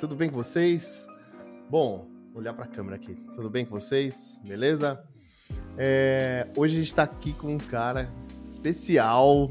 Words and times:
tudo 0.00 0.16
bem 0.16 0.30
com 0.30 0.36
vocês? 0.36 1.06
Bom, 1.68 2.08
olhar 2.34 2.54
para 2.54 2.64
a 2.64 2.68
câmera 2.68 2.96
aqui. 2.96 3.14
Tudo 3.34 3.50
bem 3.50 3.66
com 3.66 3.78
vocês? 3.78 4.40
Beleza? 4.42 5.04
É, 5.76 6.46
hoje 6.56 6.74
a 6.74 6.78
gente 6.78 6.88
está 6.88 7.02
aqui 7.02 7.34
com 7.34 7.52
um 7.52 7.58
cara 7.58 8.10
especial 8.48 9.50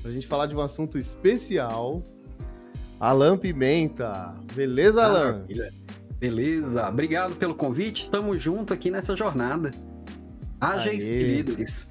para 0.00 0.10
a 0.10 0.14
gente 0.14 0.26
falar 0.26 0.46
de 0.46 0.56
um 0.56 0.62
assunto 0.62 0.98
especial. 0.98 2.02
Alan 2.98 3.36
Pimenta. 3.36 4.34
Beleza, 4.54 5.04
Alan? 5.04 5.44
Beleza. 6.18 6.88
Obrigado 6.88 7.36
pelo 7.36 7.54
convite. 7.54 8.04
Estamos 8.04 8.42
junto 8.42 8.72
aqui 8.72 8.90
nessa 8.90 9.14
jornada. 9.14 9.72
Haja 10.62 10.92
líderes. 10.92 11.88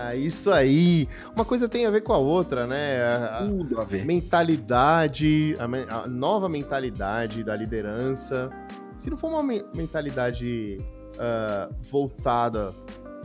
Ah, 0.00 0.14
isso 0.14 0.50
aí. 0.50 1.06
Uma 1.36 1.44
coisa 1.44 1.68
tem 1.68 1.84
a 1.84 1.90
ver 1.90 2.00
com 2.00 2.14
a 2.14 2.16
outra, 2.16 2.66
né? 2.66 3.02
A, 3.02 3.44
Tudo 3.46 3.78
a 3.78 3.84
ver. 3.84 4.06
Mentalidade, 4.06 5.54
a, 5.58 5.94
a, 5.94 6.08
nova 6.08 6.48
mentalidade 6.48 7.44
da 7.44 7.54
liderança. 7.54 8.50
Se 8.96 9.10
não 9.10 9.18
for 9.18 9.28
uma 9.28 9.42
me 9.42 9.62
mentalidade 9.74 10.78
uh, 11.16 11.74
voltada 11.82 12.72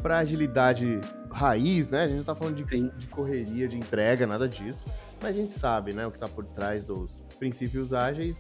para 0.02 0.18
agilidade 0.18 1.00
raiz, 1.32 1.90
né? 1.90 2.04
A 2.04 2.08
gente 2.10 2.18
não 2.18 2.24
tá 2.26 2.36
falando 2.36 2.56
de, 2.56 2.90
de, 2.90 3.08
correria, 3.08 3.70
de 3.70 3.78
entrega, 3.78 4.28
nada 4.28 4.50
disso. 4.50 4.86
Mas 5.22 5.30
a 5.30 5.34
gente 5.34 5.54
sabe, 5.54 5.94
né? 5.94 6.06
O 6.06 6.12
que 6.12 6.20
tá 6.20 6.28
por 6.28 6.44
trás 6.44 6.84
dos 6.84 7.24
princípios 7.40 7.94
ágeis, 7.94 8.38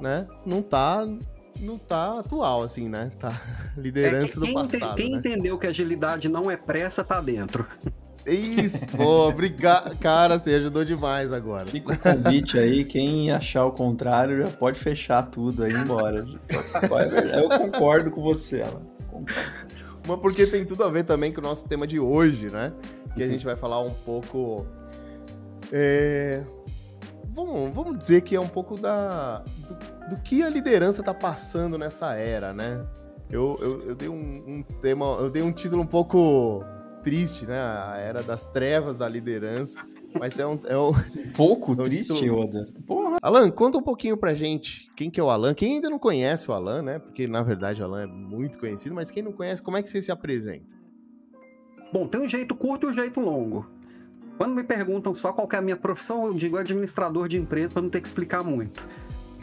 né? 0.00 0.26
Não 0.44 0.60
tá 0.60 1.06
não 1.60 1.78
tá 1.78 2.20
atual, 2.20 2.62
assim, 2.62 2.88
né? 2.88 3.10
Tá 3.18 3.40
liderança 3.76 4.38
é, 4.38 4.40
do 4.40 4.52
passado. 4.52 4.96
Quem 4.96 5.10
né? 5.10 5.18
entendeu 5.18 5.58
que 5.58 5.66
agilidade 5.66 6.28
não 6.28 6.50
é 6.50 6.56
pressa, 6.56 7.04
tá 7.04 7.20
dentro. 7.20 7.66
Isso, 8.26 8.88
pô, 8.96 9.28
obrigado. 9.28 9.96
Cara, 9.98 10.38
você 10.38 10.54
ajudou 10.54 10.84
demais 10.84 11.32
agora. 11.32 11.66
Fica 11.66 11.92
o 11.92 11.98
convite 11.98 12.58
aí, 12.58 12.84
quem 12.84 13.30
achar 13.30 13.66
o 13.66 13.72
contrário 13.72 14.38
já 14.38 14.48
pode 14.48 14.78
fechar 14.78 15.22
tudo 15.24 15.64
aí 15.64 15.72
e 15.72 15.74
ir 15.74 15.80
embora. 15.80 16.26
Eu 17.36 17.48
concordo 17.50 18.10
com 18.10 18.22
você, 18.22 18.60
ela. 18.60 18.82
Mas 20.06 20.20
porque 20.20 20.46
tem 20.46 20.64
tudo 20.64 20.84
a 20.84 20.90
ver 20.90 21.04
também 21.04 21.32
com 21.32 21.40
o 21.40 21.44
nosso 21.44 21.68
tema 21.68 21.86
de 21.86 21.98
hoje, 22.00 22.50
né? 22.50 22.72
Que 23.14 23.22
a 23.22 23.28
gente 23.28 23.44
vai 23.44 23.56
falar 23.56 23.80
um 23.80 23.92
pouco. 23.92 24.66
É... 25.70 26.42
Vamos, 27.34 27.74
vamos 27.74 27.98
dizer 27.98 28.20
que 28.22 28.36
é 28.36 28.40
um 28.40 28.48
pouco 28.48 28.78
da, 28.80 29.42
do, 29.66 29.76
do 30.08 30.16
que 30.18 30.42
a 30.42 30.48
liderança 30.48 31.00
está 31.00 31.14
passando 31.14 31.78
nessa 31.78 32.14
era, 32.14 32.52
né? 32.52 32.84
Eu, 33.30 33.56
eu, 33.60 33.88
eu, 33.88 33.94
dei 33.94 34.08
um, 34.08 34.14
um, 34.14 34.62
tema, 34.80 35.04
eu 35.18 35.30
dei 35.30 35.42
um 35.42 35.52
título 35.52 35.82
um 35.82 35.86
pouco 35.86 36.64
triste, 37.02 37.46
né? 37.46 37.58
A 37.58 37.96
era 37.96 38.22
das 38.22 38.46
trevas 38.46 38.96
da 38.96 39.08
liderança. 39.08 39.78
Mas 40.18 40.38
é 40.38 40.46
um. 40.46 40.58
É 40.66 40.78
um 40.78 40.92
pouco 41.34 41.72
é 41.72 41.74
um 41.74 41.84
triste, 41.84 42.14
título... 42.14 42.42
Oda. 42.42 42.66
Porra. 42.86 43.18
Alan, 43.20 43.50
conta 43.50 43.78
um 43.78 43.82
pouquinho 43.82 44.16
pra 44.16 44.32
gente 44.34 44.88
quem 44.94 45.10
que 45.10 45.18
é 45.18 45.22
o 45.22 45.30
Alan. 45.30 45.54
Quem 45.54 45.74
ainda 45.74 45.90
não 45.90 45.98
conhece 45.98 46.48
o 46.50 46.54
Alan, 46.54 46.82
né? 46.82 46.98
Porque 46.98 47.26
na 47.26 47.42
verdade 47.42 47.82
o 47.82 47.84
Alan 47.84 48.02
é 48.02 48.06
muito 48.06 48.58
conhecido, 48.58 48.94
mas 48.94 49.10
quem 49.10 49.22
não 49.22 49.32
conhece, 49.32 49.62
como 49.62 49.76
é 49.76 49.82
que 49.82 49.88
você 49.88 50.00
se 50.00 50.12
apresenta? 50.12 50.74
Bom, 51.92 52.06
tem 52.06 52.20
um 52.20 52.28
jeito 52.28 52.54
curto 52.54 52.86
e 52.86 52.90
um 52.90 52.92
jeito 52.92 53.20
longo. 53.20 53.66
Quando 54.36 54.54
me 54.54 54.64
perguntam 54.64 55.14
só 55.14 55.32
qual 55.32 55.48
é 55.52 55.56
a 55.56 55.60
minha 55.60 55.76
profissão, 55.76 56.26
eu 56.26 56.34
digo 56.34 56.56
administrador 56.56 57.28
de 57.28 57.36
empresa 57.36 57.70
para 57.72 57.82
não 57.82 57.88
ter 57.88 58.00
que 58.00 58.06
explicar 58.08 58.42
muito. 58.42 58.86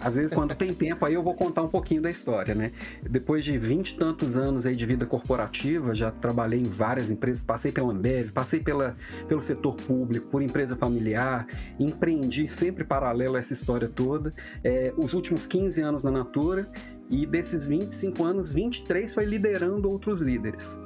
Às 0.04 0.16
vezes, 0.16 0.34
quando 0.34 0.56
tem 0.56 0.74
tempo, 0.74 1.06
aí 1.06 1.14
eu 1.14 1.24
vou 1.24 1.34
contar 1.34 1.62
um 1.62 1.68
pouquinho 1.68 2.02
da 2.02 2.10
história, 2.10 2.56
né? 2.56 2.72
Depois 3.08 3.44
de 3.44 3.58
vinte 3.58 3.92
e 3.92 3.98
tantos 3.98 4.38
anos 4.38 4.66
aí 4.66 4.76
de 4.76 4.86
vida 4.86 5.06
corporativa, 5.06 5.94
já 5.94 6.12
trabalhei 6.12 6.60
em 6.60 6.70
várias 6.70 7.12
empresas, 7.12 7.44
passei 7.44 7.72
pela 7.72 7.92
Ambev, 7.92 8.32
passei 8.32 8.60
pela, 8.60 8.96
pelo 9.28 9.42
setor 9.42 9.76
público, 9.76 10.28
por 10.28 10.42
empresa 10.42 10.76
familiar, 10.76 11.48
empreendi 11.80 12.48
sempre 12.48 12.84
paralelo 12.84 13.36
a 13.36 13.40
essa 13.40 13.54
história 13.54 13.88
toda. 13.88 14.34
É, 14.64 14.94
os 14.98 15.14
últimos 15.14 15.46
15 15.46 15.82
anos 15.82 16.04
na 16.04 16.12
Natura, 16.12 16.68
e 17.10 17.26
desses 17.26 17.68
25 17.68 18.24
anos, 18.24 18.54
23 18.54 19.14
foi 19.14 19.26
liderando 19.26 19.90
outros 19.90 20.22
líderes. 20.22 20.82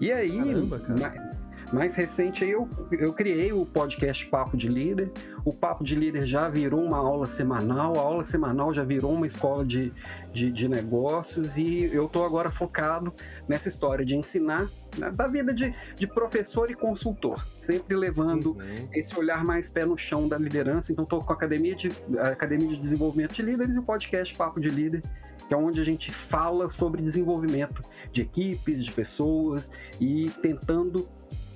E 0.00 0.12
aí, 0.12 0.38
Caramba, 0.38 0.78
cara. 0.78 1.33
Mais 1.74 1.96
recente 1.96 2.44
aí 2.44 2.52
eu, 2.52 2.68
eu 2.92 3.12
criei 3.12 3.52
o 3.52 3.66
podcast 3.66 4.24
Papo 4.26 4.56
de 4.56 4.68
Líder. 4.68 5.10
O 5.44 5.52
Papo 5.52 5.82
de 5.82 5.96
Líder 5.96 6.24
já 6.24 6.48
virou 6.48 6.80
uma 6.80 6.98
aula 6.98 7.26
semanal, 7.26 7.98
a 7.98 8.00
aula 8.00 8.22
semanal 8.22 8.72
já 8.72 8.84
virou 8.84 9.12
uma 9.12 9.26
escola 9.26 9.66
de, 9.66 9.92
de, 10.32 10.52
de 10.52 10.68
negócios 10.68 11.58
e 11.58 11.90
eu 11.92 12.06
estou 12.06 12.24
agora 12.24 12.48
focado 12.48 13.12
nessa 13.48 13.68
história 13.68 14.04
de 14.04 14.14
ensinar 14.14 14.68
né, 14.96 15.10
da 15.10 15.26
vida 15.26 15.52
de, 15.52 15.74
de 15.96 16.06
professor 16.06 16.70
e 16.70 16.76
consultor, 16.76 17.44
sempre 17.58 17.96
levando 17.96 18.52
uhum. 18.52 18.88
esse 18.92 19.18
olhar 19.18 19.44
mais 19.44 19.68
pé 19.68 19.84
no 19.84 19.98
chão 19.98 20.28
da 20.28 20.38
liderança. 20.38 20.92
Então 20.92 21.02
estou 21.02 21.24
com 21.24 21.32
a 21.32 21.34
Academia 21.34 21.74
de, 21.74 21.90
a 22.20 22.28
Academia 22.28 22.68
de 22.68 22.78
Desenvolvimento 22.78 23.34
de 23.34 23.42
Líderes 23.42 23.74
e 23.74 23.80
o 23.80 23.82
podcast 23.82 24.32
Papo 24.36 24.60
de 24.60 24.70
Líder 24.70 25.02
que 25.46 25.52
é 25.52 25.56
onde 25.56 25.78
a 25.78 25.84
gente 25.84 26.10
fala 26.10 26.70
sobre 26.70 27.02
desenvolvimento 27.02 27.84
de 28.10 28.22
equipes, 28.22 28.82
de 28.82 28.90
pessoas 28.90 29.76
e 30.00 30.30
tentando 30.40 31.06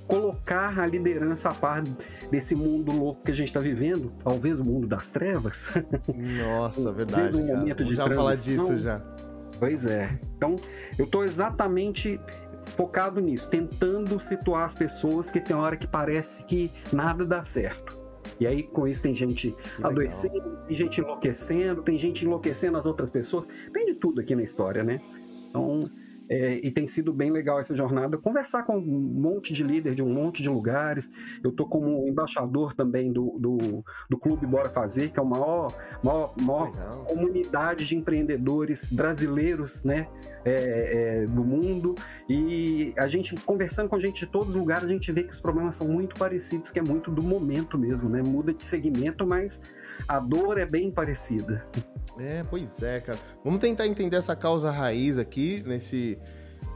colocar 0.08 0.80
a 0.80 0.86
liderança 0.86 1.50
a 1.50 1.54
par 1.54 1.84
desse 2.30 2.56
mundo 2.56 2.90
louco 2.90 3.22
que 3.22 3.30
a 3.30 3.34
gente 3.34 3.48
está 3.48 3.60
vivendo, 3.60 4.10
talvez 4.24 4.58
o 4.58 4.64
mundo 4.64 4.86
das 4.86 5.10
trevas. 5.10 5.74
Nossa, 6.44 6.90
verdade. 6.90 7.36
um 7.36 7.46
momento 7.46 7.84
de 7.84 7.94
já 7.94 8.08
falar 8.08 8.32
disso 8.32 8.78
já. 8.78 9.00
Pois 9.58 9.86
é. 9.86 10.18
Então, 10.36 10.56
eu 10.98 11.04
estou 11.04 11.24
exatamente 11.24 12.18
focado 12.76 13.20
nisso, 13.20 13.50
tentando 13.50 14.18
situar 14.18 14.64
as 14.64 14.74
pessoas 14.74 15.30
que 15.30 15.40
tem 15.40 15.54
hora 15.54 15.76
que 15.76 15.86
parece 15.86 16.44
que 16.44 16.72
nada 16.92 17.24
dá 17.24 17.42
certo. 17.42 17.98
E 18.40 18.46
aí, 18.46 18.62
com 18.62 18.86
isso, 18.86 19.02
tem 19.02 19.16
gente 19.16 19.54
adoecendo, 19.82 20.58
tem 20.68 20.76
gente 20.76 21.00
enlouquecendo, 21.00 21.82
tem 21.82 21.98
gente 21.98 22.24
enlouquecendo 22.24 22.78
as 22.78 22.86
outras 22.86 23.10
pessoas. 23.10 23.48
Tem 23.72 23.86
de 23.86 23.94
tudo 23.94 24.20
aqui 24.20 24.34
na 24.34 24.42
história, 24.42 24.84
né? 24.84 25.00
Então, 25.48 25.80
é, 26.28 26.60
e 26.62 26.70
tem 26.70 26.86
sido 26.86 27.12
bem 27.12 27.30
legal 27.30 27.58
essa 27.58 27.76
jornada. 27.76 28.18
Conversar 28.18 28.64
com 28.64 28.76
um 28.76 28.82
monte 28.82 29.52
de 29.52 29.62
líder 29.62 29.94
de 29.94 30.02
um 30.02 30.12
monte 30.12 30.42
de 30.42 30.48
lugares. 30.48 31.12
Eu 31.42 31.52
tô 31.52 31.66
como 31.66 32.06
embaixador 32.06 32.74
também 32.74 33.12
do, 33.12 33.38
do, 33.38 33.84
do 34.08 34.18
Clube 34.18 34.46
Bora 34.46 34.68
Fazer, 34.68 35.10
que 35.10 35.18
é 35.18 35.22
a 35.22 35.26
maior, 35.26 35.72
maior, 36.02 36.34
maior 36.40 36.72
comunidade 37.06 37.86
de 37.86 37.96
empreendedores 37.96 38.92
brasileiros 38.92 39.84
né, 39.84 40.06
é, 40.44 41.22
é, 41.22 41.26
do 41.26 41.44
mundo. 41.44 41.94
E 42.28 42.92
a 42.98 43.08
gente, 43.08 43.34
conversando 43.36 43.88
com 43.88 43.96
a 43.96 44.00
gente 44.00 44.26
de 44.26 44.30
todos 44.30 44.50
os 44.50 44.56
lugares, 44.56 44.90
a 44.90 44.92
gente 44.92 45.10
vê 45.10 45.22
que 45.22 45.32
os 45.32 45.40
problemas 45.40 45.76
são 45.76 45.88
muito 45.88 46.16
parecidos, 46.16 46.70
que 46.70 46.78
é 46.78 46.82
muito 46.82 47.10
do 47.10 47.22
momento 47.22 47.78
mesmo, 47.78 48.08
né? 48.08 48.22
Muda 48.22 48.52
de 48.52 48.64
segmento, 48.64 49.26
mas 49.26 49.62
a 50.06 50.18
dor 50.18 50.58
é 50.58 50.66
bem 50.66 50.90
parecida. 50.90 51.66
É, 52.18 52.44
pois 52.48 52.82
é, 52.82 53.00
cara. 53.00 53.18
Vamos 53.44 53.60
tentar 53.60 53.86
entender 53.86 54.16
essa 54.16 54.34
causa 54.34 54.70
raiz 54.70 55.18
aqui 55.18 55.62
nesse, 55.66 56.18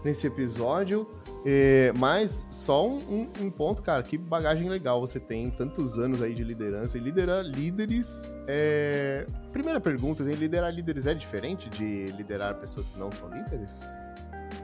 nesse 0.05 0.27
episódio. 0.27 1.07
É, 1.45 1.93
mas 1.99 2.47
só 2.51 2.89
um, 2.89 3.29
um, 3.41 3.51
ponto, 3.51 3.83
cara, 3.83 4.03
que 4.05 4.17
bagagem 4.17 4.69
legal 4.69 5.01
você 5.01 5.19
tem, 5.19 5.51
tantos 5.51 5.99
anos 5.99 6.23
aí 6.23 6.35
de 6.35 6.45
liderança 6.45 6.97
e 6.97 7.01
liderar 7.01 7.45
líderes. 7.45 8.31
É... 8.47 9.27
Primeira 9.53 9.81
pergunta, 9.81 10.23
assim, 10.23 10.35
liderar 10.35 10.73
líderes 10.73 11.07
é 11.07 11.15
diferente 11.15 11.69
de 11.69 12.07
liderar 12.13 12.55
pessoas 12.55 12.87
que 12.87 12.99
não 12.99 13.11
são 13.11 13.29
líderes? 13.29 13.81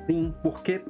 Sim, 0.06 0.32
porque 0.42 0.82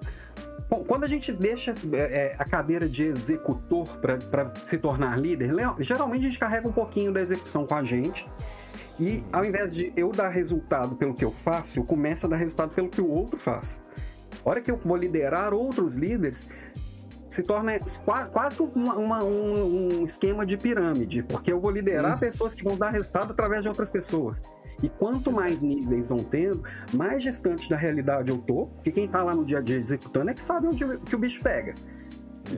Bom, 0.68 0.84
quando 0.84 1.04
a 1.04 1.08
gente 1.08 1.32
deixa 1.32 1.74
é, 1.92 1.96
é 1.96 2.36
a 2.38 2.44
cadeira 2.44 2.86
de 2.86 3.04
executor 3.04 3.88
para 3.98 4.52
se 4.62 4.76
tornar 4.76 5.18
líder, 5.18 5.50
geralmente 5.80 6.20
a 6.20 6.28
gente 6.28 6.38
carrega 6.38 6.68
um 6.68 6.72
pouquinho 6.72 7.10
da 7.10 7.22
execução 7.22 7.66
com 7.66 7.74
a 7.74 7.82
gente. 7.82 8.26
E 9.00 9.24
ao 9.32 9.44
invés 9.44 9.74
de 9.74 9.92
eu 9.96 10.12
dar 10.12 10.28
resultado 10.28 10.94
pelo 10.96 11.14
que 11.14 11.24
eu 11.24 11.30
faço, 11.30 11.78
eu 11.78 11.84
começo 11.84 12.26
a 12.26 12.28
dar 12.28 12.36
resultado 12.36 12.74
pelo 12.74 12.88
que 12.88 13.00
o 13.00 13.08
outro 13.08 13.38
faz. 13.38 13.86
A 14.44 14.50
hora 14.50 14.60
que 14.60 14.70
eu 14.70 14.76
vou 14.76 14.96
liderar 14.96 15.54
outros 15.54 15.96
líderes, 15.96 16.50
se 17.28 17.42
torna 17.42 17.78
quase 18.32 18.60
uma, 18.62 18.94
uma, 18.94 19.24
um, 19.24 20.00
um, 20.00 20.04
esquema 20.04 20.44
de 20.44 20.56
pirâmide, 20.56 21.22
porque 21.22 21.52
eu 21.52 21.60
vou 21.60 21.70
liderar 21.70 22.14
uhum. 22.14 22.18
pessoas 22.18 22.54
que 22.54 22.64
vão 22.64 22.76
dar 22.76 22.90
resultado 22.90 23.32
através 23.32 23.62
de 23.62 23.68
outras 23.68 23.90
pessoas. 23.90 24.42
E 24.82 24.88
quanto 24.88 25.32
mais 25.32 25.62
níveis 25.62 26.10
vão 26.10 26.20
tendo, 26.20 26.62
mais 26.92 27.22
distante 27.22 27.68
da 27.68 27.76
realidade 27.76 28.30
eu 28.30 28.38
tô, 28.38 28.66
porque 28.66 28.92
quem 28.92 29.08
tá 29.08 29.22
lá 29.22 29.34
no 29.34 29.44
dia 29.44 29.58
a 29.58 29.60
dia 29.60 29.76
executando 29.76 30.30
é 30.30 30.34
que 30.34 30.42
sabe 30.42 30.68
onde 30.68 30.98
que 30.98 31.16
o 31.16 31.18
bicho 31.18 31.42
pega. 31.42 31.74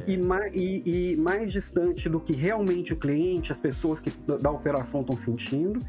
E, 0.06 0.16
mais, 0.16 0.54
e, 0.54 1.12
e 1.12 1.16
mais 1.16 1.50
distante 1.50 2.08
do 2.08 2.20
que 2.20 2.32
realmente 2.32 2.92
o 2.92 2.96
cliente, 2.96 3.50
as 3.50 3.58
pessoas 3.58 4.00
que 4.00 4.10
da 4.40 4.50
operação 4.50 5.00
estão 5.00 5.16
sentindo, 5.16 5.84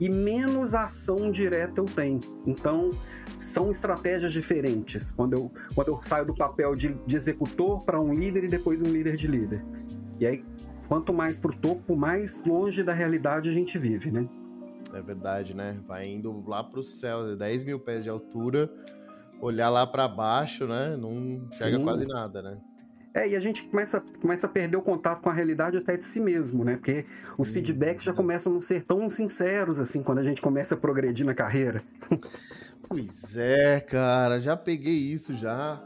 e 0.00 0.08
menos 0.08 0.74
ação 0.74 1.30
direta 1.30 1.80
eu 1.80 1.84
tenho. 1.84 2.20
Então, 2.46 2.90
são 3.36 3.70
estratégias 3.70 4.32
diferentes 4.32 5.12
quando 5.12 5.34
eu, 5.34 5.50
quando 5.74 5.88
eu 5.88 5.98
saio 6.02 6.24
do 6.24 6.34
papel 6.34 6.74
de, 6.74 6.94
de 7.06 7.16
executor 7.16 7.82
para 7.82 8.00
um 8.00 8.14
líder 8.14 8.44
e 8.44 8.48
depois 8.48 8.82
um 8.82 8.88
líder 8.88 9.16
de 9.16 9.26
líder. 9.26 9.64
E 10.18 10.26
aí, 10.26 10.44
quanto 10.88 11.12
mais 11.12 11.38
para 11.38 11.50
o 11.50 11.54
topo, 11.54 11.96
mais 11.96 12.44
longe 12.46 12.82
da 12.82 12.92
realidade 12.92 13.50
a 13.50 13.52
gente 13.52 13.78
vive, 13.78 14.10
né? 14.10 14.26
É 14.92 15.00
verdade, 15.00 15.54
né? 15.54 15.78
Vai 15.86 16.06
indo 16.08 16.44
lá 16.46 16.62
para 16.62 16.80
o 16.80 16.82
céu, 16.82 17.36
10 17.36 17.64
mil 17.64 17.80
pés 17.80 18.02
de 18.04 18.10
altura, 18.10 18.70
olhar 19.40 19.70
lá 19.70 19.86
para 19.86 20.06
baixo, 20.06 20.66
né? 20.66 20.96
Não 20.96 21.48
pega 21.58 21.78
quase 21.80 22.06
nada, 22.06 22.42
né? 22.42 22.58
É, 23.14 23.28
e 23.28 23.36
a 23.36 23.40
gente 23.40 23.64
começa, 23.64 24.00
começa 24.20 24.46
a 24.46 24.50
perder 24.50 24.76
o 24.76 24.82
contato 24.82 25.20
com 25.20 25.28
a 25.28 25.32
realidade 25.32 25.76
até 25.76 25.96
de 25.96 26.04
si 26.04 26.20
mesmo, 26.20 26.64
né? 26.64 26.76
Porque 26.76 27.04
os 27.36 27.50
hum. 27.50 27.54
feedbacks 27.54 28.04
já 28.04 28.12
começam 28.14 28.52
a 28.52 28.54
não 28.54 28.62
ser 28.62 28.82
tão 28.84 29.08
sinceros 29.10 29.78
assim 29.78 30.02
quando 30.02 30.18
a 30.18 30.22
gente 30.22 30.40
começa 30.40 30.74
a 30.74 30.78
progredir 30.78 31.26
na 31.26 31.34
carreira. 31.34 31.80
Pois 32.88 33.36
é, 33.36 33.80
cara, 33.80 34.38
já 34.38 34.54
peguei 34.54 34.92
isso 34.92 35.34
já. 35.34 35.82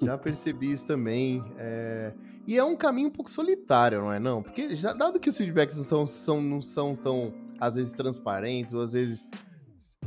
Já 0.00 0.18
percebi 0.18 0.70
isso 0.70 0.86
também. 0.86 1.44
É... 1.58 2.12
E 2.46 2.58
é 2.58 2.62
um 2.64 2.76
caminho 2.76 3.08
um 3.08 3.10
pouco 3.10 3.30
solitário, 3.30 4.00
não 4.00 4.12
é 4.12 4.18
não? 4.18 4.42
Porque 4.42 4.74
já, 4.74 4.92
dado 4.92 5.18
que 5.18 5.28
os 5.28 5.36
feedbacks 5.36 5.76
não, 5.78 5.84
tão, 5.84 6.06
são, 6.06 6.42
não 6.42 6.60
são 6.60 6.94
tão, 6.94 7.32
às 7.60 7.74
vezes, 7.76 7.92
transparentes, 7.92 8.74
ou 8.74 8.82
às 8.82 8.92
vezes 8.92 9.24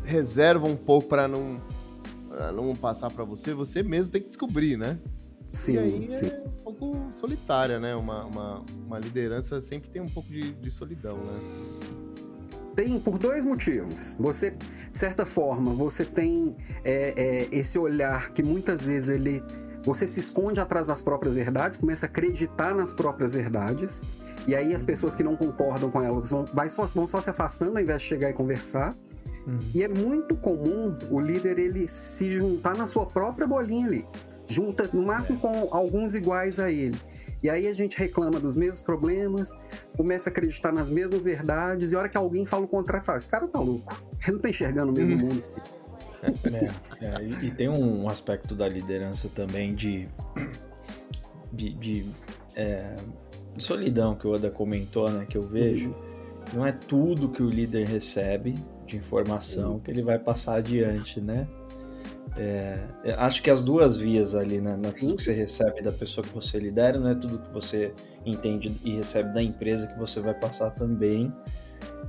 reservam 0.04 0.72
um 0.72 0.78
pouco 0.78 1.08
para 1.08 1.28
não, 1.28 1.62
não 2.54 2.76
passar 2.76 3.12
para 3.12 3.24
você, 3.24 3.54
você 3.54 3.84
mesmo 3.84 4.12
tem 4.12 4.22
que 4.22 4.28
descobrir, 4.28 4.78
né? 4.78 4.98
Sim, 5.52 5.74
e 5.74 5.80
aí 5.80 6.16
sim. 6.16 6.28
é 6.28 6.44
um 6.46 6.64
pouco 6.64 7.08
solitária, 7.12 7.80
né? 7.80 7.96
Uma, 7.96 8.26
uma, 8.26 8.66
uma 8.86 9.00
liderança 9.00 9.60
sempre 9.60 9.90
tem 9.90 10.02
um 10.02 10.10
pouco 10.10 10.30
de, 10.30 10.54
de 10.54 10.72
solidão, 10.72 11.18
né? 11.18 11.40
Tem 12.76 13.00
por 13.00 13.18
dois 13.18 13.44
motivos. 13.44 14.16
Você, 14.20 14.52
de 14.52 14.98
certa 14.98 15.26
forma, 15.26 15.74
você 15.74 16.06
tem 16.06 16.56
é, 16.84 17.14
é, 17.18 17.48
esse 17.52 17.80
olhar 17.80 18.32
que 18.32 18.44
muitas 18.44 18.86
vezes 18.86 19.10
ele 19.10 19.42
você 19.84 20.06
se 20.06 20.20
esconde 20.20 20.60
atrás 20.60 20.88
das 20.88 21.02
próprias 21.02 21.34
verdades, 21.34 21.78
começa 21.78 22.06
a 22.06 22.10
acreditar 22.10 22.76
nas 22.76 22.92
próprias 22.92 23.34
verdades, 23.34 24.04
e 24.48 24.56
aí 24.56 24.74
as 24.74 24.84
pessoas 24.84 25.16
que 25.16 25.24
não 25.24 25.36
concordam 25.36 25.92
com 25.92 26.02
elas 26.02 26.32
vão, 26.32 26.46
vai 26.46 26.70
só, 26.70 26.86
vão 26.86 27.06
só 27.06 27.20
se 27.22 27.30
afastando 27.30 27.78
ao 27.78 27.84
invés 27.84 28.02
de 28.02 28.08
chegar 28.08 28.30
e 28.30 28.34
conversar. 28.34 28.96
Uhum. 29.46 29.60
E 29.74 29.84
é 29.84 29.88
muito 29.88 30.36
comum 30.36 30.98
o 31.12 31.20
líder 31.20 31.60
ele 31.60 31.88
se 31.88 32.32
juntar 32.38 32.76
na 32.76 32.86
sua 32.86 33.06
própria 33.06 33.46
bolinha 33.46 33.86
ali 33.86 34.06
junta 34.48 34.90
no 34.94 35.04
máximo 35.04 35.40
com 35.40 35.68
alguns 35.72 36.16
iguais 36.16 36.60
a 36.60 36.72
ele. 36.72 37.00
E 37.44 37.50
aí 37.50 37.68
a 37.68 37.74
gente 37.74 37.98
reclama 38.00 38.40
dos 38.40 38.56
mesmos 38.56 38.80
problemas, 38.80 39.52
começa 39.96 40.30
a 40.30 40.32
acreditar 40.32 40.72
nas 40.72 40.90
mesmas 40.90 41.24
verdades, 41.24 41.92
e 41.92 41.96
a 41.96 42.00
hora 42.00 42.10
que 42.10 42.18
alguém 42.18 42.46
fala 42.46 42.66
o 42.66 42.68
contrário, 42.68 43.06
fala: 43.06 43.18
esse 43.18 43.30
cara 43.30 43.48
tá 43.48 43.60
louco, 43.60 44.02
ele 44.24 44.34
não 44.34 44.42
tá 44.42 44.50
enxergando 44.50 44.92
o 44.92 44.96
mesmo 44.96 45.16
hum. 45.16 45.20
mundo. 45.20 45.44
É, 46.24 47.06
é, 47.06 47.24
e, 47.24 47.46
e, 47.46 47.52
tem 47.52 47.70
um 47.70 48.10
aspecto 48.10 48.56
da 48.56 48.68
liderança 48.68 49.30
também 49.30 49.76
de, 49.76 50.10
de, 51.54 51.74
de, 51.76 52.10
é, 52.56 52.96
de 52.96 53.27
solidão 53.60 54.16
que 54.16 54.28
o 54.28 54.32
Oda 54.32 54.50
comentou, 54.50 55.10
né? 55.10 55.26
Que 55.28 55.38
eu 55.38 55.44
vejo. 55.44 55.96
Não 56.54 56.66
é 56.66 56.72
tudo 56.72 57.30
que 57.30 57.44
o 57.44 57.50
líder 57.50 57.88
recebe 57.88 58.56
de 58.86 58.98
informação 58.98 59.76
Sim. 59.76 59.80
que 59.82 59.92
ele 59.92 60.02
vai 60.02 60.18
passar 60.18 60.56
adiante, 60.56 61.20
né? 61.20 61.48
É, 62.38 62.80
é, 63.04 63.14
acho 63.14 63.42
que 63.42 63.50
as 63.50 63.64
duas 63.64 63.98
vias 63.98 64.36
ali, 64.36 64.62
né? 64.62 64.78
Não 64.82 64.90
é 64.90 64.94
tudo 64.94 65.16
que 65.16 65.24
você 65.24 65.34
recebe 65.34 65.82
da 65.82 65.92
pessoa 65.92 66.26
que 66.26 66.34
você 66.34 66.58
lidera, 66.60 67.00
não 67.00 67.10
é 67.10 67.16
tudo 67.16 67.40
que 67.40 67.52
você 67.52 67.94
entende 68.26 68.76
e 68.84 68.96
recebe 68.96 69.34
da 69.34 69.42
empresa 69.42 69.88
que 69.88 69.98
você 69.98 70.20
vai 70.20 70.34
passar 70.34 70.72
também. 70.72 71.34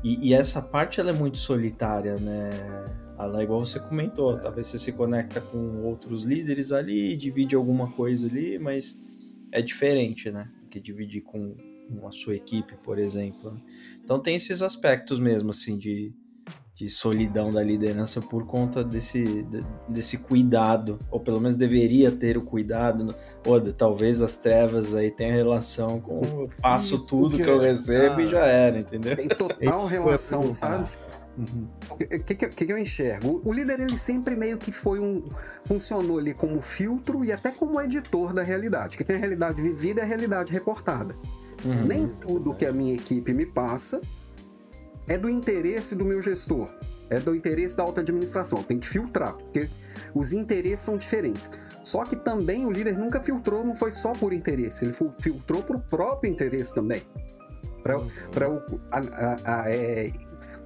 E, 0.03 0.29
e 0.29 0.35
essa 0.35 0.61
parte 0.61 1.01
ela 1.01 1.11
é 1.11 1.13
muito 1.13 1.39
solitária, 1.39 2.17
né? 2.17 2.51
Ela, 3.19 3.43
igual 3.43 3.65
você 3.65 3.81
comentou, 3.81 4.37
é. 4.37 4.41
talvez 4.41 4.69
você 4.69 4.79
se 4.79 4.93
conecta 4.93 5.41
com 5.41 5.83
outros 5.83 6.23
líderes 6.23 6.71
ali, 6.73 7.17
divide 7.17 7.57
alguma 7.57 7.91
coisa 7.91 8.27
ali, 8.27 8.59
mas 8.59 8.97
é 9.51 9.61
diferente, 9.63 10.31
né? 10.31 10.49
Que 10.79 10.85
dividir 10.85 11.23
com, 11.23 11.57
com 11.89 12.07
a 12.07 12.13
sua 12.13 12.37
equipe, 12.37 12.75
por 12.85 12.99
exemplo. 12.99 13.61
Então 14.03 14.21
tem 14.21 14.37
esses 14.37 14.63
aspectos 14.63 15.19
mesmo, 15.19 15.51
assim, 15.51 15.77
de 15.77 16.13
de 16.79 16.89
solidão 16.89 17.51
da 17.51 17.61
liderança 17.61 18.23
por 18.23 18.47
conta 18.47 18.85
desse, 18.85 19.45
desse 19.89 20.17
cuidado, 20.17 21.01
ou 21.11 21.19
pelo 21.19 21.41
menos 21.41 21.57
deveria 21.57 22.13
ter 22.13 22.39
o 22.39 22.43
cuidado. 22.43 23.13
Ou 23.45 23.61
talvez 23.73 24.23
as 24.23 24.37
trevas 24.37 24.95
aí 24.95 25.11
tenham 25.11 25.35
relação 25.35 26.01
com 26.01 26.21
eu 26.23 26.49
faço 26.63 26.95
Isso, 26.95 27.09
tudo 27.09 27.37
que 27.37 27.43
eu 27.43 27.59
recebo 27.59 28.21
ah, 28.21 28.23
e 28.23 28.29
já 28.29 28.47
era, 28.47 28.79
entendeu? 28.79 29.17
Tem 29.17 29.27
total 29.27 29.87
relação, 29.91 30.53
sabe? 30.53 30.89
Uhum. 31.39 31.69
O 31.91 31.97
que, 31.97 32.35
que, 32.35 32.67
que, 32.67 32.73
eu 32.73 32.77
enxergo? 32.77 33.41
O 33.45 33.53
líder 33.53 33.79
ele 33.79 33.97
sempre 33.97 34.35
meio 34.35 34.59
que 34.59 34.73
foi 34.73 34.99
um. 34.99 35.23
funcionou 35.65 36.19
ali 36.19 36.35
como 36.35 36.61
filtro 36.61 37.25
e 37.25 37.31
até 37.31 37.53
como 37.53 37.81
editor 37.81 38.35
da 38.35 38.43
realidade. 38.43 38.97
Que 38.97 39.05
tem 39.05 39.15
a 39.15 39.19
realidade 39.19 39.63
vivida 39.63 40.01
e 40.01 40.03
a 40.03 40.07
realidade 40.07 40.53
reportada. 40.53 41.15
Uhum. 41.65 41.87
Nem 41.87 42.09
tudo 42.09 42.55
que 42.55 42.67
a 42.67 42.73
minha 42.73 42.93
equipe 42.93 43.33
me 43.33 43.47
passa 43.47 44.01
é 45.07 45.17
do 45.17 45.29
interesse 45.29 45.95
do 45.95 46.05
meu 46.05 46.21
gestor, 46.21 46.69
é 47.09 47.21
do 47.21 47.35
interesse 47.35 47.77
da 47.77 47.85
alta 47.85 48.01
administração. 48.01 48.63
Tem 48.63 48.79
que 48.79 48.89
filtrar, 48.89 49.35
porque 49.35 49.71
os 50.15 50.33
interesses 50.33 50.81
são 50.81 50.97
diferentes. 50.97 51.61
Só 51.85 52.05
que 52.05 52.17
também 52.17 52.67
o 52.67 52.71
líder 52.71 52.99
nunca 52.99 53.23
filtrou, 53.23 53.65
não 53.65 53.75
foi 53.75 53.93
só 53.93 54.13
por 54.13 54.33
interesse, 54.33 54.85
ele 54.85 54.93
filtrou 55.21 55.63
para 55.63 55.77
o 55.77 55.81
próprio 55.81 56.31
interesse 56.31 56.75
também. 56.75 57.03
Para 57.83 57.99
uhum. 58.51 58.69
é, 59.67 60.13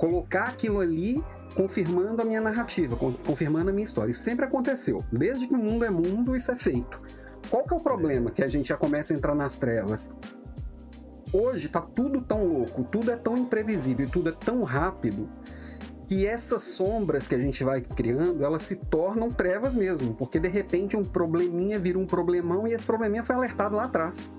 colocar 0.02 0.48
aquilo 0.48 0.80
ali 0.80 1.22
confirmando 1.54 2.20
a 2.20 2.24
minha 2.24 2.40
narrativa, 2.40 2.96
confirmando 2.96 3.70
a 3.70 3.72
minha 3.72 3.84
história. 3.84 4.10
Isso 4.10 4.24
sempre 4.24 4.44
aconteceu. 4.44 5.04
Desde 5.12 5.46
que 5.46 5.54
o 5.54 5.58
mundo 5.58 5.84
é 5.84 5.90
mundo, 5.90 6.34
isso 6.34 6.50
é 6.50 6.58
feito. 6.58 7.00
Qual 7.48 7.62
que 7.62 7.72
é 7.72 7.76
o 7.76 7.80
problema? 7.80 8.28
Que 8.32 8.42
a 8.42 8.48
gente 8.48 8.70
já 8.70 8.76
começa 8.76 9.14
a 9.14 9.16
entrar 9.16 9.36
nas 9.36 9.58
trevas 9.58 10.12
hoje 11.32 11.68
tá 11.68 11.80
tudo 11.80 12.20
tão 12.20 12.46
louco, 12.46 12.84
tudo 12.84 13.10
é 13.10 13.16
tão 13.16 13.38
imprevisível, 13.38 14.06
tudo 14.10 14.28
é 14.28 14.32
tão 14.32 14.64
rápido 14.64 15.30
que 16.06 16.26
essas 16.26 16.62
sombras 16.62 17.26
que 17.26 17.34
a 17.34 17.38
gente 17.38 17.64
vai 17.64 17.80
criando, 17.80 18.44
elas 18.44 18.62
se 18.62 18.84
tornam 18.84 19.32
trevas 19.32 19.74
mesmo, 19.74 20.12
porque 20.14 20.38
de 20.38 20.48
repente 20.48 20.94
um 20.94 21.04
probleminha 21.04 21.78
vira 21.78 21.98
um 21.98 22.04
problemão 22.04 22.68
e 22.68 22.74
esse 22.74 22.84
probleminha 22.84 23.22
foi 23.22 23.34
alertado 23.34 23.76
lá 23.76 23.84
atrás. 23.84 24.30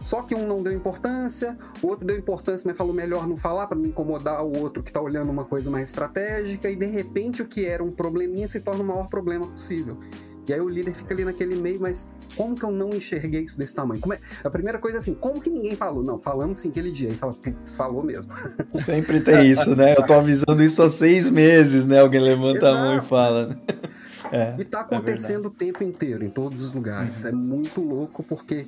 Só 0.00 0.22
que 0.22 0.34
um 0.34 0.46
não 0.46 0.62
deu 0.62 0.72
importância, 0.72 1.58
o 1.82 1.88
outro 1.88 2.06
deu 2.06 2.16
importância, 2.16 2.68
mas 2.68 2.76
falou 2.76 2.92
melhor 2.92 3.26
não 3.26 3.36
falar 3.36 3.66
para 3.66 3.78
não 3.78 3.86
incomodar 3.86 4.44
o 4.44 4.58
outro 4.58 4.82
que 4.82 4.90
está 4.90 5.00
olhando 5.00 5.30
uma 5.30 5.44
coisa 5.44 5.70
mais 5.70 5.88
estratégica, 5.88 6.70
e 6.70 6.76
de 6.76 6.86
repente 6.86 7.42
o 7.42 7.46
que 7.46 7.66
era 7.66 7.84
um 7.84 7.90
probleminha 7.90 8.48
se 8.48 8.60
torna 8.60 8.82
o 8.82 8.86
maior 8.86 9.08
problema 9.08 9.46
possível. 9.46 9.98
E 10.50 10.52
aí 10.52 10.60
o 10.60 10.68
líder 10.68 10.94
fica 10.94 11.14
ali 11.14 11.24
naquele 11.24 11.54
meio, 11.54 11.80
mas 11.80 12.12
como 12.34 12.56
que 12.56 12.64
eu 12.64 12.72
não 12.72 12.92
enxerguei 12.92 13.42
isso 13.44 13.56
desse 13.56 13.72
tamanho? 13.72 14.00
É... 14.12 14.18
A 14.42 14.50
primeira 14.50 14.80
coisa 14.80 14.98
é 14.98 15.00
assim, 15.00 15.14
como 15.14 15.40
que 15.40 15.48
ninguém 15.48 15.76
falou? 15.76 16.02
Não, 16.02 16.20
falamos 16.20 16.58
sim 16.58 16.70
aquele 16.70 16.90
dia. 16.90 17.10
E 17.10 17.14
fala, 17.14 17.36
falou 17.76 18.02
mesmo. 18.02 18.32
Sempre 18.74 19.20
tem 19.20 19.46
isso, 19.48 19.76
né? 19.76 19.94
Eu 19.96 20.04
tô 20.04 20.14
avisando 20.14 20.60
isso 20.60 20.82
há 20.82 20.90
seis 20.90 21.30
meses, 21.30 21.86
né? 21.86 22.00
Alguém 22.00 22.20
levanta 22.20 22.66
Exato. 22.66 22.76
a 22.76 22.80
mão 22.80 22.98
e 22.98 23.06
fala. 23.06 23.60
É, 24.32 24.56
e 24.58 24.64
tá 24.64 24.78
é 24.78 24.80
acontecendo 24.80 25.44
é 25.44 25.46
o 25.48 25.50
tempo 25.50 25.84
inteiro, 25.84 26.24
em 26.24 26.30
todos 26.30 26.64
os 26.64 26.74
lugares. 26.74 27.22
Uhum. 27.22 27.30
É 27.30 27.32
muito 27.32 27.80
louco 27.80 28.24
porque 28.24 28.66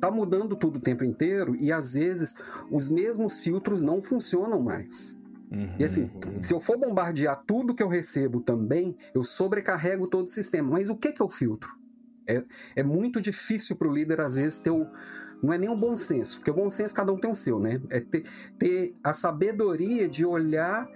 tá 0.00 0.10
mudando 0.10 0.56
tudo 0.56 0.78
o 0.78 0.82
tempo 0.82 1.04
inteiro 1.04 1.56
e 1.58 1.72
às 1.72 1.94
vezes 1.94 2.38
os 2.70 2.90
mesmos 2.90 3.40
filtros 3.40 3.82
não 3.82 4.00
funcionam 4.00 4.62
mais. 4.62 5.18
Uhum, 5.50 5.76
e 5.78 5.84
assim, 5.84 6.02
uhum. 6.02 6.42
se 6.42 6.52
eu 6.52 6.60
for 6.60 6.78
bombardear 6.78 7.42
tudo 7.46 7.74
que 7.74 7.82
eu 7.82 7.88
recebo 7.88 8.40
também, 8.40 8.96
eu 9.14 9.24
sobrecarrego 9.24 10.06
todo 10.06 10.26
o 10.26 10.30
sistema. 10.30 10.72
Mas 10.72 10.90
o 10.90 10.96
que, 10.96 11.12
que 11.12 11.22
eu 11.22 11.28
filtro? 11.28 11.70
É, 12.26 12.44
é 12.76 12.82
muito 12.82 13.20
difícil 13.22 13.74
para 13.74 13.88
o 13.88 13.92
líder, 13.92 14.20
às 14.20 14.36
vezes, 14.36 14.60
ter 14.60 14.70
o. 14.70 14.86
Não 15.42 15.52
é 15.52 15.58
nem 15.58 15.68
o 15.68 15.76
bom 15.76 15.96
senso, 15.96 16.38
porque 16.38 16.50
o 16.50 16.54
bom 16.54 16.68
senso 16.68 16.94
cada 16.94 17.12
um 17.12 17.16
tem 17.16 17.30
o 17.30 17.34
seu, 17.34 17.58
né? 17.58 17.80
É 17.90 18.00
ter, 18.00 18.24
ter 18.58 18.94
a 19.02 19.12
sabedoria 19.12 20.08
de 20.08 20.26
olhar, 20.26 20.86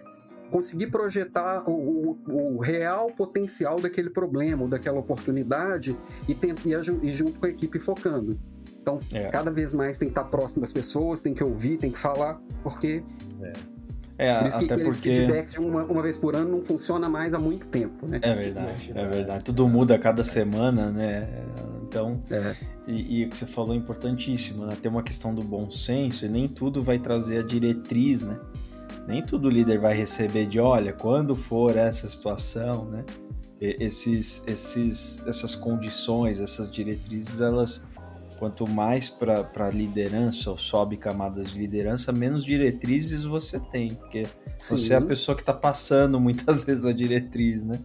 conseguir 0.51 0.89
projetar 0.89 1.63
o, 1.67 2.19
o, 2.29 2.57
o 2.57 2.59
real 2.59 3.07
potencial 3.13 3.81
daquele 3.81 4.11
problema, 4.11 4.63
ou 4.63 4.69
daquela 4.69 4.99
oportunidade, 4.99 5.97
e, 6.29 6.35
tem, 6.35 6.55
e, 6.67 7.07
e 7.07 7.15
junto 7.15 7.39
com 7.39 7.47
a 7.47 7.49
equipe 7.49 7.79
focando. 7.79 8.39
Então, 8.83 8.99
é. 9.13 9.29
cada 9.29 9.51
vez 9.51 9.75
mais 9.75 9.97
tem 9.97 10.09
que 10.09 10.19
estar 10.19 10.25
próximo 10.29 10.61
das 10.61 10.73
pessoas, 10.73 11.23
tem 11.23 11.33
que 11.33 11.43
ouvir, 11.43 11.79
tem 11.79 11.91
que 11.91 11.99
falar, 11.99 12.41
porque 12.65 13.03
é. 13.41 13.53
É, 14.19 14.39
Por 14.39 14.47
isso 14.47 14.59
que 14.59 14.65
até 14.67 14.75
aqueles 14.75 14.97
porque... 14.99 15.15
feedbacks 15.15 15.59
uma, 15.59 15.83
uma 15.83 16.03
vez 16.03 16.17
por 16.17 16.37
ano 16.37 16.49
não 16.49 16.65
funciona 16.65 17.09
mais 17.09 17.35
há 17.35 17.39
muito 17.39 17.67
tempo, 17.67 18.07
né? 18.07 18.21
É 18.23 18.35
verdade, 18.35 18.93
é 18.95 19.05
verdade. 19.05 19.45
Tudo 19.45 19.67
muda 19.67 19.97
a 19.97 19.99
cada 19.99 20.23
semana, 20.23 20.91
né? 20.93 21.29
Então, 21.83 22.23
é. 22.31 22.55
e, 22.87 23.21
e, 23.21 23.25
o 23.25 23.31
que 23.31 23.37
você 23.37 23.47
falou 23.47 23.75
é 23.75 23.77
importantíssimo, 23.77 24.65
né? 24.67 24.77
Tem 24.81 24.91
uma 24.91 25.03
questão 25.03 25.35
do 25.35 25.43
bom 25.43 25.71
senso 25.71 26.25
e 26.25 26.29
nem 26.29 26.47
tudo 26.47 26.83
vai 26.83 26.99
trazer 26.99 27.39
a 27.39 27.43
diretriz, 27.43 28.23
né? 28.23 28.39
Nem 29.09 29.25
todo 29.25 29.51
líder 29.51 29.81
vai 29.81 29.95
receber 29.95 30.47
de, 30.47 30.61
olha, 30.61 30.93
quando 30.93 31.35
for 31.35 31.77
essa 31.77 32.09
situação, 32.09 32.85
né? 32.85 33.05
Esses, 33.61 34.43
esses, 34.47 35.25
essas 35.27 35.55
condições, 35.55 36.41
essas 36.41 36.71
diretrizes, 36.71 37.41
elas 37.41 37.83
Quanto 38.43 38.69
mais 38.69 39.09
para 39.09 39.49
a 39.55 39.71
liderança 39.71 40.51
ou 40.51 40.59
sobe 40.59 40.97
camadas 40.97 41.53
de 41.53 41.57
liderança, 41.57 42.11
menos 42.11 42.45
diretrizes 42.45 43.23
você 43.23 43.61
tem, 43.61 43.95
porque 43.95 44.27
Sim. 44.59 44.79
você 44.79 44.95
é 44.95 44.97
a 44.97 45.01
pessoa 45.01 45.37
que 45.37 45.43
está 45.43 45.53
passando 45.55 46.19
muitas 46.19 46.65
vezes 46.67 46.85
a 46.85 46.93
diretriz, 46.93 47.63
né? 47.63 47.79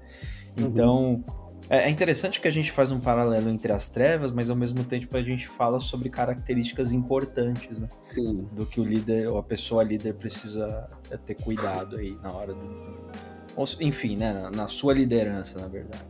Uhum. 0.60 0.66
Então, 0.66 1.04
uhum. 1.04 1.24
é 1.70 1.88
interessante 1.92 2.42
que 2.42 2.48
a 2.48 2.52
gente 2.52 2.72
faz 2.72 2.92
um 2.92 3.00
paralelo 3.00 3.52
entre 3.52 3.72
as 3.72 3.88
trevas, 3.88 4.32
mas 4.32 4.50
ao 4.50 4.56
mesmo 4.56 4.84
tempo 4.84 5.16
a 5.16 5.22
gente 5.22 5.48
fala 5.48 5.80
sobre 5.80 6.10
características 6.10 6.92
importantes, 6.92 7.78
né? 7.78 7.88
Sim. 8.02 8.50
Do 8.52 8.66
que 8.66 8.82
o 8.82 8.84
líder 8.84 9.28
ou 9.28 9.38
a 9.38 9.44
pessoa 9.44 9.84
líder 9.84 10.16
precisa 10.16 10.90
é, 11.12 11.18
ter 11.18 11.36
cuidado 11.36 11.98
aí 11.98 12.18
na 12.24 12.32
hora 12.32 12.56
do. 12.56 13.78
Enfim, 13.80 14.16
né? 14.16 14.50
Na, 14.56 14.66
sua 14.66 14.96
liderança, 14.96 15.60
na 15.60 15.68
verdade. 15.68 16.04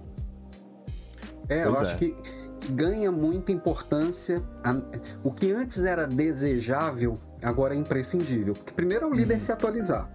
É, 1.49 1.65
pois 1.65 1.75
eu 1.79 1.81
é. 1.81 1.85
acho 1.85 1.97
que 1.97 2.15
ganha 2.69 3.12
muita 3.12 3.51
importância. 3.51 4.41
O 5.24 5.31
que 5.31 5.51
antes 5.51 5.83
era 5.83 6.05
desejável, 6.07 7.17
agora 7.41 7.74
é 7.74 7.77
imprescindível. 7.77 8.53
Porque 8.53 8.74
primeiro 8.74 9.05
é 9.05 9.09
o 9.09 9.13
líder 9.13 9.36
uhum. 9.36 9.39
se 9.39 9.51
atualizar. 9.51 10.12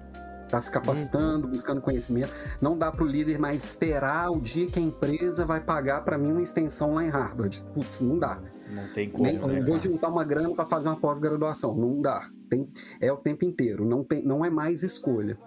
Tá 0.48 0.60
se 0.60 0.70
capacitando, 0.70 1.46
uhum. 1.46 1.52
buscando 1.52 1.80
conhecimento. 1.80 2.30
Não 2.60 2.76
dá 2.76 2.92
para 2.92 3.04
o 3.04 3.06
líder 3.06 3.38
mais 3.38 3.64
esperar 3.64 4.30
o 4.30 4.38
dia 4.38 4.66
que 4.66 4.78
a 4.78 4.82
empresa 4.82 5.46
vai 5.46 5.60
pagar 5.60 6.04
para 6.04 6.18
mim 6.18 6.32
uma 6.32 6.42
extensão 6.42 6.94
lá 6.94 7.04
em 7.04 7.08
Harvard. 7.08 7.64
Putz, 7.72 8.02
não 8.02 8.18
dá. 8.18 8.38
Não 8.70 8.86
tem 8.92 9.10
como. 9.10 9.24
Nem, 9.24 9.38
né, 9.38 9.62
vou 9.62 9.80
juntar 9.80 10.08
uma 10.08 10.24
grana 10.24 10.54
para 10.54 10.68
fazer 10.68 10.90
uma 10.90 11.00
pós-graduação. 11.00 11.74
Não 11.74 12.00
dá. 12.00 12.28
Tem, 12.50 12.70
é 13.00 13.10
o 13.10 13.16
tempo 13.16 13.46
inteiro. 13.46 13.84
Não, 13.84 14.04
tem, 14.04 14.22
não 14.22 14.44
é 14.44 14.50
mais 14.50 14.82
escolha. 14.82 15.38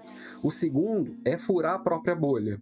O 0.42 0.50
segundo 0.50 1.16
é 1.24 1.38
furar 1.38 1.76
a 1.76 1.80
própria 1.80 2.16
bolha. 2.16 2.60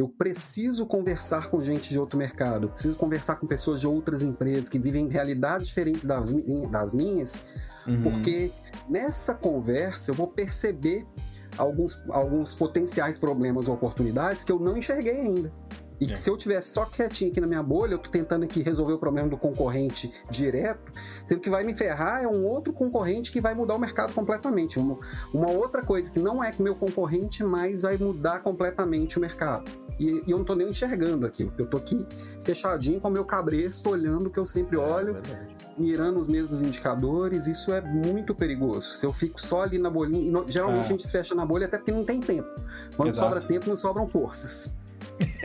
Eu 0.00 0.08
preciso 0.08 0.86
conversar 0.86 1.50
com 1.50 1.62
gente 1.62 1.90
de 1.90 1.98
outro 1.98 2.18
mercado, 2.18 2.70
preciso 2.70 2.96
conversar 2.96 3.36
com 3.36 3.46
pessoas 3.46 3.82
de 3.82 3.86
outras 3.86 4.22
empresas 4.22 4.66
que 4.66 4.78
vivem 4.78 5.08
realidades 5.08 5.66
diferentes 5.68 6.06
das, 6.06 6.32
das 6.70 6.94
minhas, 6.94 7.48
uhum. 7.86 8.02
porque 8.02 8.50
nessa 8.88 9.34
conversa 9.34 10.10
eu 10.10 10.14
vou 10.14 10.26
perceber 10.26 11.06
alguns, 11.58 12.02
alguns 12.08 12.54
potenciais 12.54 13.18
problemas 13.18 13.68
ou 13.68 13.74
oportunidades 13.74 14.42
que 14.42 14.50
eu 14.50 14.58
não 14.58 14.74
enxerguei 14.74 15.20
ainda. 15.20 15.52
E 16.00 16.10
é. 16.10 16.14
se 16.14 16.30
eu 16.30 16.36
tivesse 16.36 16.72
só 16.72 16.86
quietinho 16.86 17.30
aqui 17.30 17.40
na 17.40 17.46
minha 17.46 17.62
bolha, 17.62 17.94
eu 17.94 17.98
tô 17.98 18.10
tentando 18.10 18.44
aqui 18.44 18.62
resolver 18.62 18.94
o 18.94 18.98
problema 18.98 19.28
do 19.28 19.36
concorrente 19.36 20.10
direto, 20.30 20.92
sendo 21.24 21.40
que 21.40 21.50
vai 21.50 21.62
me 21.62 21.76
ferrar 21.76 22.22
é 22.22 22.26
um 22.26 22.46
outro 22.46 22.72
concorrente 22.72 23.30
que 23.30 23.40
vai 23.40 23.54
mudar 23.54 23.74
o 23.74 23.78
mercado 23.78 24.12
completamente. 24.14 24.78
Uma, 24.78 24.98
uma 25.32 25.50
outra 25.50 25.82
coisa 25.82 26.10
que 26.10 26.18
não 26.18 26.42
é 26.42 26.54
meu 26.58 26.74
concorrente, 26.74 27.44
mas 27.44 27.82
vai 27.82 27.96
mudar 27.96 28.40
completamente 28.40 29.18
o 29.18 29.20
mercado. 29.20 29.70
E, 29.98 30.22
e 30.26 30.30
eu 30.30 30.38
não 30.38 30.44
tô 30.44 30.54
nem 30.54 30.70
enxergando 30.70 31.26
aquilo. 31.26 31.52
Eu 31.58 31.66
tô 31.66 31.76
aqui 31.76 32.06
fechadinho 32.42 33.00
com 33.00 33.08
o 33.08 33.10
meu 33.10 33.24
cabresto, 33.24 33.90
olhando 33.90 34.28
o 34.28 34.30
que 34.30 34.38
eu 34.38 34.46
sempre 34.46 34.76
é 34.76 34.80
olho, 34.80 35.18
é 35.30 35.60
mirando 35.76 36.18
os 36.18 36.28
mesmos 36.28 36.62
indicadores. 36.62 37.46
Isso 37.46 37.72
é 37.72 37.80
muito 37.80 38.34
perigoso. 38.34 38.88
Se 38.88 39.04
eu 39.04 39.12
fico 39.12 39.40
só 39.40 39.62
ali 39.62 39.78
na 39.78 39.90
bolinha, 39.90 40.42
e 40.46 40.52
geralmente 40.52 40.84
é. 40.84 40.86
a 40.86 40.88
gente 40.88 41.06
se 41.06 41.12
fecha 41.12 41.34
na 41.34 41.44
bolha 41.44 41.66
até 41.66 41.76
porque 41.76 41.92
não 41.92 42.04
tem 42.04 42.20
tempo. 42.20 42.48
Quando 42.96 43.08
Exato. 43.08 43.28
sobra 43.28 43.46
tempo, 43.46 43.68
não 43.68 43.76
sobram 43.76 44.08
forças. 44.08 44.79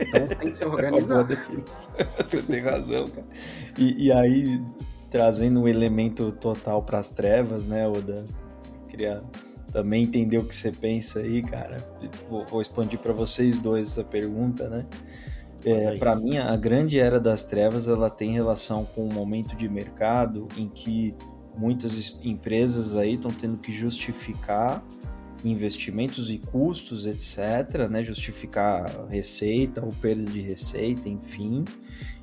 Então 0.00 0.28
tem 0.28 0.50
que 0.50 0.56
se 0.56 0.64
organizar. 0.64 1.26
Você 1.26 2.42
tem 2.42 2.60
razão, 2.60 3.06
cara. 3.08 3.26
E, 3.78 4.06
e 4.06 4.12
aí, 4.12 4.62
trazendo 5.10 5.60
um 5.60 5.68
elemento 5.68 6.32
total 6.32 6.82
para 6.82 6.98
as 6.98 7.10
trevas, 7.10 7.66
né, 7.66 7.88
Oda? 7.88 8.24
Queria 8.88 9.22
também 9.72 10.04
entender 10.04 10.38
o 10.38 10.44
que 10.44 10.54
você 10.54 10.72
pensa 10.72 11.20
aí, 11.20 11.42
cara. 11.42 11.76
Vou, 12.30 12.46
vou 12.46 12.62
expandir 12.62 12.98
para 12.98 13.12
vocês 13.12 13.58
dois 13.58 13.90
essa 13.90 14.04
pergunta, 14.04 14.68
né? 14.68 14.86
É, 15.64 15.96
para 15.96 16.14
mim, 16.14 16.38
a 16.38 16.56
grande 16.56 16.98
era 16.98 17.18
das 17.18 17.44
trevas 17.44 17.88
ela 17.88 18.08
tem 18.08 18.32
relação 18.32 18.84
com 18.84 19.06
o 19.06 19.12
momento 19.12 19.56
de 19.56 19.68
mercado 19.68 20.46
em 20.56 20.68
que 20.68 21.14
muitas 21.56 22.18
empresas 22.22 22.96
aí 22.96 23.14
estão 23.14 23.30
tendo 23.30 23.56
que 23.56 23.72
justificar 23.72 24.82
investimentos 25.44 26.30
e 26.30 26.38
custos, 26.38 27.06
etc., 27.06 27.88
né? 27.88 28.02
justificar 28.02 29.06
receita 29.08 29.84
ou 29.84 29.92
perda 29.92 30.24
de 30.24 30.40
receita, 30.40 31.08
enfim, 31.08 31.64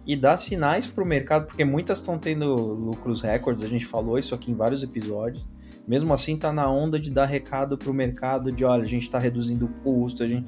e 0.06 0.16
dar 0.16 0.38
sinais 0.38 0.88
para 0.88 1.04
o 1.04 1.08
mercado, 1.08 1.48
porque 1.48 1.64
muitas 1.64 2.00
estão 2.00 2.18
tendo 2.18 2.54
lucros 2.56 3.22
recordes, 3.22 3.64
a 3.64 3.68
gente 3.68 3.86
falou 3.86 4.18
isso 4.18 4.36
aqui 4.36 4.52
em 4.52 4.56
vários 4.56 4.84
episódios. 4.84 5.46
Mesmo 5.88 6.14
assim, 6.14 6.36
está 6.36 6.52
na 6.52 6.70
onda 6.70 7.00
de 7.00 7.12
dar 7.12 7.26
recado 7.26 7.78
para 7.78 7.90
o 7.90 7.94
mercado 7.94 8.52
de, 8.52 8.64
olha, 8.64 8.84
a 8.84 8.88
gente 8.88 9.04
está 9.04 9.20
reduzindo 9.20 9.66
o 9.66 9.70
custo, 9.84 10.24
a 10.24 10.28
gente... 10.28 10.48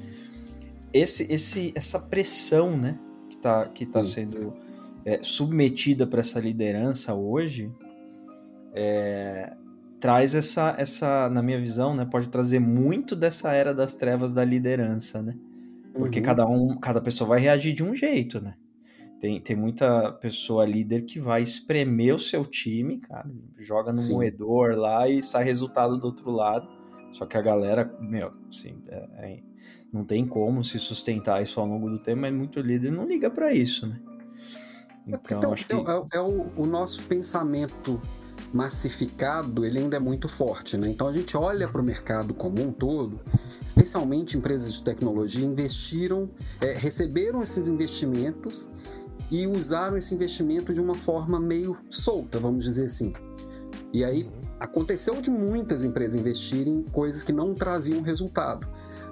Esse, 0.92 1.30
esse, 1.30 1.72
essa 1.74 1.98
pressão, 1.98 2.74
né, 2.74 2.98
que 3.28 3.36
está 3.36 3.66
que 3.66 3.84
tá 3.84 4.02
sendo 4.02 4.54
é, 5.04 5.20
submetida 5.22 6.06
para 6.06 6.20
essa 6.20 6.40
liderança 6.40 7.12
hoje, 7.14 7.70
é, 8.74 9.52
traz 10.00 10.34
essa, 10.34 10.74
essa, 10.78 11.28
na 11.30 11.42
minha 11.42 11.58
visão, 11.58 11.94
né, 11.94 12.04
pode 12.04 12.28
trazer 12.28 12.58
muito 12.58 13.16
dessa 13.16 13.52
era 13.52 13.74
das 13.74 13.94
trevas 13.94 14.32
da 14.32 14.44
liderança, 14.44 15.22
né? 15.22 15.36
Porque 15.94 16.18
uhum. 16.18 16.24
cada 16.24 16.46
um, 16.46 16.76
cada 16.76 17.00
pessoa 17.00 17.28
vai 17.28 17.40
reagir 17.40 17.72
de 17.72 17.82
um 17.82 17.94
jeito, 17.94 18.40
né? 18.40 18.54
Tem, 19.18 19.40
tem 19.40 19.56
muita 19.56 20.12
pessoa 20.12 20.66
líder 20.66 21.02
que 21.02 21.18
vai 21.18 21.42
espremer 21.42 22.14
o 22.14 22.18
seu 22.18 22.44
time, 22.44 22.98
cara, 22.98 23.30
joga 23.56 23.90
no 23.90 23.96
Sim. 23.96 24.14
moedor 24.14 24.76
lá 24.76 25.08
e 25.08 25.22
sai 25.22 25.42
resultado 25.42 25.96
do 25.96 26.06
outro 26.06 26.30
lado. 26.30 26.68
Só 27.12 27.24
que 27.24 27.36
a 27.38 27.40
galera, 27.40 27.96
meu, 27.98 28.30
assim, 28.50 28.76
é, 28.88 29.08
é, 29.16 29.42
não 29.90 30.04
tem 30.04 30.26
como 30.26 30.62
se 30.62 30.78
sustentar 30.78 31.42
isso 31.42 31.58
ao 31.58 31.66
longo 31.66 31.88
do 31.88 31.98
tempo, 31.98 32.20
mas 32.20 32.34
muito 32.34 32.60
líder 32.60 32.92
não 32.92 33.06
liga 33.06 33.30
para 33.30 33.54
isso, 33.54 33.86
né? 33.86 33.98
É 35.08 35.14
então, 35.14 35.50
é, 35.50 35.52
acho 35.54 35.66
que... 35.66 35.74
é, 35.74 36.06
é 36.12 36.20
o, 36.20 36.50
o 36.54 36.66
nosso 36.66 37.02
pensamento 37.04 37.98
massificado, 38.56 39.64
ele 39.66 39.78
ainda 39.78 39.96
é 39.96 40.00
muito 40.00 40.28
forte, 40.28 40.76
né? 40.78 40.88
Então 40.88 41.06
a 41.06 41.12
gente 41.12 41.36
olha 41.36 41.68
para 41.68 41.80
o 41.80 41.84
mercado 41.84 42.32
como 42.32 42.62
um 42.62 42.72
todo, 42.72 43.18
especialmente 43.64 44.36
empresas 44.36 44.72
de 44.72 44.82
tecnologia 44.82 45.44
investiram, 45.44 46.28
é, 46.60 46.72
receberam 46.72 47.42
esses 47.42 47.68
investimentos 47.68 48.70
e 49.30 49.46
usaram 49.46 49.96
esse 49.96 50.14
investimento 50.14 50.72
de 50.72 50.80
uma 50.80 50.94
forma 50.94 51.38
meio 51.38 51.76
solta, 51.90 52.38
vamos 52.38 52.64
dizer 52.64 52.86
assim. 52.86 53.12
E 53.92 54.02
aí 54.02 54.26
aconteceu 54.58 55.20
de 55.20 55.30
muitas 55.30 55.84
empresas 55.84 56.18
investirem 56.18 56.78
em 56.78 56.82
coisas 56.82 57.22
que 57.22 57.32
não 57.32 57.54
traziam 57.54 58.00
resultado 58.00 58.66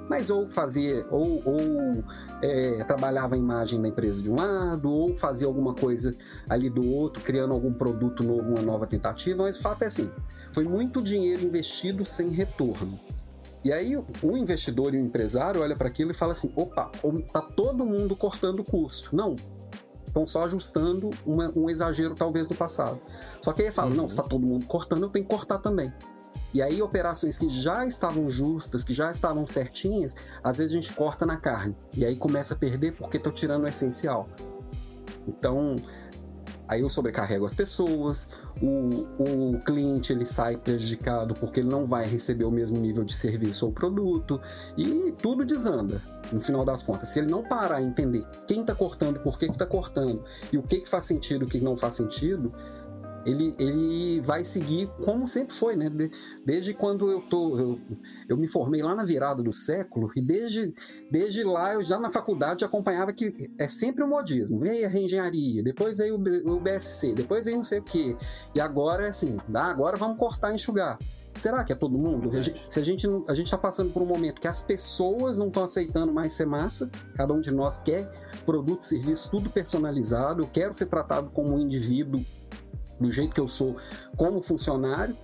mas 0.08 0.30
ou 0.30 0.48
fazia, 0.48 1.06
ou, 1.10 1.42
ou 1.44 2.04
é, 2.42 2.84
trabalhava 2.84 3.34
a 3.34 3.38
imagem 3.38 3.80
da 3.80 3.88
empresa 3.88 4.22
de 4.22 4.30
um 4.30 4.36
lado, 4.36 4.90
ou 4.90 5.16
fazia 5.16 5.46
alguma 5.46 5.74
coisa 5.74 6.14
ali 6.48 6.68
do 6.68 6.88
outro, 6.90 7.22
criando 7.22 7.52
algum 7.52 7.72
produto 7.72 8.22
novo, 8.22 8.50
uma 8.50 8.62
nova 8.62 8.86
tentativa, 8.86 9.42
mas 9.42 9.58
o 9.58 9.62
fato 9.62 9.82
é 9.82 9.86
assim, 9.86 10.10
foi 10.52 10.64
muito 10.64 11.02
dinheiro 11.02 11.44
investido 11.44 12.04
sem 12.04 12.30
retorno. 12.30 12.98
E 13.64 13.72
aí 13.72 13.96
o 13.96 14.36
investidor 14.36 14.94
e 14.94 14.98
o 14.98 15.00
empresário 15.00 15.62
olha 15.62 15.74
para 15.74 15.88
aquilo 15.88 16.10
e 16.10 16.14
fala 16.14 16.32
assim, 16.32 16.52
opa, 16.54 16.90
tá 17.32 17.40
todo 17.40 17.86
mundo 17.86 18.14
cortando 18.14 18.60
o 18.60 18.64
custo. 18.64 19.16
Não, 19.16 19.36
estão 20.06 20.26
só 20.26 20.44
ajustando 20.44 21.10
uma, 21.26 21.50
um 21.56 21.68
exagero 21.68 22.14
talvez 22.14 22.46
do 22.46 22.54
passado. 22.54 23.00
Só 23.40 23.52
que 23.52 23.62
aí 23.62 23.72
fala, 23.72 23.90
uhum. 23.90 23.96
não, 23.96 24.08
se 24.08 24.16
está 24.16 24.22
todo 24.22 24.46
mundo 24.46 24.66
cortando, 24.66 25.04
eu 25.04 25.08
tenho 25.08 25.24
que 25.24 25.30
cortar 25.30 25.58
também. 25.58 25.92
E 26.54 26.62
aí, 26.62 26.80
operações 26.80 27.36
que 27.36 27.50
já 27.50 27.84
estavam 27.84 28.30
justas, 28.30 28.84
que 28.84 28.94
já 28.94 29.10
estavam 29.10 29.44
certinhas, 29.44 30.14
às 30.42 30.58
vezes 30.58 30.72
a 30.72 30.76
gente 30.76 30.92
corta 30.92 31.26
na 31.26 31.36
carne. 31.36 31.76
E 31.92 32.04
aí 32.04 32.14
começa 32.14 32.54
a 32.54 32.56
perder 32.56 32.92
porque 32.92 33.16
estou 33.16 33.32
tirando 33.32 33.64
o 33.64 33.68
essencial. 33.68 34.28
Então, 35.26 35.74
aí 36.68 36.80
eu 36.80 36.88
sobrecarrego 36.88 37.44
as 37.44 37.56
pessoas, 37.56 38.30
o, 38.62 39.06
o 39.18 39.60
cliente 39.64 40.12
ele 40.12 40.24
sai 40.24 40.56
prejudicado 40.56 41.34
porque 41.34 41.58
ele 41.58 41.68
não 41.68 41.86
vai 41.86 42.06
receber 42.06 42.44
o 42.44 42.52
mesmo 42.52 42.78
nível 42.78 43.04
de 43.04 43.14
serviço 43.14 43.66
ou 43.66 43.72
produto, 43.72 44.40
e 44.76 45.12
tudo 45.20 45.44
desanda, 45.44 46.00
no 46.32 46.40
final 46.40 46.64
das 46.64 46.84
contas. 46.84 47.08
Se 47.08 47.18
ele 47.18 47.30
não 47.30 47.42
parar 47.42 47.76
a 47.76 47.82
entender 47.82 48.24
quem 48.46 48.60
está 48.60 48.76
cortando, 48.76 49.18
por 49.18 49.40
que 49.40 49.46
está 49.46 49.66
cortando, 49.66 50.22
e 50.52 50.58
o 50.58 50.62
que, 50.62 50.80
que 50.80 50.88
faz 50.88 51.04
sentido 51.04 51.42
e 51.42 51.46
o 51.46 51.48
que 51.48 51.60
não 51.60 51.76
faz 51.76 51.96
sentido, 51.96 52.52
ele, 53.26 53.54
ele 53.58 54.20
vai 54.20 54.44
seguir 54.44 54.88
como 55.04 55.26
sempre 55.26 55.54
foi, 55.54 55.76
né? 55.76 55.88
De, 55.88 56.10
desde 56.44 56.74
quando 56.74 57.10
eu 57.10 57.20
tô. 57.20 57.58
Eu, 57.58 57.80
eu, 58.28 58.36
me 58.36 58.46
formei 58.46 58.82
lá 58.82 58.94
na 58.94 59.04
virada 59.04 59.42
do 59.42 59.52
século, 59.52 60.10
e 60.14 60.20
desde, 60.20 60.72
desde 61.10 61.42
lá 61.44 61.74
eu 61.74 61.84
já 61.84 61.98
na 61.98 62.10
faculdade 62.10 62.64
acompanhava 62.64 63.12
que 63.12 63.50
é 63.58 63.68
sempre 63.68 64.04
o 64.04 64.08
modismo. 64.08 64.60
Veio 64.60 64.86
a 64.86 64.88
reengenharia, 64.88 65.62
depois 65.62 65.98
veio 65.98 66.16
o, 66.16 66.56
o 66.56 66.60
BSC, 66.60 67.14
depois 67.14 67.44
veio 67.44 67.58
não 67.58 67.64
sei 67.64 67.78
o 67.78 67.82
quê. 67.82 68.16
E 68.54 68.60
agora 68.60 69.06
é 69.06 69.08
assim, 69.08 69.36
ah, 69.54 69.70
agora 69.70 69.96
vamos 69.96 70.18
cortar 70.18 70.52
e 70.52 70.56
enxugar. 70.56 70.98
Será 71.40 71.64
que 71.64 71.72
é 71.72 71.76
todo 71.76 71.98
mundo? 71.98 72.30
Se 72.68 72.78
a 72.78 72.84
gente 72.84 73.06
a 73.26 73.34
gente 73.34 73.46
está 73.46 73.58
passando 73.58 73.92
por 73.92 74.02
um 74.02 74.06
momento 74.06 74.40
que 74.40 74.46
as 74.46 74.62
pessoas 74.62 75.36
não 75.36 75.48
estão 75.48 75.64
aceitando 75.64 76.12
mais 76.12 76.32
ser 76.32 76.46
massa, 76.46 76.88
cada 77.16 77.32
um 77.32 77.40
de 77.40 77.50
nós 77.50 77.78
quer 77.78 78.08
produto, 78.46 78.84
serviço, 78.84 79.30
tudo 79.30 79.50
personalizado. 79.50 80.42
Eu 80.42 80.46
quero 80.46 80.72
ser 80.72 80.86
tratado 80.86 81.30
como 81.30 81.54
um 81.54 81.58
indivíduo 81.58 82.24
do 83.00 83.10
jeito 83.10 83.34
que 83.34 83.40
eu 83.40 83.48
sou 83.48 83.76
como 84.16 84.42
funcionário, 84.42 85.16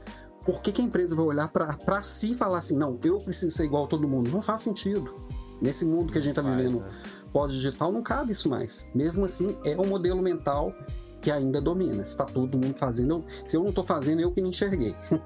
por 0.45 0.63
que, 0.63 0.73
que 0.73 0.81
a 0.81 0.85
empresa 0.85 1.15
vai 1.15 1.25
olhar 1.25 1.51
para 1.51 2.03
si 2.03 2.33
e 2.33 2.35
falar 2.35 2.59
assim, 2.59 2.77
não, 2.77 2.99
eu 3.05 3.21
preciso 3.21 3.55
ser 3.55 3.65
igual 3.65 3.85
a 3.85 3.87
todo 3.87 4.09
mundo? 4.09 4.31
Não 4.31 4.41
faz 4.41 4.63
sentido. 4.63 5.15
Nesse 5.61 5.85
mundo 5.85 6.11
que 6.11 6.19
a 6.19 6.21
gente 6.21 6.39
está 6.39 6.43
vivendo 6.43 6.81
né? 6.81 6.91
pós-digital, 7.33 7.93
não 7.93 8.03
cabe 8.03 8.33
isso 8.33 8.49
mais. 8.49 8.89
Mesmo 8.95 9.27
assim, 9.27 9.57
é 9.65 9.79
um 9.79 9.87
modelo 9.87 10.23
mental 10.23 10.75
que 11.21 11.31
ainda 11.31 11.61
domina. 11.61 12.03
Está 12.03 12.25
todo 12.25 12.57
mundo 12.57 12.75
fazendo. 12.79 13.23
Se 13.45 13.57
eu 13.57 13.61
não 13.61 13.69
estou 13.69 13.85
fazendo, 13.85 14.21
eu 14.23 14.33
que 14.33 14.41
não 14.41 14.49
enxerguei. 14.49 14.95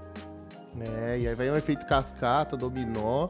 É, 0.81 1.21
e 1.21 1.29
aí 1.29 1.35
vai 1.37 1.49
um 1.53 1.57
efeito 1.57 1.87
cascata, 1.87 2.57
dominó, 2.57 3.29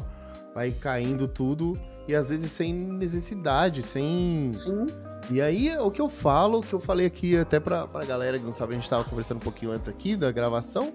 vai 0.54 0.70
caindo 0.70 1.28
tudo, 1.28 1.78
e 2.08 2.14
às 2.14 2.30
vezes 2.30 2.50
sem 2.50 2.72
necessidade, 2.72 3.82
sem. 3.82 4.50
Sim 4.54 4.86
e 5.30 5.40
aí, 5.40 5.76
o 5.78 5.90
que 5.90 6.00
eu 6.00 6.08
falo, 6.08 6.58
o 6.58 6.62
que 6.62 6.72
eu 6.72 6.80
falei 6.80 7.06
aqui 7.06 7.36
até 7.36 7.58
pra, 7.58 7.86
pra 7.86 8.04
galera 8.04 8.38
que 8.38 8.44
não 8.44 8.52
sabe, 8.52 8.72
a 8.72 8.76
gente 8.76 8.88
tava 8.88 9.04
conversando 9.04 9.38
um 9.38 9.40
pouquinho 9.40 9.72
antes 9.72 9.88
aqui 9.88 10.16
da 10.16 10.30
gravação, 10.30 10.92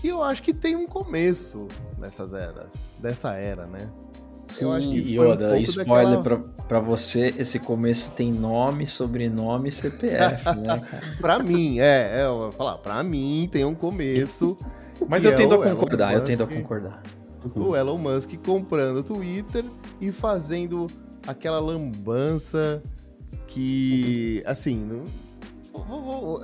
que 0.00 0.08
eu 0.08 0.22
acho 0.22 0.42
que 0.42 0.52
tem 0.52 0.76
um 0.76 0.86
começo 0.86 1.68
nessas 1.98 2.32
eras, 2.32 2.94
dessa 2.98 3.34
era, 3.34 3.66
né? 3.66 3.88
Sim, 4.46 4.66
eu 4.66 4.72
acho 4.72 4.88
que 4.88 5.18
Yoda, 5.18 5.52
um 5.52 5.56
spoiler 5.56 6.16
daquela... 6.16 6.22
pra, 6.22 6.64
pra 6.68 6.80
você, 6.80 7.34
esse 7.38 7.58
começo 7.58 8.12
tem 8.12 8.30
nome, 8.30 8.86
sobrenome 8.86 9.68
e 9.68 9.72
CPF, 9.72 10.54
né, 10.56 10.82
pra 11.20 11.38
mim, 11.38 11.78
é, 11.80 12.20
é, 12.20 12.26
eu 12.26 12.38
vou 12.38 12.52
falar, 12.52 12.78
pra 12.78 13.02
mim 13.02 13.48
tem 13.50 13.64
um 13.64 13.74
começo. 13.74 14.56
Mas 15.08 15.24
eu 15.24 15.32
é 15.32 15.34
tento 15.34 15.54
a 15.54 15.70
concordar, 15.70 16.14
eu 16.14 16.24
tento 16.24 16.42
a 16.44 16.46
concordar. 16.46 17.02
O 17.54 17.76
Elon 17.76 17.98
Musk 17.98 18.30
comprando 18.44 18.98
o 18.98 19.02
Twitter 19.02 19.64
e 20.00 20.12
fazendo 20.12 20.86
aquela 21.26 21.58
lambança 21.58 22.82
que, 23.46 24.42
assim, 24.46 24.76
não, 24.76 25.04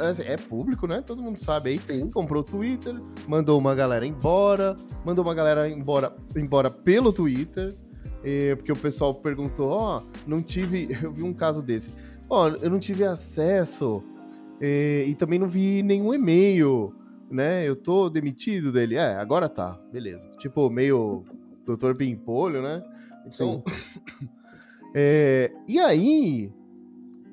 Assim, 0.00 0.22
é 0.24 0.36
público, 0.36 0.86
né? 0.86 1.00
Todo 1.00 1.22
mundo 1.22 1.38
sabe 1.38 1.70
aí. 1.70 1.80
Sim. 1.86 2.10
Comprou 2.10 2.42
o 2.42 2.44
Twitter, 2.44 2.94
mandou 3.28 3.58
uma 3.58 3.74
galera 3.74 4.04
embora, 4.04 4.76
mandou 5.04 5.24
uma 5.24 5.34
galera 5.34 5.68
embora, 5.68 6.14
embora 6.34 6.70
pelo 6.70 7.12
Twitter, 7.12 7.76
porque 8.56 8.72
o 8.72 8.76
pessoal 8.76 9.14
perguntou, 9.14 9.70
ó, 9.70 9.98
oh, 9.98 10.20
não 10.26 10.42
tive, 10.42 10.88
eu 11.02 11.12
vi 11.12 11.22
um 11.22 11.32
caso 11.32 11.62
desse, 11.62 11.90
ó, 12.28 12.48
oh, 12.48 12.56
eu 12.56 12.68
não 12.68 12.78
tive 12.78 13.04
acesso 13.04 14.02
e 14.60 15.14
também 15.18 15.38
não 15.38 15.48
vi 15.48 15.82
nenhum 15.82 16.12
e-mail, 16.12 16.94
né? 17.30 17.66
Eu 17.66 17.76
tô 17.76 18.10
demitido 18.10 18.72
dele. 18.72 18.96
É, 18.96 19.16
agora 19.16 19.48
tá, 19.48 19.78
beleza. 19.92 20.28
Tipo, 20.38 20.68
meio 20.68 21.24
Dr. 21.64 21.94
Pimpolho, 21.94 22.60
né? 22.60 22.82
Então, 23.26 23.62
é, 24.94 25.50
e 25.66 25.78
aí, 25.78 26.52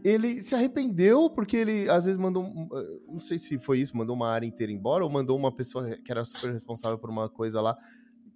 ele 0.08 0.42
se 0.42 0.56
arrependeu 0.56 1.30
porque 1.30 1.58
ele 1.58 1.90
às 1.90 2.06
vezes 2.06 2.20
mandou, 2.20 2.46
eh, 2.46 3.00
não 3.08 3.20
sei 3.20 3.38
se 3.38 3.60
foi 3.60 3.80
isso, 3.80 3.98
mandou 3.98 4.16
uma 4.16 4.30
área 4.30 4.46
inteira 4.46 4.72
embora 4.72 5.04
ou 5.04 5.10
mandou 5.10 5.38
uma 5.38 5.52
pessoa 5.52 5.98
que 5.98 6.10
era 6.12 6.24
super 6.24 6.54
responsável 6.54 6.98
por 6.98 7.10
uma 7.10 7.28
coisa 7.28 7.60
lá, 7.60 7.78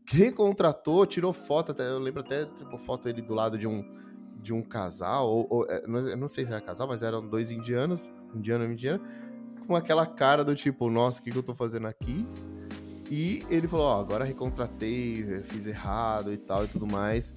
recontratou, 0.05 1.05
tirou 1.05 1.31
foto, 1.31 1.71
até, 1.71 1.89
eu 1.89 1.99
lembro 1.99 2.21
até 2.21 2.45
tipo 2.45 2.77
foto 2.77 3.07
ele 3.07 3.21
do 3.21 3.33
lado 3.33 3.57
de 3.57 3.67
um 3.67 3.83
de 4.41 4.51
um 4.51 4.63
casal, 4.63 5.29
ou, 5.29 5.47
ou 5.51 5.65
eh, 5.69 5.85
não 6.17 6.27
sei 6.27 6.45
se 6.45 6.51
era 6.51 6.59
casal, 6.59 6.87
mas 6.87 7.03
eram 7.03 7.25
dois 7.25 7.51
indianos, 7.51 8.11
indiano 8.33 8.65
e 8.65 8.73
indiana, 8.73 8.99
com 9.67 9.75
aquela 9.75 10.05
cara 10.05 10.43
do 10.43 10.55
tipo, 10.55 10.89
nossa, 10.89 11.19
o 11.19 11.23
que, 11.23 11.29
que 11.29 11.37
eu 11.37 11.43
tô 11.43 11.53
fazendo 11.53 11.85
aqui? 11.85 12.25
E 13.09 13.45
ele 13.51 13.67
falou, 13.67 13.85
ó, 13.85 13.97
oh, 13.97 14.01
agora 14.01 14.25
recontratei, 14.25 15.43
fiz 15.43 15.67
errado 15.67 16.33
e 16.33 16.37
tal 16.37 16.65
e 16.65 16.67
tudo 16.67 16.87
mais. 16.87 17.31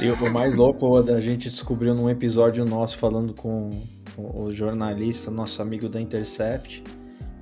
E 0.00 0.10
o 0.10 0.32
mais 0.32 0.56
louco, 0.56 0.96
a 0.96 1.20
gente 1.20 1.50
descobriu 1.50 1.94
num 1.94 2.08
episódio 2.08 2.64
nosso 2.64 2.96
falando 2.98 3.34
com 3.34 3.70
o 4.16 4.50
jornalista, 4.50 5.30
nosso 5.30 5.60
amigo 5.60 5.88
da 5.88 6.00
Intercept, 6.00 6.82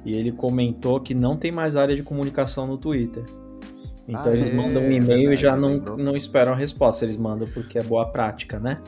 e 0.05 0.15
ele 0.15 0.33
comentou 0.33 1.01
que 1.01 1.15
não 1.15 1.37
tem 1.37 1.53
mais 1.53 1.77
área 1.77 1.95
de 1.95 2.03
comunicação 2.03 2.67
no 2.67 2.77
Twitter. 2.77 3.25
Então 4.07 4.33
ah, 4.33 4.35
eles 4.35 4.49
é, 4.49 4.55
mandam 4.55 4.83
um 4.83 4.91
e-mail 4.91 5.31
é, 5.31 5.35
e 5.35 5.37
já 5.37 5.57
não, 5.57 5.77
não 5.97 6.17
esperam 6.17 6.53
a 6.53 6.57
resposta, 6.57 7.05
eles 7.05 7.17
mandam 7.17 7.47
porque 7.53 7.79
é 7.79 7.83
boa 7.83 8.07
prática, 8.07 8.59
né? 8.59 8.79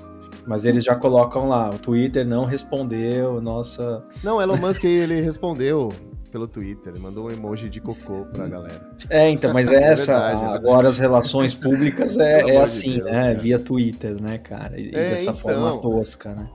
Mas 0.46 0.64
eles 0.64 0.82
já 0.82 0.96
colocam 0.96 1.48
lá, 1.48 1.68
o 1.68 1.78
Twitter 1.78 2.26
não 2.26 2.44
respondeu, 2.44 3.40
nossa. 3.40 4.02
Não, 4.24 4.40
Elon 4.40 4.56
Musk 4.56 4.84
ele 4.84 5.20
respondeu 5.20 5.92
pelo 6.30 6.46
Twitter, 6.46 6.98
mandou 6.98 7.26
um 7.26 7.30
emoji 7.30 7.68
de 7.68 7.80
cocô 7.80 8.24
pra 8.32 8.46
galera. 8.46 8.90
É, 9.08 9.28
então, 9.28 9.52
mas 9.52 9.70
é, 9.72 9.76
é 9.76 9.82
essa. 9.92 10.18
Verdade, 10.18 10.44
é 10.44 10.56
agora 10.56 10.88
as 10.88 10.98
relações 10.98 11.54
públicas 11.54 12.16
é, 12.16 12.40
é 12.50 12.60
assim, 12.60 12.92
de 12.92 12.96
Deus, 12.98 13.10
né? 13.10 13.34
Via 13.34 13.58
Twitter, 13.58 14.20
né, 14.20 14.38
cara? 14.38 14.78
E, 14.80 14.88
é, 14.88 15.10
dessa 15.10 15.22
então, 15.24 15.36
forma 15.36 15.80
tosca, 15.80 16.34
né? 16.34 16.48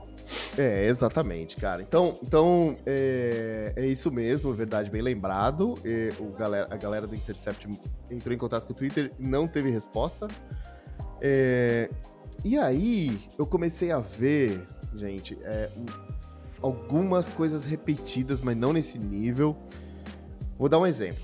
É, 0.58 0.86
exatamente, 0.86 1.56
cara. 1.56 1.80
Então, 1.82 2.18
então 2.22 2.74
é, 2.84 3.72
é 3.76 3.86
isso 3.86 4.10
mesmo, 4.10 4.52
verdade, 4.52 4.90
bem 4.90 5.02
lembrado. 5.02 5.74
E 5.84 6.10
o 6.18 6.32
galera, 6.32 6.66
a 6.70 6.76
galera 6.76 7.06
do 7.06 7.14
Intercept 7.14 7.68
entrou 8.10 8.34
em 8.34 8.38
contato 8.38 8.66
com 8.66 8.72
o 8.72 8.76
Twitter, 8.76 9.12
não 9.18 9.46
teve 9.46 9.70
resposta. 9.70 10.26
É, 11.20 11.88
e 12.44 12.58
aí, 12.58 13.18
eu 13.38 13.46
comecei 13.46 13.92
a 13.92 13.98
ver, 13.98 14.66
gente, 14.94 15.38
é, 15.42 15.70
algumas 16.66 17.28
coisas 17.28 17.64
repetidas, 17.64 18.40
mas 18.40 18.56
não 18.56 18.72
nesse 18.72 18.98
nível. 18.98 19.56
Vou 20.58 20.68
dar 20.68 20.78
um 20.78 20.86
exemplo. 20.86 21.22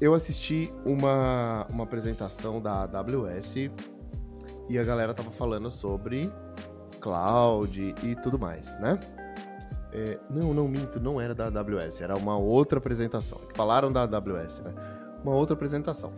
Eu 0.00 0.14
assisti 0.14 0.72
uma, 0.84 1.66
uma 1.68 1.84
apresentação 1.84 2.60
da 2.60 2.84
AWS 2.84 3.56
e 4.68 4.78
a 4.78 4.82
galera 4.82 5.12
tava 5.12 5.30
falando 5.30 5.70
sobre 5.70 6.32
cloud 7.00 7.94
e 8.02 8.14
tudo 8.16 8.38
mais, 8.38 8.78
né? 8.80 8.98
É, 9.92 10.18
não, 10.30 10.54
não 10.54 10.68
minto, 10.68 11.00
não 11.00 11.20
era 11.20 11.34
da 11.34 11.46
AWS, 11.46 12.00
era 12.00 12.16
uma 12.16 12.38
outra 12.38 12.78
apresentação. 12.78 13.40
Falaram 13.54 13.92
da 13.92 14.02
AWS, 14.02 14.60
né? 14.60 14.72
Uma 15.22 15.34
outra 15.34 15.54
apresentação. 15.54 16.12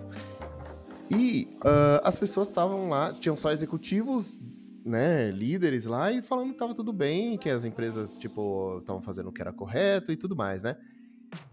E 1.10 1.56
uh, 1.64 2.00
as 2.04 2.18
pessoas 2.18 2.48
estavam 2.48 2.88
lá, 2.88 3.12
tinham 3.12 3.36
só 3.36 3.50
executivos 3.50 4.40
né, 4.84 5.30
líderes 5.30 5.86
lá 5.86 6.10
e 6.10 6.22
falando 6.22 6.52
que 6.52 6.58
tava 6.58 6.74
tudo 6.74 6.92
bem, 6.92 7.36
que 7.38 7.48
as 7.48 7.64
empresas, 7.64 8.16
tipo, 8.16 8.78
estavam 8.78 9.00
fazendo 9.00 9.28
o 9.28 9.32
que 9.32 9.40
era 9.40 9.52
correto 9.52 10.12
e 10.12 10.16
tudo 10.16 10.34
mais, 10.36 10.62
né? 10.62 10.76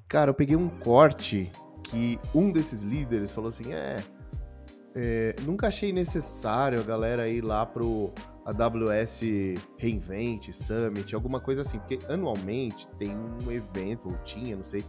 Cara, 0.07 0.31
eu 0.31 0.33
peguei 0.33 0.55
um 0.55 0.69
corte 0.69 1.51
que 1.83 2.19
um 2.33 2.51
desses 2.51 2.81
líderes 2.83 3.31
falou 3.31 3.49
assim: 3.49 3.71
é, 3.73 4.03
é 4.95 5.35
nunca 5.43 5.67
achei 5.67 5.93
necessário 5.93 6.79
a 6.79 6.83
galera 6.83 7.27
ir 7.29 7.41
lá 7.41 7.65
pro 7.65 8.11
AWS 8.45 9.21
Reinvent, 9.77 10.51
Summit, 10.51 11.13
alguma 11.13 11.39
coisa 11.39 11.61
assim, 11.61 11.79
porque 11.79 11.99
anualmente 12.07 12.87
tem 12.97 13.15
um 13.15 13.51
evento, 13.51 14.09
ou 14.09 14.17
tinha, 14.23 14.55
não 14.55 14.63
sei, 14.63 14.83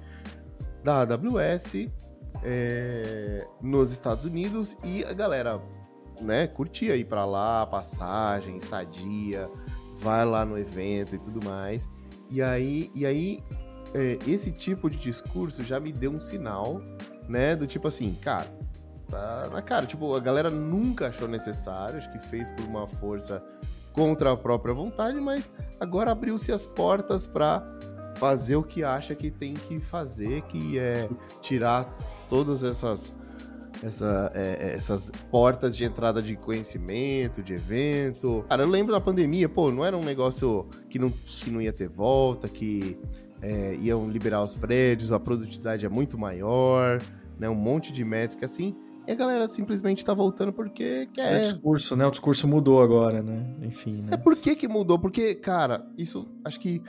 da 0.82 1.02
AWS 1.02 1.88
é, 2.42 3.46
nos 3.60 3.92
Estados 3.92 4.24
Unidos 4.24 4.76
e 4.82 5.04
a 5.04 5.12
galera 5.12 5.60
né, 6.20 6.46
curtia 6.46 6.96
ir 6.96 7.04
para 7.04 7.24
lá, 7.24 7.66
passagem, 7.66 8.56
estadia, 8.56 9.48
vai 9.98 10.24
lá 10.24 10.44
no 10.44 10.58
evento 10.58 11.14
e 11.14 11.18
tudo 11.18 11.44
mais. 11.44 11.88
E 12.30 12.40
aí, 12.42 12.90
e 12.94 13.04
aí 13.04 13.42
é, 13.94 14.18
esse 14.26 14.52
tipo 14.52 14.88
de 14.88 14.96
discurso 14.96 15.62
já 15.62 15.80
me 15.80 15.92
deu 15.92 16.12
um 16.12 16.20
sinal, 16.20 16.80
né, 17.28 17.56
do 17.56 17.66
tipo 17.66 17.88
assim, 17.88 18.14
cara, 18.14 18.46
tá 19.08 19.48
na 19.52 19.62
cara, 19.62 19.86
tipo, 19.86 20.14
a 20.14 20.20
galera 20.20 20.50
nunca 20.50 21.08
achou 21.08 21.28
necessário, 21.28 21.98
acho 21.98 22.10
que 22.12 22.18
fez 22.18 22.50
por 22.50 22.64
uma 22.64 22.86
força 22.86 23.42
contra 23.92 24.32
a 24.32 24.36
própria 24.36 24.72
vontade, 24.72 25.20
mas 25.20 25.50
agora 25.80 26.12
abriu-se 26.12 26.52
as 26.52 26.64
portas 26.64 27.26
para 27.26 27.62
fazer 28.16 28.56
o 28.56 28.62
que 28.62 28.84
acha 28.84 29.14
que 29.14 29.30
tem 29.30 29.54
que 29.54 29.80
fazer, 29.80 30.42
que 30.42 30.78
é 30.78 31.08
tirar 31.40 31.88
todas 32.28 32.62
essas 32.62 33.12
essa, 33.82 34.30
é, 34.34 34.68
é, 34.68 34.74
essas 34.74 35.10
portas 35.30 35.76
de 35.76 35.84
entrada 35.84 36.22
de 36.22 36.36
conhecimento, 36.36 37.42
de 37.42 37.54
evento. 37.54 38.44
Cara, 38.48 38.62
eu 38.62 38.68
lembro 38.68 38.92
da 38.92 39.00
pandemia, 39.00 39.48
pô, 39.48 39.70
não 39.70 39.84
era 39.84 39.96
um 39.96 40.04
negócio 40.04 40.66
que 40.88 40.98
não, 40.98 41.10
que 41.10 41.50
não 41.50 41.60
ia 41.60 41.72
ter 41.72 41.88
volta, 41.88 42.48
que 42.48 42.98
é, 43.42 43.76
iam 43.80 44.08
liberar 44.08 44.42
os 44.42 44.54
prédios, 44.54 45.12
a 45.12 45.20
produtividade 45.20 45.86
é 45.86 45.88
muito 45.88 46.18
maior, 46.18 47.00
né? 47.38 47.48
Um 47.48 47.54
monte 47.54 47.92
de 47.92 48.04
métrica 48.04 48.46
assim. 48.46 48.74
E 49.06 49.12
a 49.12 49.14
galera 49.14 49.48
simplesmente 49.48 50.04
tá 50.04 50.12
voltando 50.12 50.52
porque 50.52 51.08
quer. 51.12 51.40
É 51.40 51.44
o 51.44 51.52
discurso, 51.52 51.96
né? 51.96 52.06
O 52.06 52.10
discurso 52.10 52.46
mudou 52.46 52.82
agora, 52.82 53.22
né? 53.22 53.54
Enfim, 53.62 54.02
né? 54.02 54.10
É 54.12 54.16
por 54.16 54.36
que 54.36 54.54
que 54.54 54.68
mudou? 54.68 54.98
Porque, 54.98 55.34
cara, 55.34 55.86
isso 55.96 56.28
acho 56.44 56.60
que 56.60 56.82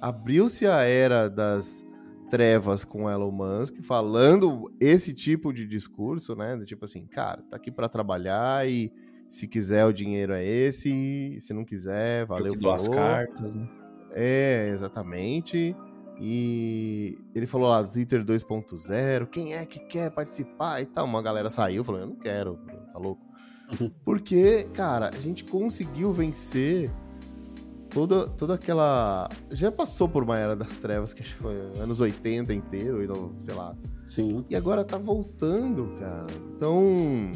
abriu-se 0.00 0.66
a 0.66 0.82
era 0.82 1.28
das 1.28 1.85
trevas 2.28 2.84
com 2.84 3.08
Elon 3.10 3.30
Musk, 3.30 3.82
falando 3.82 4.70
esse 4.80 5.12
tipo 5.12 5.52
de 5.52 5.66
discurso, 5.66 6.34
né? 6.34 6.56
Do 6.56 6.64
tipo 6.64 6.84
assim, 6.84 7.06
cara, 7.06 7.40
você 7.40 7.48
tá 7.48 7.56
aqui 7.56 7.70
para 7.70 7.88
trabalhar 7.88 8.68
e 8.68 8.92
se 9.28 9.48
quiser 9.48 9.84
o 9.86 9.92
dinheiro 9.92 10.32
é 10.32 10.44
esse, 10.44 11.36
se 11.38 11.52
não 11.52 11.64
quiser, 11.64 12.26
valeu, 12.26 12.54
falou. 12.54 12.74
as 12.74 12.88
cartas, 12.88 13.54
né? 13.54 13.68
É, 14.12 14.68
exatamente. 14.70 15.76
E 16.18 17.18
ele 17.34 17.46
falou 17.46 17.68
lá, 17.68 17.84
Twitter 17.84 18.24
2.0, 18.24 19.26
quem 19.26 19.54
é 19.54 19.66
que 19.66 19.80
quer 19.80 20.10
participar 20.10 20.80
e 20.80 20.86
tal? 20.86 21.04
Uma 21.04 21.20
galera 21.20 21.50
saiu, 21.50 21.84
falou, 21.84 22.00
eu 22.00 22.06
não 22.06 22.16
quero, 22.16 22.58
tá 22.92 22.98
louco? 22.98 23.22
Porque, 24.04 24.64
cara, 24.72 25.10
a 25.14 25.20
gente 25.20 25.44
conseguiu 25.44 26.12
vencer 26.12 26.90
toda, 27.96 28.28
toda 28.28 28.54
aquela. 28.54 29.30
Já 29.50 29.72
passou 29.72 30.06
por 30.06 30.22
uma 30.22 30.36
era 30.36 30.54
das 30.54 30.76
trevas, 30.76 31.14
que 31.14 31.22
acho 31.22 31.34
que 31.34 31.42
foi 31.42 31.54
anos 31.80 31.98
80 31.98 32.52
inteiro, 32.52 33.02
e 33.02 33.06
não, 33.06 33.32
sei 33.40 33.54
lá. 33.54 33.74
Sim. 34.04 34.44
E 34.50 34.54
agora 34.54 34.84
tá 34.84 34.98
voltando, 34.98 35.96
cara. 35.98 36.26
Então. 36.54 37.32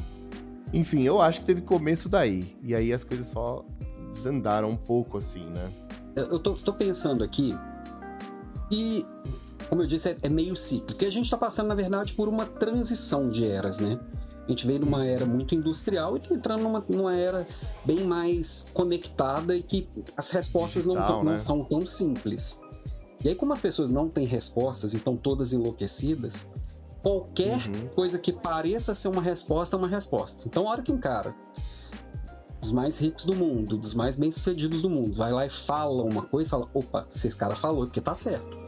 Enfim, 0.72 1.02
eu 1.02 1.20
acho 1.20 1.40
que 1.40 1.46
teve 1.46 1.62
começo 1.62 2.10
daí. 2.10 2.54
E 2.62 2.74
aí 2.74 2.92
as 2.92 3.02
coisas 3.02 3.28
só 3.28 3.64
desandaram 4.12 4.68
um 4.68 4.76
pouco, 4.76 5.16
assim, 5.16 5.46
né? 5.46 5.70
Eu 6.14 6.38
tô, 6.38 6.52
tô 6.52 6.74
pensando 6.74 7.24
aqui. 7.24 7.56
E, 8.70 9.04
como 9.68 9.82
eu 9.82 9.86
disse, 9.86 10.10
é, 10.10 10.18
é 10.22 10.28
meio 10.28 10.54
cíclico. 10.54 11.02
E 11.02 11.06
a 11.06 11.10
gente 11.10 11.30
tá 11.30 11.38
passando, 11.38 11.68
na 11.68 11.74
verdade, 11.74 12.12
por 12.12 12.28
uma 12.28 12.44
transição 12.44 13.30
de 13.30 13.46
eras, 13.46 13.80
né? 13.80 13.98
A 14.46 14.50
gente 14.50 14.66
veio 14.66 14.80
numa 14.80 15.06
era 15.06 15.24
muito 15.24 15.54
industrial 15.54 16.16
e 16.16 16.20
tá 16.20 16.34
entrando 16.34 16.62
numa, 16.62 16.84
numa 16.88 17.14
era 17.14 17.46
bem 17.84 18.04
mais 18.04 18.66
conectada 18.74 19.56
e 19.56 19.62
que 19.62 19.86
as 20.16 20.30
respostas 20.30 20.84
Digital, 20.84 21.18
não, 21.18 21.24
né? 21.24 21.32
não 21.32 21.38
são 21.38 21.64
tão 21.64 21.86
simples. 21.86 22.60
E 23.22 23.28
aí, 23.28 23.34
como 23.34 23.52
as 23.52 23.60
pessoas 23.60 23.90
não 23.90 24.08
têm 24.08 24.26
respostas 24.26 24.94
e 24.94 24.96
estão 24.96 25.16
todas 25.16 25.52
enlouquecidas, 25.52 26.46
qualquer 27.02 27.68
uhum. 27.68 27.88
coisa 27.88 28.18
que 28.18 28.32
pareça 28.32 28.94
ser 28.94 29.08
uma 29.08 29.22
resposta 29.22 29.76
é 29.76 29.78
uma 29.78 29.88
resposta. 29.88 30.44
Então, 30.46 30.66
a 30.66 30.72
hora 30.72 30.82
que 30.82 30.90
um 30.90 30.98
cara 30.98 31.34
dos 32.60 32.72
mais 32.72 32.98
ricos 32.98 33.24
do 33.24 33.34
mundo, 33.34 33.76
dos 33.76 33.94
mais 33.94 34.16
bem-sucedidos 34.16 34.82
do 34.82 34.90
mundo, 34.90 35.14
vai 35.14 35.32
lá 35.32 35.46
e 35.46 35.50
fala 35.50 36.02
uma 36.02 36.22
coisa 36.22 36.50
fala, 36.50 36.68
opa, 36.74 37.06
se 37.08 37.26
esse 37.26 37.36
cara 37.36 37.56
falou, 37.56 37.86
porque 37.86 38.00
tá 38.00 38.14
certo. 38.14 38.58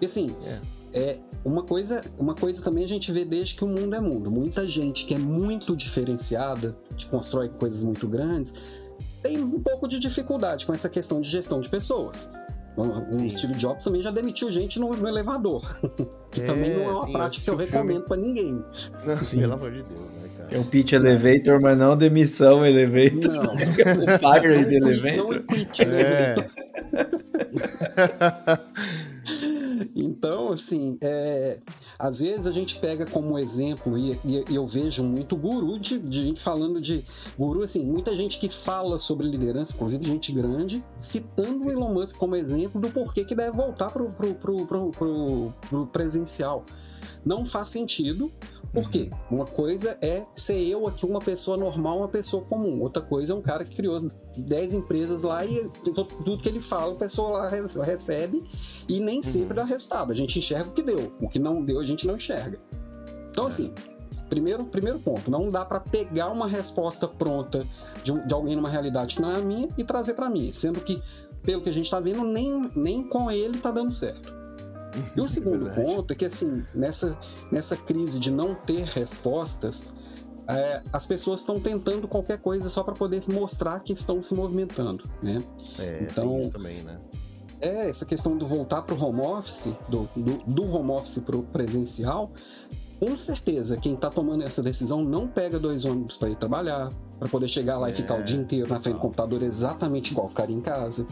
E 0.00 0.06
assim, 0.06 0.34
é. 0.44 0.60
É. 0.92 1.18
uma 1.44 1.62
coisa, 1.62 2.04
uma 2.18 2.34
coisa 2.34 2.62
também 2.62 2.84
a 2.84 2.88
gente 2.88 3.12
vê 3.12 3.24
desde 3.24 3.54
que 3.54 3.64
o 3.64 3.68
mundo 3.68 3.94
é 3.94 4.00
mundo. 4.00 4.30
Muita 4.30 4.68
gente 4.68 5.04
que 5.04 5.14
é 5.14 5.18
muito 5.18 5.76
diferenciada, 5.76 6.76
que 6.96 7.06
constrói 7.06 7.48
coisas 7.48 7.82
muito 7.82 8.08
grandes, 8.08 8.54
tem 9.22 9.42
um 9.42 9.60
pouco 9.60 9.88
de 9.88 9.98
dificuldade 9.98 10.66
com 10.66 10.72
essa 10.72 10.88
questão 10.88 11.20
de 11.20 11.28
gestão 11.28 11.60
de 11.60 11.68
pessoas. 11.68 12.30
O 12.76 13.28
Steve 13.28 13.54
Jobs 13.54 13.82
também 13.82 14.00
já 14.00 14.12
demitiu 14.12 14.52
gente 14.52 14.78
no, 14.78 14.94
no 14.94 15.08
elevador. 15.08 15.68
que 16.30 16.40
é, 16.40 16.46
também 16.46 16.76
não 16.76 16.84
é 16.84 16.92
uma 16.92 17.06
sim, 17.06 17.12
prática 17.12 17.44
que 17.44 17.50
eu 17.50 17.56
recomendo 17.56 18.04
para 18.04 18.16
ninguém. 18.16 18.62
Não, 19.04 19.20
sim. 19.20 19.40
Pelo 19.40 19.54
amor 19.54 19.72
de 19.72 19.82
Deus, 19.82 20.00
né, 20.00 20.28
cara? 20.36 20.54
É 20.54 20.58
o 20.58 20.64
pitch 20.64 20.92
elevator, 20.92 21.60
mas 21.60 21.76
não 21.76 21.96
demissão 21.96 22.64
elevator. 22.64 23.32
Não. 23.32 23.42
o 23.54 23.56
fire 23.56 24.76
elevator. 24.76 25.34
Não 25.34 25.42
quit 25.42 25.82
elevator. 25.82 26.44
Então, 30.48 30.54
assim, 30.54 30.96
é, 31.02 31.58
às 31.98 32.20
vezes 32.20 32.46
a 32.46 32.52
gente 32.52 32.78
pega 32.78 33.04
como 33.04 33.38
exemplo, 33.38 33.98
e, 33.98 34.18
e 34.24 34.54
eu 34.54 34.66
vejo 34.66 35.04
muito 35.04 35.36
guru 35.36 35.78
de, 35.78 35.98
de, 35.98 36.26
gente 36.28 36.40
falando 36.40 36.80
de 36.80 37.04
guru, 37.38 37.62
assim, 37.62 37.84
muita 37.84 38.16
gente 38.16 38.38
que 38.38 38.48
fala 38.48 38.98
sobre 38.98 39.26
liderança, 39.26 39.74
inclusive 39.74 40.06
gente 40.06 40.32
grande, 40.32 40.82
citando 40.98 41.68
o 41.68 41.70
Elon 41.70 41.92
Musk 41.92 42.16
como 42.16 42.34
exemplo 42.34 42.80
do 42.80 42.88
porquê 42.88 43.26
que 43.26 43.34
deve 43.34 43.54
voltar 43.54 43.90
pro, 43.90 44.10
pro, 44.10 44.34
pro, 44.36 44.66
pro, 44.66 44.90
pro, 44.90 45.54
pro 45.68 45.86
presencial. 45.88 46.64
Não 47.24 47.44
faz 47.44 47.68
sentido, 47.68 48.32
por 48.72 48.90
quê? 48.90 49.10
Uma 49.30 49.46
coisa 49.46 49.96
é 50.02 50.24
ser 50.36 50.60
eu 50.68 50.86
aqui, 50.86 51.06
uma 51.06 51.20
pessoa 51.20 51.56
normal, 51.56 51.98
uma 51.98 52.08
pessoa 52.08 52.44
comum. 52.44 52.82
Outra 52.82 53.02
coisa 53.02 53.32
é 53.32 53.36
um 53.36 53.40
cara 53.40 53.64
que 53.64 53.74
criou 53.74 54.10
10 54.36 54.74
empresas 54.74 55.22
lá 55.22 55.44
e 55.44 55.70
tudo 55.82 56.38
que 56.38 56.48
ele 56.48 56.60
fala, 56.60 56.92
a 56.92 56.96
pessoa 56.96 57.30
lá 57.30 57.48
recebe 57.48 58.44
e 58.86 59.00
nem 59.00 59.22
sempre 59.22 59.54
dá 59.54 59.64
resultado. 59.64 60.12
A 60.12 60.14
gente 60.14 60.38
enxerga 60.38 60.68
o 60.68 60.72
que 60.72 60.82
deu. 60.82 61.12
O 61.20 61.28
que 61.28 61.38
não 61.38 61.64
deu, 61.64 61.80
a 61.80 61.84
gente 61.84 62.06
não 62.06 62.16
enxerga. 62.16 62.58
Então, 63.30 63.44
é. 63.44 63.46
assim, 63.48 63.72
primeiro, 64.28 64.64
primeiro 64.66 64.98
ponto, 64.98 65.30
não 65.30 65.50
dá 65.50 65.64
para 65.64 65.80
pegar 65.80 66.28
uma 66.28 66.46
resposta 66.46 67.08
pronta 67.08 67.66
de, 68.04 68.12
de, 68.26 68.34
alguém 68.34 68.54
numa 68.54 68.68
realidade 68.68 69.16
que 69.16 69.22
não 69.22 69.30
é 69.30 69.36
a 69.36 69.42
minha 69.42 69.68
e 69.78 69.84
trazer 69.84 70.12
para 70.12 70.28
mim. 70.28 70.52
Sendo 70.52 70.80
que, 70.80 71.02
pelo 71.42 71.62
que 71.62 71.70
a 71.70 71.72
gente 71.72 71.90
tá 71.90 72.00
vendo, 72.00 72.22
nem, 72.22 72.70
nem 72.76 73.02
com 73.02 73.30
ele 73.30 73.58
tá 73.58 73.70
dando 73.70 73.90
certo. 73.90 74.37
E 75.16 75.20
o 75.20 75.28
segundo 75.28 75.66
Verdade. 75.66 75.86
ponto 75.86 76.12
é 76.12 76.16
que, 76.16 76.24
assim, 76.24 76.64
nessa, 76.74 77.18
nessa 77.50 77.76
crise 77.76 78.18
de 78.18 78.30
não 78.30 78.54
ter 78.54 78.84
respostas, 78.84 79.84
é, 80.48 80.82
as 80.92 81.04
pessoas 81.04 81.40
estão 81.40 81.60
tentando 81.60 82.08
qualquer 82.08 82.38
coisa 82.38 82.68
só 82.70 82.82
para 82.82 82.94
poder 82.94 83.22
mostrar 83.28 83.80
que 83.80 83.92
estão 83.92 84.22
se 84.22 84.34
movimentando, 84.34 85.08
né? 85.22 85.42
É, 85.78 86.08
então, 86.10 86.38
isso 86.38 86.52
também, 86.52 86.82
né? 86.82 86.98
É, 87.60 87.88
essa 87.88 88.06
questão 88.06 88.36
do 88.36 88.46
voltar 88.46 88.82
para 88.82 88.94
o 88.94 89.02
home 89.02 89.20
office, 89.20 89.72
do, 89.88 90.08
do, 90.16 90.38
do 90.46 90.74
home 90.74 90.90
office 90.92 91.18
para 91.18 91.36
o 91.36 91.42
presencial, 91.42 92.32
com 92.98 93.16
certeza, 93.18 93.76
quem 93.76 93.94
está 93.94 94.10
tomando 94.10 94.42
essa 94.42 94.62
decisão 94.62 95.04
não 95.04 95.28
pega 95.28 95.58
dois 95.58 95.84
ônibus 95.84 96.16
para 96.16 96.30
ir 96.30 96.36
trabalhar, 96.36 96.90
para 97.18 97.28
poder 97.28 97.48
chegar 97.48 97.78
lá 97.78 97.88
é, 97.88 97.90
e 97.92 97.94
ficar 97.94 98.18
o 98.18 98.24
dia 98.24 98.36
inteiro 98.36 98.68
na 98.68 98.80
frente 98.80 98.96
do 98.96 99.00
computador 99.00 99.42
exatamente 99.42 100.12
igual 100.12 100.28
ficaria 100.28 100.56
em 100.56 100.60
casa 100.60 101.06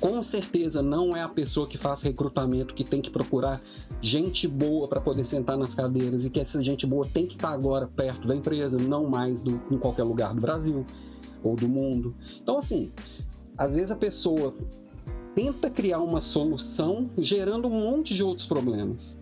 com 0.00 0.22
certeza 0.22 0.82
não 0.82 1.16
é 1.16 1.22
a 1.22 1.28
pessoa 1.28 1.66
que 1.66 1.78
faz 1.78 2.02
recrutamento 2.02 2.74
que 2.74 2.84
tem 2.84 3.00
que 3.00 3.10
procurar 3.10 3.60
gente 4.00 4.46
boa 4.46 4.86
para 4.88 5.00
poder 5.00 5.24
sentar 5.24 5.56
nas 5.56 5.74
cadeiras 5.74 6.24
e 6.24 6.30
que 6.30 6.40
essa 6.40 6.62
gente 6.62 6.86
boa 6.86 7.06
tem 7.06 7.26
que 7.26 7.34
estar 7.34 7.48
tá 7.48 7.54
agora 7.54 7.86
perto 7.86 8.28
da 8.28 8.34
empresa, 8.34 8.78
não 8.78 9.08
mais 9.08 9.42
do, 9.42 9.60
em 9.70 9.78
qualquer 9.78 10.02
lugar 10.04 10.34
do 10.34 10.40
Brasil 10.40 10.84
ou 11.42 11.56
do 11.56 11.68
mundo. 11.68 12.14
Então, 12.42 12.58
assim, 12.58 12.92
às 13.56 13.74
vezes 13.74 13.90
a 13.90 13.96
pessoa 13.96 14.52
tenta 15.34 15.70
criar 15.70 16.00
uma 16.00 16.20
solução 16.20 17.06
gerando 17.18 17.68
um 17.68 17.80
monte 17.80 18.14
de 18.14 18.22
outros 18.22 18.46
problemas. 18.46 19.18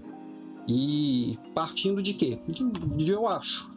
E 0.66 1.38
partindo 1.54 2.02
de 2.02 2.14
quê? 2.14 2.38
De, 2.48 2.64
de 3.04 3.10
eu 3.10 3.28
acho. 3.28 3.70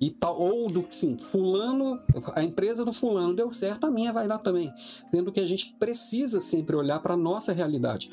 E 0.00 0.10
tal, 0.10 0.40
ou 0.40 0.70
do 0.70 0.82
que 0.82 0.94
sim, 0.94 1.18
fulano, 1.18 2.00
a 2.34 2.42
empresa 2.42 2.84
do 2.84 2.92
fulano 2.92 3.34
deu 3.34 3.52
certo, 3.52 3.84
a 3.84 3.90
minha 3.90 4.12
vai 4.12 4.28
dar 4.28 4.38
também. 4.38 4.72
Sendo 5.10 5.32
que 5.32 5.40
a 5.40 5.46
gente 5.46 5.74
precisa 5.78 6.40
sempre 6.40 6.76
olhar 6.76 7.00
para 7.00 7.14
a 7.14 7.16
nossa 7.16 7.52
realidade. 7.52 8.10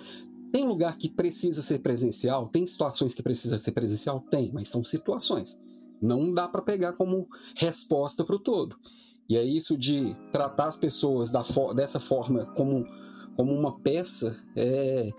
Tem 0.52 0.66
lugar 0.66 0.98
que 0.98 1.10
precisa 1.10 1.62
ser 1.62 1.80
presencial, 1.80 2.48
tem 2.48 2.66
situações 2.66 3.14
que 3.14 3.22
precisa 3.22 3.60
ser 3.60 3.72
presencial, 3.72 4.20
tem, 4.32 4.52
mas 4.52 4.70
são 4.70 4.84
situações. 4.84 5.62
Não 6.02 6.34
dá 6.34 6.48
para 6.48 6.62
pegar 6.62 6.94
como 6.94 7.28
resposta 7.56 8.24
para 8.24 8.36
o 8.36 8.40
todo. 8.40 8.78
E 9.30 9.38
é 9.38 9.44
isso 9.44 9.78
de 9.78 10.16
tratar 10.32 10.66
as 10.66 10.78
pessoas 10.78 11.32
da 11.32 11.44
dessa 11.76 12.00
forma 12.00 12.46
como, 12.56 12.86
como 13.36 13.52
uma 13.54 13.80
peça, 13.80 14.38
é, 14.56 15.12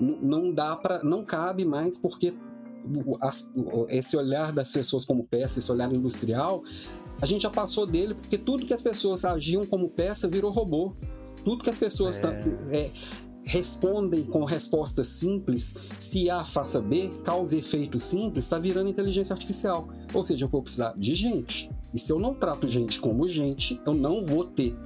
não 0.00 0.52
dá 0.52 0.76
para, 0.76 1.02
não 1.02 1.24
cabe 1.24 1.64
mais 1.64 1.96
porque 1.96 2.34
esse 3.88 4.16
olhar 4.16 4.52
das 4.52 4.72
pessoas 4.72 5.04
como 5.04 5.26
peça, 5.26 5.58
esse 5.58 5.70
olhar 5.70 5.92
industrial, 5.92 6.62
a 7.20 7.26
gente 7.26 7.42
já 7.42 7.50
passou 7.50 7.86
dele 7.86 8.14
porque 8.14 8.38
tudo 8.38 8.64
que 8.64 8.74
as 8.74 8.82
pessoas 8.82 9.24
agiam 9.24 9.64
como 9.64 9.88
peça 9.88 10.28
virou 10.28 10.50
robô. 10.50 10.94
Tudo 11.44 11.62
que 11.62 11.70
as 11.70 11.78
pessoas 11.78 12.22
é. 12.24 12.28
é, 12.70 12.90
respondem 13.44 14.24
com 14.24 14.44
respostas 14.44 15.06
simples, 15.06 15.74
se 15.96 16.28
A 16.28 16.44
faça 16.44 16.80
B, 16.80 17.10
causa 17.24 17.56
efeito 17.56 17.98
simples, 17.98 18.44
está 18.44 18.58
virando 18.58 18.90
inteligência 18.90 19.32
artificial. 19.32 19.88
Ou 20.12 20.22
seja, 20.22 20.44
eu 20.44 20.48
vou 20.48 20.62
precisar 20.62 20.94
de 20.96 21.14
gente. 21.14 21.70
E 21.94 21.98
se 21.98 22.12
eu 22.12 22.18
não 22.18 22.34
trato 22.34 22.68
gente 22.68 23.00
como 23.00 23.26
gente, 23.26 23.80
eu 23.86 23.94
não 23.94 24.22
vou 24.22 24.44
ter 24.44 24.76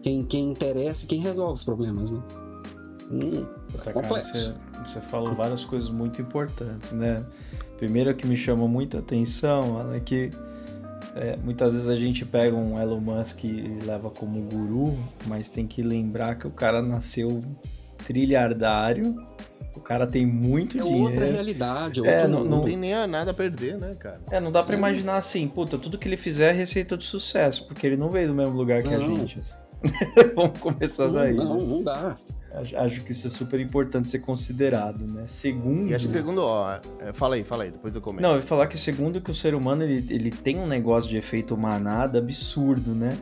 quem, 0.00 0.24
quem 0.24 0.50
interessa 0.50 1.04
e 1.04 1.08
quem 1.08 1.20
resolve 1.20 1.54
os 1.54 1.64
problemas. 1.64 2.12
Né? 2.12 2.22
Hum, 3.10 3.46
é 3.84 3.92
complexo. 3.92 4.32
Cara, 4.32 4.54
você, 4.84 4.94
você, 4.94 5.00
falou 5.00 5.34
várias 5.34 5.64
coisas 5.64 5.90
muito 5.90 6.20
importantes, 6.20 6.92
né? 6.92 7.24
Primeiro 7.76 8.14
que 8.14 8.26
me 8.26 8.36
chama 8.36 8.66
muita 8.66 8.98
atenção 8.98 9.92
é 9.94 10.00
que 10.00 10.30
é, 11.14 11.36
muitas 11.36 11.72
vezes 11.72 11.88
a 11.88 11.96
gente 11.96 12.24
pega 12.24 12.54
um 12.54 12.80
Elon 12.80 13.00
Musk 13.00 13.44
e 13.44 13.78
leva 13.84 14.10
como 14.10 14.40
guru, 14.42 14.98
mas 15.26 15.48
tem 15.48 15.66
que 15.66 15.82
lembrar 15.82 16.34
que 16.36 16.46
o 16.46 16.50
cara 16.50 16.82
nasceu 16.82 17.42
trilhardário, 18.04 19.26
o 19.74 19.80
cara 19.80 20.06
tem 20.06 20.26
muito 20.26 20.78
é 20.78 20.82
dinheiro. 20.82 21.04
outra 21.04 21.24
realidade, 21.24 22.06
é, 22.06 22.18
outro... 22.18 22.28
não, 22.28 22.44
não, 22.44 22.50
não, 22.58 22.64
tem 22.64 22.76
nem 22.76 23.06
nada 23.06 23.30
a 23.30 23.34
perder, 23.34 23.78
né, 23.78 23.94
cara? 23.98 24.20
É, 24.30 24.38
não 24.40 24.52
dá 24.52 24.62
para 24.62 24.76
imaginar 24.76 25.16
assim, 25.16 25.48
puta, 25.48 25.78
tudo 25.78 25.96
que 25.96 26.06
ele 26.06 26.16
fizer 26.18 26.50
é 26.50 26.52
receita 26.52 26.96
de 26.96 27.04
sucesso, 27.04 27.66
porque 27.66 27.86
ele 27.86 27.96
não 27.96 28.10
veio 28.10 28.28
do 28.28 28.34
mesmo 28.34 28.54
lugar 28.54 28.82
que 28.82 28.88
não. 28.88 28.96
a 28.96 29.00
gente. 29.00 29.38
Assim. 29.38 29.54
Vamos 30.36 30.58
começar 30.58 31.08
daí. 31.08 31.34
Não, 31.34 31.56
né? 31.56 31.64
não 31.66 31.82
dá. 31.82 32.16
Acho 32.56 33.02
que 33.02 33.12
isso 33.12 33.26
é 33.26 33.30
super 33.30 33.60
importante 33.60 34.08
ser 34.08 34.20
considerado, 34.20 35.06
né? 35.06 35.24
Segundo. 35.26 35.90
E 35.90 35.94
acho 35.94 36.06
que 36.06 36.12
segundo, 36.12 36.42
ó, 36.42 36.78
é, 37.00 37.12
fala 37.12 37.34
aí, 37.34 37.44
fala 37.44 37.64
aí, 37.64 37.70
depois 37.70 37.94
eu 37.94 38.00
comento. 38.00 38.22
Não, 38.22 38.30
eu 38.30 38.36
ia 38.36 38.42
falar 38.42 38.66
que 38.66 38.78
segundo 38.78 39.20
que 39.20 39.30
o 39.30 39.34
ser 39.34 39.54
humano 39.54 39.82
ele, 39.82 40.06
ele 40.08 40.30
tem 40.30 40.58
um 40.58 40.66
negócio 40.66 41.10
de 41.10 41.16
efeito 41.16 41.56
manada 41.56 42.18
absurdo, 42.18 42.94
né? 42.94 43.18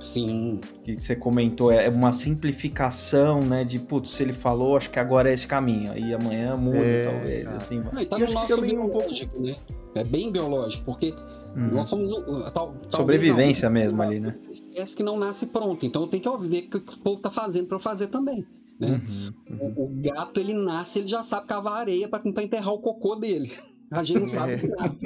Sim. 0.00 0.60
Que 0.84 1.00
você 1.00 1.16
comentou, 1.16 1.72
é 1.72 1.88
uma 1.88 2.12
simplificação, 2.12 3.42
né? 3.42 3.64
De, 3.64 3.78
putz, 3.78 4.10
se 4.10 4.22
ele 4.22 4.32
falou, 4.32 4.76
acho 4.76 4.90
que 4.90 4.98
agora 4.98 5.30
é 5.30 5.32
esse 5.32 5.46
caminho. 5.46 5.92
Aí 5.92 6.12
amanhã 6.12 6.56
muda, 6.56 6.78
é, 6.78 7.04
talvez, 7.04 7.44
cara. 7.44 7.56
assim. 7.56 7.82
Não, 7.92 8.02
e 8.02 8.06
tá 8.06 8.18
e 8.18 8.22
no 8.22 8.32
nosso 8.32 8.60
biológico, 8.60 9.40
né? 9.40 9.56
É 9.94 10.04
bem 10.04 10.30
biológico, 10.30 10.84
porque 10.84 11.14
Uhum. 11.56 11.68
Nós 11.72 11.88
somos 11.88 12.10
tal, 12.52 12.76
Sobrevivência 12.88 13.68
não, 13.68 13.74
mesmo 13.74 14.00
ali, 14.02 14.20
né? 14.20 14.38
Espécie 14.48 14.96
que 14.96 15.02
não 15.02 15.18
nasce 15.18 15.46
pronto. 15.46 15.84
Então 15.84 16.06
tenho 16.06 16.22
que 16.22 16.46
ver 16.46 16.66
o 16.66 16.70
que 16.70 16.76
o 16.76 16.98
povo 16.98 17.20
tá 17.20 17.30
fazendo 17.30 17.66
para 17.66 17.76
eu 17.76 17.80
fazer 17.80 18.08
também. 18.08 18.46
Né? 18.78 19.00
Uhum, 19.08 19.34
uhum. 19.50 19.74
O, 19.76 19.84
o, 19.84 20.02
gato 20.02 20.38
ele 20.38 20.52
nasce, 20.52 21.00
ele 21.00 21.08
já 21.08 21.22
sabe 21.22 21.46
cavar 21.46 21.80
areia 21.80 22.08
para 22.08 22.22
enterrar 22.24 22.72
o 22.72 22.78
cocô 22.78 23.16
dele. 23.16 23.52
A 23.90 24.04
gente 24.04 24.20
não 24.20 24.28
sabe 24.28 24.52
é. 24.52 24.68
nada. 24.68 24.96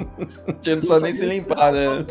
A 0.47 0.51
gente 0.51 0.75
não 0.75 0.83
sabe 0.83 1.03
nem 1.03 1.13
se 1.13 1.25
limpar, 1.25 1.71
né? 1.71 2.05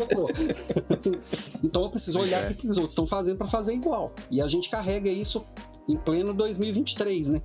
então 1.63 1.83
eu 1.83 1.89
preciso 1.89 2.19
olhar 2.19 2.43
é. 2.43 2.51
o 2.51 2.55
que 2.55 2.67
os 2.67 2.77
outros 2.77 2.93
estão 2.93 3.05
fazendo 3.05 3.37
para 3.37 3.47
fazer 3.47 3.73
igual. 3.73 4.11
E 4.29 4.41
a 4.41 4.47
gente 4.47 4.69
carrega 4.69 5.07
isso 5.07 5.45
em 5.87 5.95
pleno 5.95 6.33
2023, 6.33 7.29
né? 7.29 7.41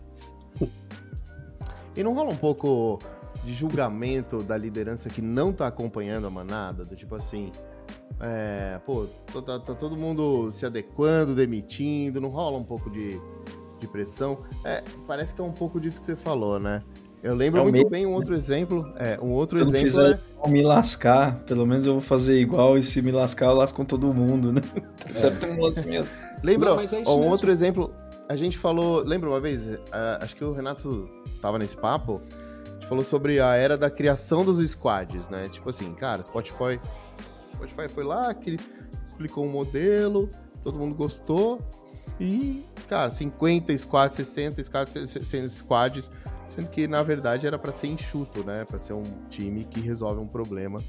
E 1.94 2.02
não 2.02 2.14
rola 2.14 2.30
um 2.30 2.36
pouco 2.36 2.98
de 3.44 3.52
julgamento 3.52 4.42
da 4.42 4.56
liderança 4.56 5.08
que 5.08 5.20
não 5.20 5.52
tá 5.52 5.66
acompanhando 5.66 6.26
a 6.26 6.30
manada, 6.30 6.84
do 6.84 6.96
tipo 6.96 7.14
assim, 7.14 7.50
é, 8.20 8.80
pô, 8.84 9.06
tá, 9.32 9.42
tá, 9.42 9.58
tá, 9.58 9.74
todo 9.74 9.96
mundo 9.96 10.50
se 10.50 10.64
adequando, 10.64 11.34
demitindo, 11.34 12.20
não 12.20 12.28
rola 12.28 12.58
um 12.58 12.64
pouco 12.64 12.90
de, 12.90 13.20
de 13.78 13.86
pressão? 13.86 14.38
É, 14.64 14.82
parece 15.06 15.34
que 15.34 15.40
é 15.40 15.44
um 15.44 15.52
pouco 15.52 15.80
disso 15.80 15.98
que 15.98 16.06
você 16.06 16.16
falou, 16.16 16.58
né? 16.58 16.82
Eu 17.22 17.34
lembro 17.34 17.60
é 17.60 17.62
muito 17.64 17.74
mesmo, 17.74 17.90
bem 17.90 18.06
um 18.06 18.12
outro 18.12 18.30
né? 18.30 18.36
exemplo. 18.36 18.92
É, 18.96 19.18
um 19.20 19.30
outro 19.30 19.58
se 19.66 19.76
exemplo 19.76 20.20
é... 20.44 20.48
me 20.48 20.62
lascar, 20.62 21.40
pelo 21.40 21.66
menos 21.66 21.84
eu 21.84 21.94
vou 21.94 22.02
fazer 22.02 22.38
igual, 22.38 22.78
e 22.78 22.82
se 22.82 23.02
me 23.02 23.10
lascar, 23.10 23.46
eu 23.46 23.54
lasco 23.54 23.76
com 23.76 23.84
todo 23.84 24.12
mundo, 24.14 24.52
né? 24.52 24.62
É. 25.14 25.20
Deve 25.22 25.36
ter 25.38 25.50
um 25.50 25.60
lance 25.60 25.84
mesmo. 25.84 26.16
Lembra, 26.42 26.76
não, 26.76 26.80
é 26.80 26.84
um 26.84 26.88
mesmo. 26.88 27.24
outro 27.24 27.50
exemplo, 27.50 27.92
a 28.28 28.36
gente 28.36 28.56
falou, 28.56 29.02
lembra 29.02 29.28
uma 29.28 29.40
vez, 29.40 29.64
uh, 29.64 29.78
acho 30.20 30.36
que 30.36 30.44
o 30.44 30.52
Renato 30.52 31.08
tava 31.42 31.58
nesse 31.58 31.76
papo, 31.76 32.22
falou 32.88 33.02
sobre 33.02 33.40
a 33.40 33.54
era 33.56 33.76
da 33.76 33.90
criação 33.90 34.44
dos 34.44 34.58
squads, 34.70 35.28
né? 35.28 35.48
Tipo 35.48 35.70
assim, 35.70 35.92
cara, 35.94 36.22
Spotify, 36.22 36.80
Spotify 37.46 37.88
foi 37.88 38.04
lá, 38.04 38.32
que 38.32 38.58
explicou 39.04 39.44
um 39.44 39.50
modelo, 39.50 40.30
todo 40.62 40.78
mundo 40.78 40.94
gostou. 40.94 41.60
E, 42.20 42.64
cara, 42.88 43.10
50 43.10 43.76
squads, 43.78 44.16
60 44.16 44.62
squads, 44.64 44.92
60 44.92 45.48
squads, 45.48 46.10
sendo 46.48 46.68
que 46.68 46.88
na 46.88 47.02
verdade 47.02 47.46
era 47.46 47.58
para 47.58 47.72
ser 47.72 47.88
enxuto, 47.88 48.44
né? 48.44 48.64
Para 48.64 48.78
ser 48.78 48.92
um 48.92 49.04
time 49.28 49.64
que 49.64 49.80
resolve 49.80 50.20
um 50.20 50.26
problema. 50.26 50.80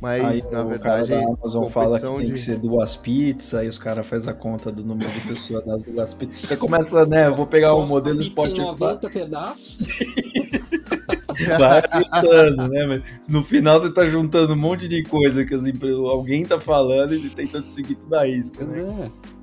Mas 0.00 0.24
Aí, 0.24 0.52
na 0.52 0.62
o 0.62 0.68
verdade, 0.68 1.10
cara 1.10 1.22
da 1.22 1.28
Amazon 1.32 1.66
fala 1.66 2.00
que 2.00 2.06
tem 2.06 2.26
de... 2.26 2.32
que 2.32 2.38
ser 2.38 2.58
duas 2.58 2.96
pizzas, 2.96 3.54
aí 3.54 3.68
os 3.68 3.78
caras 3.78 4.06
fazem 4.06 4.30
a 4.30 4.34
conta 4.34 4.70
do 4.70 4.84
número 4.84 5.08
de 5.10 5.20
pessoas 5.20 5.64
das 5.64 5.82
duas 5.84 6.12
pizzas. 6.12 6.50
Aí 6.50 6.56
começa, 6.56 7.06
né? 7.06 7.28
Eu 7.28 7.36
vou 7.36 7.46
pegar 7.46 7.74
o 7.74 7.82
um 7.82 7.86
modelo 7.86 8.22
Spotify. 8.22 8.60
90 8.60 9.10
pedaços. 9.10 9.88
Vai 11.58 11.82
ajustando, 11.90 12.68
né? 12.68 12.86
Mas 12.86 13.28
no 13.28 13.42
final 13.42 13.80
você 13.80 13.90
tá 13.92 14.04
juntando 14.04 14.52
um 14.52 14.56
monte 14.56 14.86
de 14.86 15.02
coisa 15.04 15.44
que 15.44 15.54
as 15.54 15.66
empresas, 15.66 15.98
alguém 15.98 16.44
tá 16.44 16.60
falando 16.60 17.14
e 17.14 17.30
tentando 17.30 17.64
seguir 17.64 17.94
tudo 17.94 18.14
a 18.14 18.26
isca, 18.26 18.64
né? 18.64 19.10
É. 19.10 19.33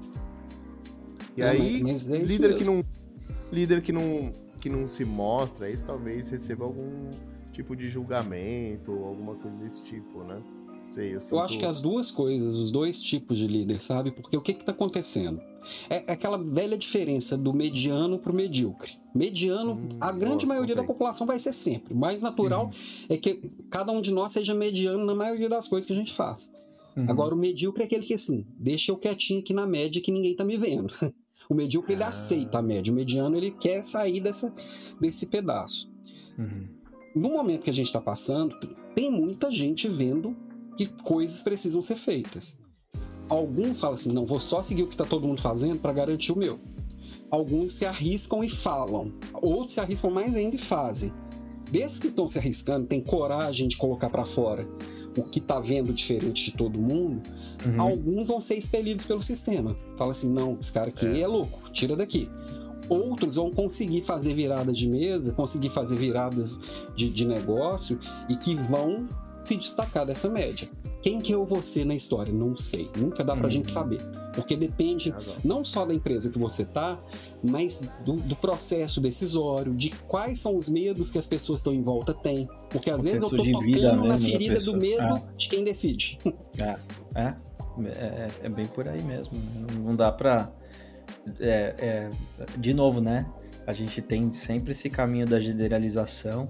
E 1.35 1.43
aí, 1.43 1.81
mas, 1.81 2.03
mas 2.03 2.09
é 2.09 2.23
líder 2.23 2.57
que 2.57 2.63
não 2.63 2.83
líder 3.51 3.81
que 3.81 3.91
não 3.91 4.33
que 4.59 4.69
não 4.69 4.87
se 4.87 5.03
mostra, 5.03 5.69
isso 5.69 5.83
talvez 5.85 6.29
receba 6.29 6.63
algum 6.63 7.09
tipo 7.51 7.75
de 7.75 7.89
julgamento, 7.89 8.91
alguma 8.91 9.35
coisa 9.35 9.57
desse 9.57 9.81
tipo, 9.81 10.23
né? 10.23 10.41
Sei, 10.91 11.15
eu, 11.15 11.19
sinto... 11.19 11.35
eu, 11.35 11.39
acho 11.39 11.57
que 11.57 11.65
as 11.65 11.81
duas 11.81 12.11
coisas, 12.11 12.57
os 12.57 12.71
dois 12.71 13.01
tipos 13.01 13.37
de 13.37 13.47
líder, 13.47 13.81
sabe? 13.81 14.11
Porque 14.11 14.35
o 14.35 14.41
que 14.41 14.51
está 14.51 14.71
acontecendo? 14.71 15.41
É, 15.89 16.03
é 16.07 16.13
aquela 16.13 16.37
velha 16.37 16.77
diferença 16.77 17.37
do 17.37 17.53
mediano 17.53 18.19
para 18.19 18.31
o 18.31 18.35
medíocre. 18.35 18.91
Mediano, 19.15 19.73
hum, 19.73 19.89
a 19.99 20.11
grande 20.11 20.45
boa, 20.45 20.55
maioria 20.55 20.75
da 20.75 20.83
população 20.83 21.25
vai 21.25 21.39
ser 21.39 21.53
sempre. 21.53 21.93
O 21.93 21.97
mais 21.97 22.21
natural 22.21 22.65
uhum. 22.65 22.71
é 23.09 23.17
que 23.17 23.51
cada 23.69 23.91
um 23.91 24.01
de 24.01 24.11
nós 24.11 24.33
seja 24.33 24.53
mediano 24.53 25.05
na 25.05 25.15
maioria 25.15 25.47
das 25.47 25.67
coisas 25.67 25.87
que 25.87 25.93
a 25.93 25.95
gente 25.95 26.13
faz. 26.13 26.51
Uhum. 26.95 27.05
Agora, 27.07 27.33
o 27.33 27.37
medíocre 27.37 27.83
é 27.83 27.85
aquele 27.85 28.05
que 28.05 28.13
assim, 28.13 28.45
deixa 28.57 28.91
eu 28.91 28.97
quietinho 28.97 29.39
aqui 29.39 29.53
na 29.53 29.65
média 29.65 30.01
que 30.01 30.11
ninguém 30.11 30.35
tá 30.35 30.43
me 30.43 30.57
vendo. 30.57 30.93
O 31.49 31.53
medíocre 31.53 31.93
ele 31.93 32.03
ah. 32.03 32.07
aceita 32.07 32.59
a 32.59 32.61
média, 32.61 32.91
o 32.91 32.95
mediano 32.95 33.35
ele 33.35 33.51
quer 33.51 33.83
sair 33.83 34.21
dessa, 34.21 34.53
desse 34.99 35.27
pedaço. 35.27 35.91
Uhum. 36.37 36.67
No 37.15 37.29
momento 37.29 37.63
que 37.63 37.69
a 37.69 37.73
gente 37.73 37.87
está 37.87 38.01
passando, 38.01 38.57
tem 38.95 39.11
muita 39.11 39.51
gente 39.51 39.87
vendo 39.87 40.35
que 40.77 40.87
coisas 41.03 41.43
precisam 41.43 41.81
ser 41.81 41.97
feitas. 41.97 42.61
Alguns 43.29 43.79
falam 43.79 43.95
assim: 43.95 44.11
não, 44.11 44.25
vou 44.25 44.39
só 44.39 44.61
seguir 44.61 44.83
o 44.83 44.87
que 44.87 44.93
está 44.93 45.05
todo 45.05 45.27
mundo 45.27 45.41
fazendo 45.41 45.79
para 45.79 45.93
garantir 45.93 46.31
o 46.31 46.37
meu. 46.37 46.59
Alguns 47.29 47.73
se 47.73 47.85
arriscam 47.85 48.43
e 48.43 48.49
falam, 48.49 49.13
outros 49.33 49.73
se 49.73 49.79
arriscam 49.79 50.11
mais 50.11 50.35
ainda 50.35 50.55
e 50.55 50.59
fazem. 50.59 51.13
Desses 51.71 51.99
que 51.99 52.07
estão 52.07 52.27
se 52.27 52.37
arriscando, 52.37 52.87
têm 52.87 53.01
coragem 53.01 53.69
de 53.69 53.77
colocar 53.77 54.09
para 54.09 54.25
fora 54.25 54.67
o 55.17 55.23
que 55.23 55.39
está 55.39 55.59
vendo 55.59 55.93
diferente 55.93 56.51
de 56.51 56.57
todo 56.57 56.77
mundo, 56.77 57.21
uhum. 57.65 57.81
alguns 57.81 58.27
vão 58.27 58.39
ser 58.39 58.55
expelidos 58.55 59.05
pelo 59.05 59.21
sistema. 59.21 59.75
Fala 59.97 60.11
assim, 60.11 60.29
não, 60.29 60.57
esse 60.59 60.71
cara 60.71 60.89
aqui 60.89 61.05
é, 61.05 61.21
é 61.21 61.27
louco, 61.27 61.59
tira 61.71 61.95
daqui. 61.95 62.29
Outros 62.89 63.35
vão 63.35 63.51
conseguir 63.51 64.01
fazer 64.03 64.33
viradas 64.33 64.77
de 64.77 64.87
mesa, 64.87 65.31
conseguir 65.31 65.69
fazer 65.69 65.95
viradas 65.95 66.59
de, 66.95 67.09
de 67.09 67.25
negócio 67.25 67.97
e 68.27 68.35
que 68.35 68.55
vão 68.55 69.07
se 69.43 69.55
destacar 69.55 70.05
dessa 70.05 70.29
média. 70.29 70.69
Quem 71.01 71.19
que 71.19 71.31
eu 71.31 71.43
vou 71.45 71.63
ser 71.63 71.85
na 71.85 71.95
história? 71.95 72.31
Não 72.31 72.55
sei. 72.55 72.89
Nunca 72.95 73.23
dá 73.23 73.35
pra 73.35 73.45
uhum. 73.45 73.51
gente 73.51 73.71
saber. 73.71 74.01
Porque 74.33 74.55
depende 74.55 75.13
não 75.43 75.65
só 75.65 75.85
da 75.85 75.93
empresa 75.93 76.29
que 76.29 76.39
você 76.39 76.63
tá, 76.63 76.99
mas 77.43 77.81
do, 78.05 78.13
do, 78.13 78.35
processo 78.35 79.01
decisório, 79.01 79.73
de 79.73 79.89
quais 80.07 80.39
são 80.39 80.55
os 80.55 80.69
medos 80.69 81.11
que 81.11 81.17
as 81.17 81.25
pessoas 81.25 81.59
estão 81.59 81.73
em 81.73 81.81
volta 81.81 82.13
têm. 82.13 82.47
Porque 82.69 82.89
às 82.89 83.03
vezes 83.03 83.23
eu 83.23 83.29
tô 83.29 83.37
tocando 83.37 84.07
na 84.07 84.17
ferida 84.17 84.59
do 84.59 84.77
medo 84.77 85.01
ah. 85.01 85.21
de 85.35 85.49
quem 85.49 85.63
decide. 85.63 86.17
É, 86.61 86.77
é, 87.15 87.35
é, 87.85 88.27
é, 88.43 88.49
bem 88.49 88.65
por 88.65 88.87
aí 88.87 89.01
mesmo. 89.03 89.37
Né? 89.37 89.67
Não 89.83 89.95
dá 89.95 90.11
pra. 90.11 90.51
É, 91.39 91.75
é, 91.79 92.09
de 92.57 92.73
novo, 92.73 93.01
né? 93.01 93.25
A 93.67 93.73
gente 93.73 94.01
tem 94.01 94.31
sempre 94.31 94.71
esse 94.71 94.89
caminho 94.89 95.25
da 95.25 95.39
generalização 95.39 96.49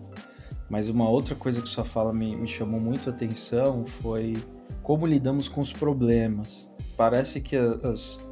mas 0.71 0.87
uma 0.87 1.09
outra 1.09 1.35
coisa 1.35 1.61
que 1.61 1.67
sua 1.67 1.83
fala 1.83 2.13
me, 2.13 2.33
me 2.33 2.47
chamou 2.47 2.79
muito 2.79 3.09
a 3.09 3.13
atenção 3.13 3.85
foi 3.85 4.41
como 4.81 5.05
lidamos 5.05 5.49
com 5.49 5.59
os 5.59 5.73
problemas. 5.73 6.71
Parece 6.95 7.41
que 7.41 7.57
as, 7.57 8.25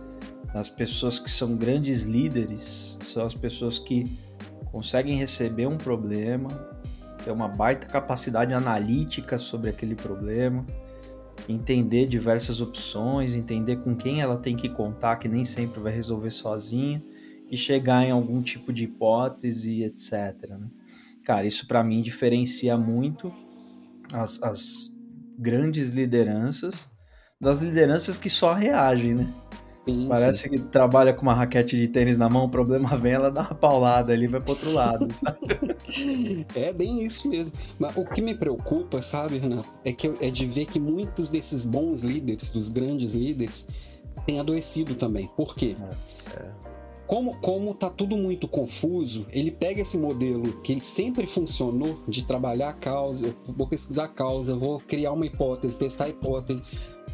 as 0.53 0.69
pessoas 0.69 1.19
que 1.19 1.29
são 1.29 1.57
grandes 1.57 2.03
líderes 2.03 2.97
são 3.01 3.25
as 3.25 3.33
pessoas 3.33 3.77
que 3.77 4.05
conseguem 4.71 5.17
receber 5.17 5.67
um 5.67 5.75
problema, 5.75 6.47
ter 7.25 7.31
uma 7.31 7.49
baita 7.49 7.85
capacidade 7.87 8.53
analítica 8.53 9.37
sobre 9.37 9.69
aquele 9.69 9.95
problema, 9.95 10.65
entender 11.47 12.07
diversas 12.07 12.61
opções, 12.61 13.35
entender 13.35 13.77
com 13.77 13.95
quem 13.95 14.21
ela 14.21 14.37
tem 14.37 14.55
que 14.55 14.69
contar, 14.69 15.17
que 15.17 15.27
nem 15.27 15.45
sempre 15.45 15.79
vai 15.79 15.93
resolver 15.93 16.31
sozinha, 16.31 17.03
e 17.49 17.57
chegar 17.57 18.03
em 18.03 18.11
algum 18.11 18.41
tipo 18.41 18.71
de 18.71 18.83
hipótese, 18.83 19.83
etc. 19.83 20.49
Né? 20.49 20.67
Cara, 21.23 21.45
isso 21.45 21.67
para 21.67 21.83
mim 21.83 22.01
diferencia 22.01 22.77
muito 22.77 23.33
as, 24.11 24.41
as 24.43 24.89
grandes 25.37 25.89
lideranças 25.89 26.89
das 27.39 27.61
lideranças 27.61 28.17
que 28.17 28.29
só 28.29 28.53
reagem, 28.53 29.13
né? 29.15 29.33
Sim, 29.87 30.07
Parece 30.09 30.43
sim. 30.43 30.49
que 30.49 30.59
trabalha 30.59 31.13
com 31.13 31.21
uma 31.21 31.33
raquete 31.33 31.75
de 31.75 31.87
tênis 31.87 32.17
na 32.17 32.29
mão, 32.29 32.45
o 32.45 32.49
problema 32.49 32.95
vem, 32.97 33.13
ela 33.13 33.31
dá 33.31 33.41
uma 33.41 33.55
paulada 33.55 34.11
ali 34.11 34.27
vai 34.27 34.41
pro 34.41 34.51
outro 34.51 34.71
lado, 34.73 35.07
sabe? 35.13 35.39
É 36.55 36.73
bem 36.73 37.03
isso 37.03 37.29
mesmo. 37.29 37.57
Mas 37.77 37.95
o 37.95 38.05
que 38.05 38.21
me 38.21 38.35
preocupa, 38.35 39.01
sabe, 39.01 39.37
Renato, 39.37 39.69
é, 39.83 39.91
que, 39.91 40.07
é 40.19 40.29
de 40.29 40.45
ver 40.45 40.65
que 40.65 40.79
muitos 40.79 41.29
desses 41.29 41.65
bons 41.65 42.01
líderes, 42.01 42.51
dos 42.51 42.69
grandes 42.69 43.13
líderes, 43.13 43.67
têm 44.25 44.39
adoecido 44.39 44.95
também. 44.95 45.27
Por 45.35 45.55
quê? 45.55 45.75
É, 46.35 46.39
é 46.39 46.69
como, 47.09 47.35
como 47.37 47.73
tá 47.73 47.89
tudo 47.89 48.15
muito 48.15 48.47
confuso, 48.47 49.25
ele 49.31 49.49
pega 49.49 49.81
esse 49.81 49.97
modelo 49.97 50.61
que 50.61 50.71
ele 50.71 50.83
sempre 50.83 51.25
funcionou 51.25 51.99
de 52.07 52.23
trabalhar 52.23 52.69
a 52.69 52.73
causa, 52.73 53.35
eu 53.47 53.53
vou 53.55 53.65
pesquisar 53.65 54.03
a 54.03 54.07
causa, 54.07 54.55
vou 54.55 54.79
criar 54.79 55.13
uma 55.13 55.25
hipótese, 55.25 55.79
testar 55.79 56.05
a 56.05 56.09
hipótese. 56.09 56.63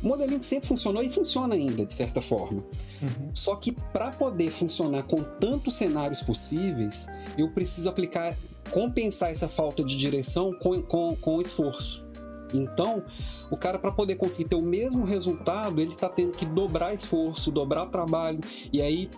Um 0.03 0.09
modelinho 0.09 0.41
que 0.41 0.45
sempre 0.45 0.67
funcionou 0.67 1.01
e 1.01 1.09
funciona 1.09 1.55
ainda, 1.55 1.85
de 1.85 1.93
certa 1.93 2.19
forma. 2.19 2.61
Uhum. 3.01 3.31
Só 3.33 3.55
que 3.55 3.71
para 3.71 4.11
poder 4.11 4.51
funcionar 4.51 5.03
com 5.03 5.23
tantos 5.39 5.75
cenários 5.75 6.21
possíveis, 6.21 7.07
eu 7.38 7.49
preciso 7.51 7.88
aplicar, 7.88 8.35
compensar 8.71 9.30
essa 9.30 9.47
falta 9.47 9.84
de 9.84 9.95
direção 9.97 10.54
com, 10.54 10.82
com, 10.82 11.15
com 11.15 11.41
esforço. 11.41 12.06
Então, 12.54 13.04
o 13.51 13.58
cara, 13.58 13.78
para 13.78 13.91
poder 13.91 14.15
conseguir 14.15 14.49
ter 14.49 14.56
o 14.56 14.62
mesmo 14.62 15.06
resultado, 15.06 15.82
ele 15.82 15.93
está 15.93 16.10
tendo 16.10 16.32
que 16.32 16.45
dobrar 16.45 16.93
esforço, 16.93 17.51
dobrar 17.51 17.88
trabalho, 17.88 18.39
e 18.71 18.82
aí 18.82 19.10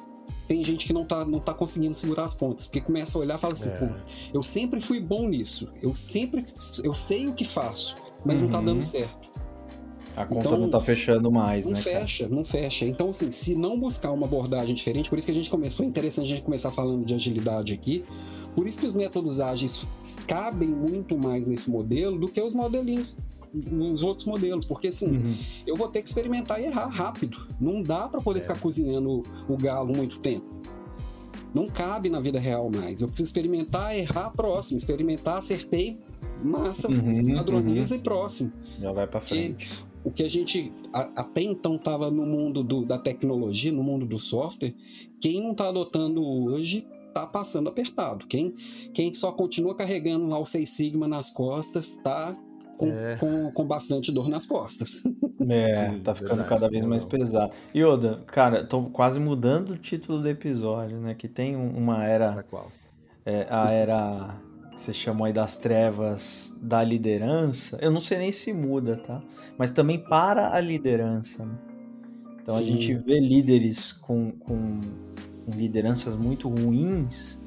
tem 0.47 0.63
gente 0.63 0.85
que 0.85 0.93
não 0.93 1.05
tá, 1.05 1.25
não 1.25 1.39
tá 1.39 1.53
conseguindo 1.53 1.93
segurar 1.93 2.23
as 2.23 2.33
pontas, 2.33 2.67
porque 2.67 2.81
começa 2.81 3.17
a 3.17 3.21
olhar 3.21 3.37
e 3.37 3.41
fala 3.41 3.53
assim, 3.53 3.69
é. 3.69 3.75
pô, 3.75 3.87
eu 4.33 4.41
sempre 4.41 4.79
fui 4.79 4.99
bom 4.99 5.27
nisso, 5.27 5.69
eu 5.81 5.93
sempre, 5.93 6.45
eu 6.83 6.95
sei 6.95 7.27
o 7.27 7.33
que 7.33 7.43
faço, 7.43 7.95
mas 8.25 8.37
uhum. 8.37 8.43
não 8.43 8.49
tá 8.49 8.61
dando 8.61 8.81
certo. 8.81 9.27
A 10.15 10.25
conta 10.25 10.47
então, 10.47 10.57
não 10.57 10.69
tá 10.69 10.79
fechando 10.79 11.31
mais, 11.31 11.65
não 11.65 11.73
né? 11.73 11.77
Não 11.77 11.83
fecha, 11.83 12.23
cara? 12.23 12.35
não 12.35 12.43
fecha. 12.43 12.85
Então, 12.85 13.09
assim, 13.09 13.29
se 13.29 13.53
não 13.53 13.79
buscar 13.79 14.11
uma 14.11 14.25
abordagem 14.25 14.73
diferente, 14.73 15.11
por 15.11 15.19
isso 15.19 15.27
que 15.27 15.31
a 15.31 15.35
gente 15.35 15.47
começou, 15.47 15.77
foi 15.77 15.85
interessante 15.85 16.25
a 16.25 16.35
gente 16.35 16.43
começar 16.43 16.71
falando 16.71 17.05
de 17.05 17.13
agilidade 17.13 17.71
aqui, 17.71 18.03
por 18.57 18.65
isso 18.65 18.79
que 18.79 18.87
os 18.87 18.93
métodos 18.93 19.39
ágeis 19.39 19.87
cabem 20.27 20.67
muito 20.67 21.15
mais 21.15 21.45
nesse 21.45 21.69
modelo 21.69 22.17
do 22.17 22.27
que 22.27 22.41
os 22.41 22.55
modelinhos 22.55 23.19
nos 23.53 24.01
outros 24.01 24.25
modelos, 24.25 24.65
porque 24.65 24.87
assim, 24.87 25.09
uhum. 25.09 25.37
eu 25.67 25.75
vou 25.75 25.87
ter 25.89 26.01
que 26.01 26.07
experimentar 26.07 26.59
e 26.59 26.65
errar 26.65 26.87
rápido. 26.87 27.47
Não 27.61 27.83
dá 27.83 28.07
para 28.07 28.19
poder 28.19 28.39
é. 28.39 28.41
ficar 28.41 28.59
cozinhando 28.59 29.21
o 29.47 29.57
galo 29.57 29.95
muito 29.95 30.17
tempo. 30.21 30.47
Não 31.53 31.67
cabe 31.67 32.09
na 32.09 32.19
vida 32.19 32.39
real 32.39 32.67
mais. 32.71 32.99
Eu 32.99 33.07
preciso 33.07 33.29
experimentar, 33.29 33.95
errar 33.95 34.31
próximo, 34.31 34.79
experimentar, 34.79 35.37
acertei, 35.37 35.99
massa, 36.43 36.89
uhum, 36.89 37.35
padroniza 37.35 37.93
uhum. 37.93 38.01
e 38.01 38.03
próximo. 38.03 38.51
Já 38.79 38.91
vai 38.91 39.05
para 39.05 39.21
frente. 39.21 39.71
E 40.03 40.07
o 40.07 40.09
que 40.09 40.23
a 40.23 40.29
gente 40.29 40.73
até 40.91 41.43
então 41.43 41.75
estava 41.75 42.09
no 42.09 42.25
mundo 42.25 42.63
do, 42.63 42.83
da 42.83 42.97
tecnologia, 42.97 43.71
no 43.71 43.83
mundo 43.83 44.03
do 44.03 44.17
software, 44.17 44.73
quem 45.21 45.43
não 45.43 45.51
está 45.51 45.69
adotando 45.69 46.25
hoje 46.25 46.87
está 47.17 47.25
passando 47.25 47.67
apertado. 47.67 48.27
Quem, 48.27 48.53
quem 48.93 49.13
só 49.13 49.31
continua 49.31 49.75
carregando 49.75 50.27
lá 50.27 50.37
o 50.37 50.45
Seis 50.45 50.69
Sigma 50.69 51.07
nas 51.07 51.31
costas 51.31 51.93
está 51.93 52.37
com, 52.77 52.91
é. 52.91 53.17
com, 53.17 53.51
com, 53.51 53.65
bastante 53.65 54.11
dor 54.11 54.29
nas 54.29 54.45
costas. 54.45 55.01
É, 55.49 55.91
Sim, 55.91 55.99
tá 55.99 56.13
ficando 56.13 56.39
verdade, 56.39 56.49
cada 56.49 56.69
vez 56.69 56.83
mais 56.83 57.05
pesado. 57.05 57.55
E 57.73 57.81
Oda, 57.83 58.21
cara, 58.27 58.65
tô 58.65 58.83
quase 58.85 59.17
mudando 59.17 59.71
o 59.71 59.77
título 59.77 60.21
do 60.21 60.27
episódio, 60.27 60.99
né? 60.99 61.15
Que 61.15 61.27
tem 61.27 61.55
uma 61.55 62.03
era. 62.05 62.43
qual? 62.49 62.69
É, 63.25 63.47
a 63.49 63.71
era 63.71 64.35
que 64.71 64.81
você 64.81 64.93
chamou 64.93 65.25
aí 65.25 65.31
das 65.31 65.57
trevas 65.57 66.53
da 66.61 66.83
liderança. 66.83 67.77
Eu 67.81 67.91
não 67.91 68.01
sei 68.01 68.17
nem 68.17 68.31
se 68.31 68.51
muda, 68.51 68.97
tá? 68.97 69.23
Mas 69.57 69.71
também 69.71 69.97
para 69.97 70.53
a 70.53 70.59
liderança, 70.59 71.45
né? 71.45 71.57
Então 72.41 72.57
Sim. 72.57 72.63
a 72.63 72.67
gente 72.67 72.93
vê 72.95 73.19
líderes 73.19 73.91
com, 73.91 74.31
com 74.31 74.81
lideranças 75.47 76.13
muito 76.13 76.49
ruins 76.49 77.37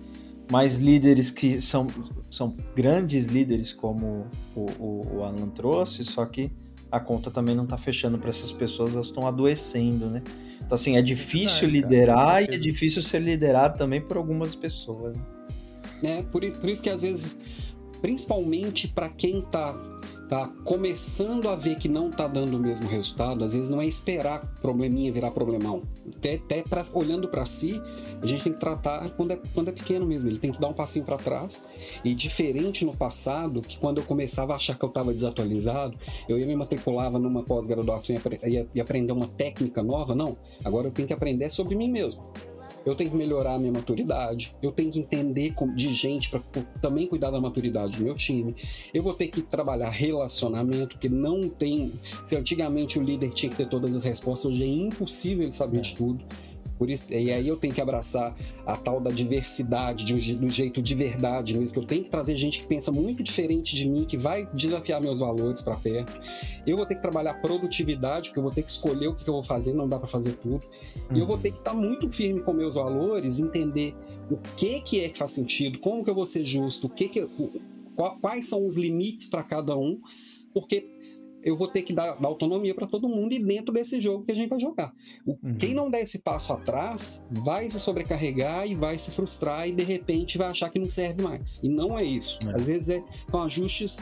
mas 0.51 0.79
líderes 0.79 1.31
que 1.31 1.61
são, 1.61 1.87
são 2.29 2.57
grandes 2.75 3.27
líderes, 3.27 3.73
como 3.73 4.27
o, 4.55 4.67
o, 4.79 5.17
o 5.17 5.25
Alan 5.25 5.49
trouxe, 5.49 6.05
só 6.05 6.27
que 6.27 6.51
a 6.91 6.99
conta 6.99 7.31
também 7.31 7.55
não 7.55 7.67
tá 7.67 7.79
fechando 7.79 8.19
para 8.19 8.31
essas 8.31 8.51
pessoas, 8.51 8.95
elas 8.95 9.07
estão 9.07 9.29
adoecendo, 9.29 10.07
né? 10.07 10.23
Então, 10.57 10.75
assim, 10.75 10.97
é 10.97 11.03
difícil 11.03 11.69
Verdade, 11.69 11.73
liderar 11.73 12.41
cara, 12.41 12.53
e 12.53 12.55
é 12.57 12.59
difícil 12.59 13.01
ser 13.01 13.21
liderado 13.21 13.79
também 13.79 14.01
por 14.01 14.17
algumas 14.17 14.57
pessoas. 14.57 15.17
Né? 16.03 16.19
É, 16.19 16.23
por, 16.23 16.45
por 16.51 16.69
isso 16.69 16.83
que 16.83 16.91
às 16.91 17.03
vezes, 17.03 17.39
principalmente 18.01 18.89
para 18.89 19.09
quem 19.09 19.43
tá 19.43 19.73
tá 20.31 20.47
começando 20.65 21.49
a 21.49 21.57
ver 21.57 21.77
que 21.77 21.89
não 21.89 22.09
tá 22.09 22.29
dando 22.29 22.57
o 22.57 22.61
mesmo 22.61 22.89
resultado, 22.89 23.45
às 23.45 23.53
vezes 23.53 23.69
não 23.69 23.83
é 23.83 23.87
esperar 23.87 24.47
probleminha 24.61 25.13
virar 25.13 25.33
problemão. 25.33 25.83
Até, 26.17 26.35
até 26.35 26.63
pra, 26.63 26.85
olhando 26.95 27.27
para 27.27 27.45
si, 27.45 27.83
a 28.23 28.27
gente 28.27 28.45
tem 28.45 28.53
que 28.53 28.61
tratar 28.61 29.11
quando 29.11 29.33
é, 29.33 29.41
quando 29.53 29.69
é 29.69 29.73
pequeno 29.73 30.07
mesmo. 30.07 30.31
Ele 30.31 30.39
tem 30.39 30.53
que 30.53 30.61
dar 30.61 30.69
um 30.69 30.73
passinho 30.73 31.05
para 31.05 31.17
trás. 31.17 31.65
E 32.05 32.15
diferente 32.15 32.85
no 32.85 32.97
passado, 32.97 33.61
que 33.61 33.77
quando 33.77 33.99
eu 33.99 34.05
começava 34.05 34.53
a 34.53 34.57
achar 34.57 34.79
que 34.79 34.85
eu 34.85 34.89
estava 34.89 35.13
desatualizado, 35.13 35.99
eu 36.29 36.39
ia 36.39 36.47
me 36.47 36.55
matriculava 36.55 37.19
numa 37.19 37.43
pós-graduação 37.43 38.15
e 38.15 38.49
ia, 38.51 38.69
ia 38.73 38.83
aprender 38.83 39.13
uma 39.13 39.27
técnica 39.27 39.83
nova. 39.83 40.15
Não, 40.15 40.37
agora 40.65 40.87
eu 40.87 40.93
tenho 40.93 41.09
que 41.09 41.15
aprender 41.15 41.51
sobre 41.51 41.75
mim 41.75 41.91
mesmo 41.91 42.25
eu 42.85 42.95
tenho 42.95 43.11
que 43.11 43.17
melhorar 43.17 43.55
a 43.55 43.59
minha 43.59 43.73
maturidade, 43.73 44.55
eu 44.63 44.73
tenho 44.73 44.91
que 44.91 44.99
entender 44.99 45.55
de 45.75 45.95
gente 45.95 46.31
para 46.31 46.41
também 46.81 47.07
cuidar 47.07 47.31
da 47.31 47.41
maturidade 47.41 47.97
do 47.97 48.03
meu 48.03 48.15
time, 48.15 48.55
eu 48.93 49.03
vou 49.03 49.15
ter 49.15 49.29
que 49.29 49.43
trabalhar 49.43 49.91
relacionamento, 49.91 50.99
que 50.99 51.09
não 51.09 51.49
tem. 51.49 51.93
Se 52.25 52.37
antigamente 52.37 52.99
o 52.99 53.03
líder 53.03 53.31
tinha 53.31 53.51
que 53.51 53.57
ter 53.57 53.69
todas 53.69 53.95
as 53.95 54.05
respostas, 54.05 54.53
hoje 54.53 54.63
é 54.63 54.67
impossível 54.67 55.45
ele 55.45 55.53
saber 55.53 55.81
de 55.81 55.95
tudo. 55.95 56.25
Por 56.81 56.89
isso, 56.89 57.13
e 57.13 57.31
aí 57.31 57.47
eu 57.47 57.59
tenho 57.59 57.75
que 57.75 57.81
abraçar 57.83 58.35
a 58.65 58.75
tal 58.75 59.03
da 59.03 59.11
diversidade, 59.11 60.03
de, 60.03 60.35
do 60.35 60.49
jeito 60.49 60.81
de 60.81 60.95
verdade 60.95 61.53
mesmo, 61.53 61.75
que 61.75 61.79
eu 61.79 61.87
tenho 61.87 62.05
que 62.05 62.09
trazer 62.09 62.39
gente 62.39 62.61
que 62.61 62.67
pensa 62.67 62.91
muito 62.91 63.23
diferente 63.23 63.77
de 63.77 63.87
mim, 63.87 64.07
que 64.07 64.17
vai 64.17 64.49
desafiar 64.55 64.99
meus 64.99 65.19
valores 65.19 65.61
para 65.61 65.77
perto. 65.77 66.19
Eu 66.67 66.79
vou 66.79 66.87
ter 66.87 66.95
que 66.95 67.03
trabalhar 67.03 67.35
produtividade, 67.35 68.31
porque 68.31 68.39
eu 68.39 68.43
vou 68.43 68.51
ter 68.51 68.63
que 68.63 68.71
escolher 68.71 69.09
o 69.09 69.15
que 69.15 69.29
eu 69.29 69.35
vou 69.35 69.43
fazer, 69.43 69.75
não 69.75 69.87
dá 69.87 69.99
para 69.99 70.09
fazer 70.09 70.33
tudo. 70.39 70.63
Uhum. 71.11 71.17
E 71.19 71.21
eu 71.21 71.27
vou 71.27 71.37
uhum. 71.37 71.43
ter 71.43 71.51
que 71.51 71.59
estar 71.59 71.73
tá 71.73 71.77
muito 71.77 72.09
firme 72.09 72.41
com 72.41 72.55
meus 72.55 72.77
valores, 72.77 73.39
entender 73.39 73.95
o 74.31 74.39
que 74.57 74.81
que 74.81 75.05
é 75.05 75.11
que 75.11 75.19
faz 75.19 75.33
sentido, 75.33 75.79
como 75.81 76.03
que 76.03 76.09
eu 76.09 76.15
vou 76.15 76.25
ser 76.25 76.47
justo, 76.47 76.87
o 76.87 76.91
que 76.91 77.11
que 77.11 77.29
quais 78.23 78.47
são 78.47 78.65
os 78.65 78.75
limites 78.75 79.29
para 79.29 79.43
cada 79.43 79.77
um, 79.77 80.01
porque 80.55 80.87
eu 81.43 81.57
vou 81.57 81.69
ter 81.69 81.83
que 81.83 81.93
dar, 81.93 82.15
dar 82.15 82.29
autonomia 82.29 82.75
para 82.75 82.87
todo 82.87 83.09
mundo 83.09 83.33
e 83.33 83.39
dentro 83.39 83.73
desse 83.73 84.01
jogo 84.01 84.25
que 84.25 84.33
a 84.33 84.35
gente 84.35 84.49
vai 84.49 84.61
jogar. 84.61 84.93
O, 85.27 85.33
uhum. 85.43 85.55
Quem 85.59 85.75
não 85.75 85.91
der 85.91 86.03
esse 86.03 86.19
passo 86.19 86.53
atrás 86.53 87.27
vai 87.31 87.69
se 87.69 87.81
sobrecarregar 87.81 88.67
e 88.67 88.75
vai 88.75 88.99
se 88.99 89.11
frustrar 89.11 89.69
e 89.69 89.73
de 89.73 89.83
repente 89.83 90.37
vai 90.37 90.49
achar 90.49 90.71
que 90.71 90.79
não 90.79 90.89
serve 90.89 91.23
mais. 91.23 91.61
E 91.63 91.69
não 91.69 91.99
é 91.99 92.05
isso. 92.05 92.39
É. 92.49 92.57
Às 92.57 92.67
vezes 92.67 92.89
é, 92.91 93.03
são 93.29 93.43
ajustes 93.43 93.99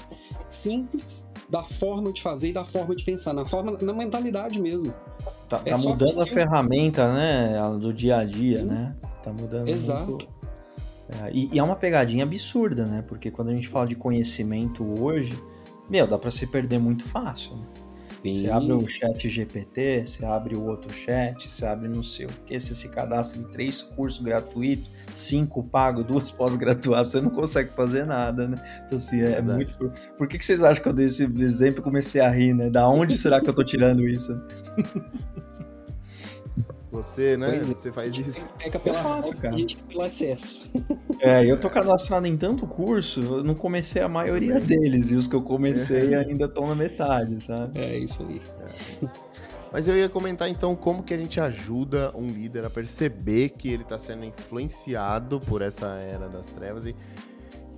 simples 0.48 1.30
da 1.48 1.62
forma 1.62 2.12
de 2.12 2.22
fazer 2.22 2.48
e 2.48 2.52
da 2.52 2.64
forma 2.64 2.94
de 2.94 3.04
pensar, 3.04 3.32
na 3.32 3.46
forma, 3.46 3.76
na 3.80 3.92
mentalidade 3.92 4.60
mesmo. 4.60 4.92
Tá, 5.48 5.62
é 5.64 5.70
tá 5.70 5.78
mudando 5.78 6.20
a 6.20 6.26
ferramenta, 6.26 7.12
né, 7.12 7.58
do 7.80 7.92
dia 7.92 8.18
a 8.18 8.24
dia, 8.24 8.58
Sim. 8.58 8.64
né? 8.64 8.96
Tá 9.22 9.32
mudando. 9.32 9.68
Exato. 9.68 10.10
Muito... 10.10 10.38
É, 11.08 11.30
e, 11.32 11.48
e 11.54 11.58
é 11.58 11.62
uma 11.62 11.76
pegadinha 11.76 12.22
absurda, 12.22 12.84
né? 12.84 13.02
Porque 13.06 13.30
quando 13.30 13.48
a 13.48 13.54
gente 13.54 13.66
fala 13.66 13.86
de 13.86 13.94
conhecimento 13.94 14.84
hoje, 14.84 15.42
meu, 15.88 16.06
dá 16.06 16.18
para 16.18 16.30
se 16.30 16.46
perder 16.46 16.78
muito 16.78 17.04
fácil. 17.04 17.56
Né? 17.56 17.66
Você 18.24 18.50
abre 18.50 18.72
o 18.72 18.88
chat 18.88 19.28
GPT, 19.28 20.04
você 20.04 20.24
abre 20.24 20.56
o 20.56 20.64
outro 20.64 20.92
chat, 20.92 21.48
você 21.48 21.64
abre 21.64 21.88
no 21.88 22.02
seu. 22.02 22.28
Porque 22.28 22.58
você 22.58 22.74
se 22.74 22.88
cadastra 22.88 23.40
em 23.40 23.44
três 23.44 23.80
cursos 23.80 24.20
gratuitos, 24.20 24.90
cinco 25.14 25.62
pago, 25.62 26.02
duas 26.02 26.30
pós-graduações, 26.32 27.12
você 27.12 27.20
não 27.20 27.30
consegue 27.30 27.70
fazer 27.70 28.04
nada, 28.04 28.48
né? 28.48 28.56
Então, 28.84 28.96
assim, 28.96 29.22
é, 29.22 29.32
é 29.34 29.42
muito. 29.42 29.76
Por 30.16 30.26
que, 30.26 30.36
que 30.36 30.44
vocês 30.44 30.64
acham 30.64 30.82
que 30.82 30.88
eu 30.88 30.92
dei 30.92 31.06
esse 31.06 31.24
exemplo 31.24 31.80
e 31.80 31.84
comecei 31.84 32.20
a 32.20 32.28
rir, 32.28 32.54
né? 32.54 32.68
Da 32.68 32.88
onde 32.88 33.16
será 33.16 33.40
que 33.40 33.48
eu 33.48 33.54
tô 33.54 33.62
tirando 33.62 34.06
isso? 34.06 34.32
Você, 36.90 37.36
né? 37.36 37.48
Pois 37.48 37.62
é. 37.62 37.64
você 37.64 37.92
faz 37.92 38.16
isso. 38.16 38.46
Pega 38.56 38.78
pela 38.78 39.02
fácil, 39.02 39.36
cara. 39.36 39.58
E 39.58 39.76
pelo 39.76 40.02
acesso. 40.02 40.70
É, 41.20 41.44
eu 41.44 41.60
tô 41.60 41.68
cadastrado 41.68 42.26
em 42.26 42.36
tanto 42.36 42.66
curso, 42.66 43.20
eu 43.20 43.44
não 43.44 43.54
comecei 43.54 44.00
a 44.00 44.08
maioria 44.08 44.58
deles, 44.60 45.10
e 45.10 45.14
os 45.14 45.26
que 45.26 45.36
eu 45.36 45.42
comecei 45.42 46.14
é. 46.14 46.18
ainda 46.18 46.46
estão 46.46 46.66
na 46.66 46.74
metade, 46.74 47.42
sabe? 47.42 47.78
É 47.78 47.98
isso 47.98 48.24
aí. 48.26 48.40
É. 48.60 49.28
Mas 49.72 49.86
eu 49.86 49.96
ia 49.96 50.08
comentar 50.08 50.48
então 50.48 50.74
como 50.74 51.02
que 51.02 51.12
a 51.12 51.16
gente 51.16 51.40
ajuda 51.40 52.10
um 52.16 52.26
líder 52.26 52.64
a 52.64 52.70
perceber 52.70 53.50
que 53.50 53.68
ele 53.68 53.82
está 53.82 53.98
sendo 53.98 54.24
influenciado 54.24 55.38
por 55.40 55.60
essa 55.60 55.86
era 55.96 56.26
das 56.26 56.46
trevas 56.46 56.86
e, 56.86 56.96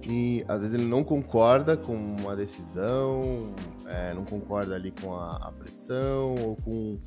e 0.07 0.45
às 0.47 0.63
vezes 0.63 0.79
ele 0.79 0.87
não 0.87 1.03
concorda 1.03 1.77
com 1.77 1.95
uma 1.95 2.37
decisão, 2.37 3.53
é, 3.87 4.15
não 4.15 4.25
concorda 4.25 4.77
ali 4.77 4.93
com 5.03 5.15
a, 5.15 5.37
a 5.37 5.53
pressão 5.53 6.37
ou 6.37 6.57
com. 6.57 6.99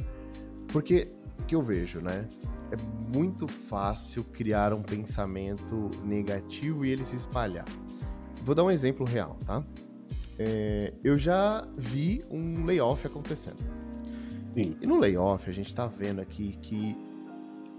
Porque 0.68 1.08
que 1.48 1.56
eu 1.56 1.62
vejo, 1.62 2.00
né? 2.00 2.28
É 2.72 3.16
muito 3.16 3.48
fácil 3.48 4.24
criar 4.24 4.74
um 4.74 4.82
pensamento 4.82 5.92
negativo 6.04 6.86
e 6.86 6.90
ele 6.90 7.06
se 7.06 7.16
espalhar. 7.16 7.66
Vou 8.44 8.56
dar 8.56 8.64
um 8.64 8.72
exemplo 8.72 9.06
real, 9.06 9.38
tá? 9.46 9.64
É, 10.38 10.94
eu 11.04 11.18
já 11.18 11.66
vi 11.78 12.26
um 12.30 12.66
layoff 12.66 13.06
acontecendo. 13.06 13.64
Sim. 14.56 14.76
E 14.82 14.88
no 14.88 15.00
layoff 15.00 15.50
a 15.50 15.54
gente 15.54 15.74
tá 15.74 15.88
vendo 15.88 16.20
aqui 16.20 16.58
que 16.62 16.96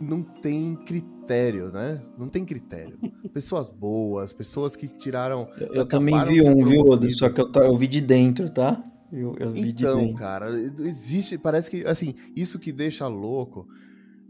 não 0.00 0.22
tem 0.22 0.76
critério, 0.76 1.70
né? 1.70 2.00
Não 2.18 2.28
tem 2.28 2.44
critério. 2.44 2.98
Pessoas 3.32 3.68
boas, 3.68 4.32
pessoas 4.32 4.76
que 4.76 4.86
tiraram. 4.86 5.48
Eu, 5.58 5.86
também 5.86 6.14
vi 6.24 6.40
um, 6.42 6.64
viu, 6.64 7.12
Só 7.12 7.28
que 7.28 7.40
eu, 7.40 7.50
eu 7.52 7.76
vi 7.76 7.88
de 7.88 8.00
dentro, 8.00 8.48
tá? 8.48 8.82
Eu, 9.14 9.36
eu 9.38 9.56
então, 9.56 10.12
cara, 10.14 10.50
existe, 10.50 11.38
parece 11.38 11.70
que, 11.70 11.86
assim, 11.86 12.14
isso 12.34 12.58
que 12.58 12.72
deixa 12.72 13.06
louco, 13.06 13.68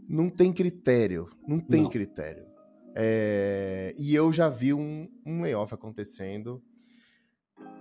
não 0.07 0.29
tem 0.29 0.53
critério, 0.53 1.27
não 1.47 1.59
tem 1.59 1.83
não. 1.83 1.89
critério. 1.89 2.45
É, 2.93 3.95
e 3.97 4.13
eu 4.13 4.31
já 4.31 4.47
vi 4.47 4.73
um, 4.73 5.09
um 5.25 5.41
layoff 5.41 5.73
acontecendo. 5.73 6.61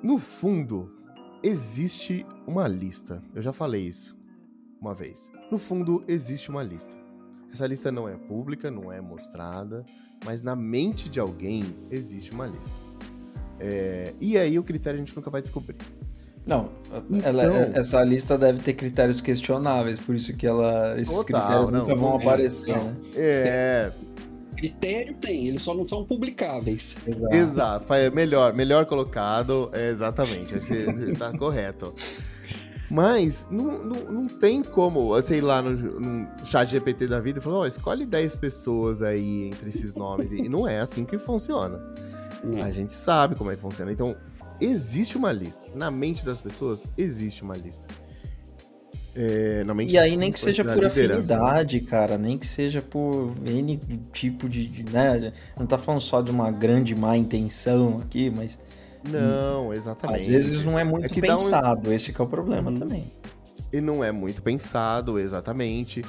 No 0.02 0.18
fundo, 0.18 0.90
existe 1.42 2.26
uma 2.46 2.66
lista. 2.66 3.22
Eu 3.34 3.42
já 3.42 3.52
falei 3.52 3.86
isso 3.86 4.16
uma 4.80 4.94
vez. 4.94 5.30
No 5.50 5.58
fundo, 5.58 6.02
existe 6.08 6.48
uma 6.48 6.62
lista. 6.62 6.96
Essa 7.52 7.66
lista 7.66 7.92
não 7.92 8.08
é 8.08 8.16
pública, 8.16 8.70
não 8.70 8.90
é 8.90 9.00
mostrada, 9.00 9.84
mas 10.24 10.42
na 10.42 10.56
mente 10.56 11.08
de 11.08 11.20
alguém 11.20 11.62
existe 11.90 12.32
uma 12.32 12.46
lista. 12.46 12.72
É, 13.60 14.14
e 14.18 14.36
aí 14.36 14.58
o 14.58 14.64
critério 14.64 15.00
a 15.00 15.04
gente 15.04 15.14
nunca 15.14 15.30
vai 15.30 15.42
descobrir. 15.42 15.76
Não, 16.46 16.68
então... 17.10 17.28
ela, 17.28 17.70
essa 17.74 18.04
lista 18.04 18.36
deve 18.36 18.58
ter 18.58 18.74
critérios 18.74 19.20
questionáveis, 19.20 19.98
por 19.98 20.14
isso 20.14 20.36
que 20.36 20.46
ela, 20.46 20.94
esses 21.00 21.14
Total, 21.14 21.24
critérios 21.24 21.70
não, 21.70 21.80
nunca 21.80 21.96
vão 21.96 22.12
é, 22.12 22.22
aparecer, 22.22 22.76
não. 22.76 22.84
né? 22.84 22.96
É. 23.16 23.92
Critério 24.56 25.14
tem, 25.20 25.48
eles 25.48 25.62
só 25.62 25.74
não 25.74 25.88
são 25.88 26.04
publicáveis. 26.04 26.96
Exato, 27.06 27.34
Exato. 27.34 27.86
melhor, 28.14 28.52
melhor 28.52 28.86
colocado, 28.86 29.70
é, 29.72 29.90
exatamente, 29.90 30.54
está 30.54 31.32
correto. 31.36 31.94
Mas 32.90 33.46
não, 33.50 33.84
não, 33.84 34.12
não 34.12 34.26
tem 34.28 34.62
como, 34.62 35.20
sei 35.22 35.40
lá, 35.40 35.62
no, 35.62 35.98
no 35.98 36.28
chat 36.44 36.70
GPT 36.70 37.06
da 37.08 37.18
vida, 37.18 37.40
falou, 37.40 37.62
oh, 37.62 37.66
escolhe 37.66 38.04
10 38.04 38.36
pessoas 38.36 39.02
aí 39.02 39.48
entre 39.48 39.68
esses 39.68 39.94
nomes. 39.94 40.30
e 40.30 40.48
não 40.48 40.68
é 40.68 40.80
assim 40.80 41.04
que 41.04 41.18
funciona. 41.18 41.80
Hum. 42.44 42.62
A 42.62 42.70
gente 42.70 42.92
sabe 42.92 43.34
como 43.34 43.50
é 43.50 43.56
que 43.56 43.62
funciona. 43.62 43.90
Então, 43.90 44.14
existe 44.60 45.16
uma 45.16 45.32
lista. 45.32 45.66
Na 45.74 45.90
mente 45.90 46.24
das 46.24 46.40
pessoas, 46.40 46.84
existe 46.96 47.42
uma 47.42 47.56
lista. 47.56 47.86
É, 49.16 49.64
e 49.86 49.96
aí 49.96 50.16
nem 50.16 50.32
que 50.32 50.40
seja 50.40 50.64
por 50.64 50.82
né? 50.82 50.88
afinidade, 50.88 51.80
né? 51.80 51.86
cara, 51.88 52.18
nem 52.18 52.36
que 52.36 52.44
seja 52.44 52.82
por 52.82 53.32
N 53.46 53.80
tipo 54.12 54.48
de, 54.48 54.66
de, 54.66 54.92
né? 54.92 55.32
Não 55.56 55.66
tá 55.66 55.78
falando 55.78 56.00
só 56.00 56.20
de 56.20 56.32
uma 56.32 56.50
grande 56.50 56.96
má 56.96 57.16
intenção 57.16 57.98
aqui, 57.98 58.28
mas 58.28 58.58
não, 59.08 59.72
exatamente. 59.72 60.20
Às 60.20 60.26
vezes 60.26 60.64
não 60.64 60.76
é 60.76 60.82
muito 60.82 61.16
é 61.16 61.20
pensado, 61.20 61.90
um... 61.90 61.92
esse 61.92 62.10
é 62.10 62.22
o 62.22 62.26
problema 62.26 62.70
uhum. 62.70 62.76
também. 62.76 63.04
E 63.72 63.80
não 63.80 64.02
é 64.02 64.10
muito 64.10 64.42
pensado, 64.42 65.18
exatamente. 65.18 66.02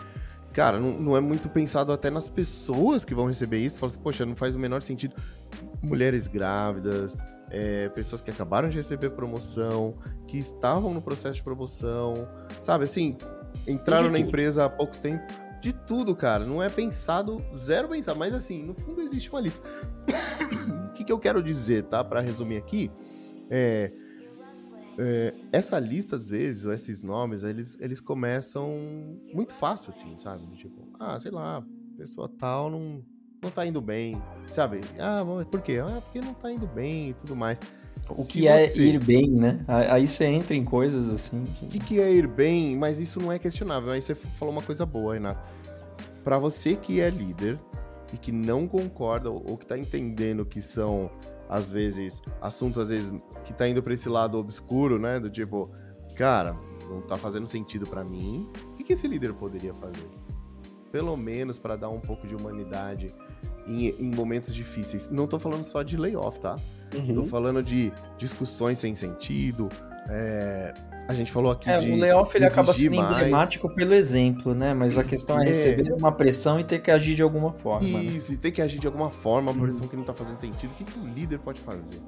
Cara, 0.52 0.80
não, 0.80 1.00
não, 1.00 1.18
é 1.18 1.22
muito 1.22 1.50
pensado 1.50 1.92
até 1.92 2.10
nas 2.10 2.28
pessoas 2.28 3.06
que 3.06 3.14
vão 3.14 3.28
receber 3.28 3.60
isso. 3.60 3.78
Fala 3.78 3.92
assim, 3.92 4.00
poxa, 4.00 4.26
não 4.26 4.36
faz 4.36 4.56
o 4.56 4.60
menor 4.60 4.82
sentido. 4.82 5.16
Mulheres 5.84 6.28
grávidas, 6.28 7.22
é, 7.56 7.88
pessoas 7.88 8.22
que 8.22 8.30
acabaram 8.30 8.68
de 8.68 8.76
receber 8.76 9.12
promoção, 9.12 9.96
que 10.28 10.38
estavam 10.38 10.94
no 10.94 11.02
processo 11.02 11.36
de 11.36 11.44
promoção, 11.44 12.28
sabe? 12.60 12.84
Assim, 12.84 13.16
entraram 13.66 14.12
na 14.12 14.20
empresa 14.20 14.66
há 14.66 14.70
pouco 14.70 14.98
tempo. 14.98 15.24
De 15.62 15.72
tudo, 15.72 16.14
cara. 16.14 16.46
Não 16.46 16.62
é 16.62 16.70
pensado, 16.70 17.42
zero 17.56 17.88
pensado. 17.88 18.20
Mas 18.20 18.34
assim, 18.34 18.62
no 18.62 18.76
fundo 18.76 19.02
existe 19.02 19.30
uma 19.30 19.40
lista. 19.40 19.66
o 20.92 20.94
que, 20.94 21.06
que 21.06 21.12
eu 21.12 21.18
quero 21.18 21.42
dizer, 21.42 21.86
tá? 21.86 22.04
Para 22.04 22.20
resumir 22.20 22.58
aqui, 22.58 22.92
é, 23.50 23.90
é, 25.00 25.34
essa 25.50 25.80
lista, 25.80 26.18
às 26.18 26.30
vezes, 26.30 26.66
ou 26.66 26.74
esses 26.74 27.02
nomes, 27.02 27.44
eles, 27.44 27.78
eles 27.80 28.02
começam 28.02 28.70
muito 29.34 29.54
fácil, 29.54 29.92
assim, 29.92 30.18
sabe? 30.18 30.46
Tipo, 30.58 30.90
ah, 31.00 31.18
sei 31.18 31.32
lá, 31.32 31.66
pessoa 31.98 32.28
tal 32.28 32.70
não 32.70 33.02
não 33.42 33.52
tá 33.52 33.66
indo 33.66 33.82
bem, 33.82 34.22
sabe? 34.48 34.82
Ah, 35.00 35.24
por 35.50 35.62
quê? 35.62 35.82
Ah, 35.84 36.02
porque 36.02 36.20
não 36.20 36.34
tá 36.34 36.52
indo 36.52 36.68
bem 36.68 37.10
e 37.10 37.14
tudo 37.14 37.36
mais. 37.36 37.60
O 38.10 38.26
que 38.26 38.48
é 38.48 38.68
você... 38.68 38.84
ir 38.84 39.04
bem, 39.04 39.30
né? 39.30 39.64
Aí 39.68 40.08
você 40.08 40.26
entra 40.26 40.56
em 40.56 40.64
coisas 40.64 41.10
assim. 41.10 41.44
O 41.62 41.68
que, 41.68 41.80
que 41.80 42.00
é 42.00 42.12
ir 42.12 42.28
bem? 42.28 42.78
Mas 42.78 43.00
isso 43.00 43.20
não 43.20 43.32
é 43.32 43.40
questionável. 43.40 43.92
Aí 43.92 44.02
você 44.02 44.14
falou 44.14 44.54
uma 44.54 44.62
coisa 44.62 44.86
boa, 44.86 45.16
Renato. 45.16 45.48
Para 46.24 46.38
você 46.38 46.76
que 46.76 47.02
é 47.02 47.10
líder 47.10 47.60
e 48.14 48.18
que 48.18 48.32
não 48.32 48.68
concorda 48.68 49.30
ou 49.30 49.58
que 49.58 49.66
tá 49.66 49.78
entendendo 49.78 50.46
que 50.46 50.62
são, 50.62 51.10
às 51.50 51.70
vezes, 51.70 52.22
assuntos, 52.42 52.78
às 52.78 52.90
vezes, 52.90 53.14
que 53.44 53.54
tá 53.54 53.68
indo 53.68 53.82
para 53.82 53.94
esse 53.94 54.08
lado 54.08 54.38
obscuro, 54.38 55.00
né? 55.00 55.20
Do 55.20 55.30
tipo, 55.30 55.72
cara, 56.16 56.56
não 56.88 57.02
tá 57.02 57.18
fazendo 57.18 57.48
sentido 57.48 57.88
para 57.88 58.04
mim. 58.04 58.50
O 58.72 58.74
que, 58.76 58.84
que 58.84 58.94
esse 58.94 59.08
líder 59.08 59.34
poderia 59.34 59.74
fazer? 59.74 60.08
Pelo 60.92 61.18
menos 61.18 61.58
para 61.58 61.76
dar 61.76 61.90
um 61.90 62.00
pouco 62.00 62.28
de 62.28 62.36
humanidade 62.36 63.14
em, 63.68 63.88
em, 63.88 64.16
momentos 64.16 64.54
difíceis. 64.54 65.10
Não 65.10 65.28
tô 65.28 65.40
falando 65.40 65.64
só 65.64 65.84
de 65.84 65.98
layoff, 65.98 66.40
tá? 66.40 66.56
Uhum. 66.94 67.16
Tô 67.16 67.26
falando 67.26 67.62
de 67.64 67.92
discussões 68.18 68.80
sem 68.80 68.96
sentido. 68.96 69.70
É, 70.10 70.74
a 71.08 71.14
gente 71.14 71.32
falou 71.32 71.52
aqui 71.52 71.70
é, 71.70 71.78
de. 71.78 71.92
O 71.92 71.96
layoff 71.98 72.36
ele 72.36 72.46
acaba 72.46 72.74
sendo 72.74 72.96
mais. 72.96 73.12
emblemático 73.12 73.70
pelo 73.70 73.94
exemplo, 73.94 74.54
né? 74.54 74.74
Mas 74.74 74.98
a 74.98 75.04
questão 75.04 75.40
é, 75.40 75.44
é 75.44 75.48
receber 75.48 75.92
uma 75.94 76.12
pressão 76.12 76.60
e 76.60 76.64
ter 76.64 76.80
que 76.80 76.92
agir 76.92 77.16
de 77.16 77.22
alguma 77.22 77.52
forma. 77.52 77.88
Né? 77.88 78.04
Isso, 78.04 78.32
né? 78.32 78.36
e 78.36 78.38
ter 78.38 78.52
que 78.52 78.62
agir 78.62 78.80
de 78.80 78.88
alguma 78.88 79.10
forma, 79.10 79.52
uma 79.52 79.62
pressão 79.62 79.84
uhum. 79.84 79.88
que 79.88 79.96
não 79.96 80.04
tá 80.04 80.14
fazendo 80.14 80.38
sentido. 80.38 80.72
O 80.72 80.76
que, 80.76 80.84
que 80.84 81.00
o 81.00 81.06
líder 81.06 81.40
pode 81.40 81.60
fazer? 81.62 82.00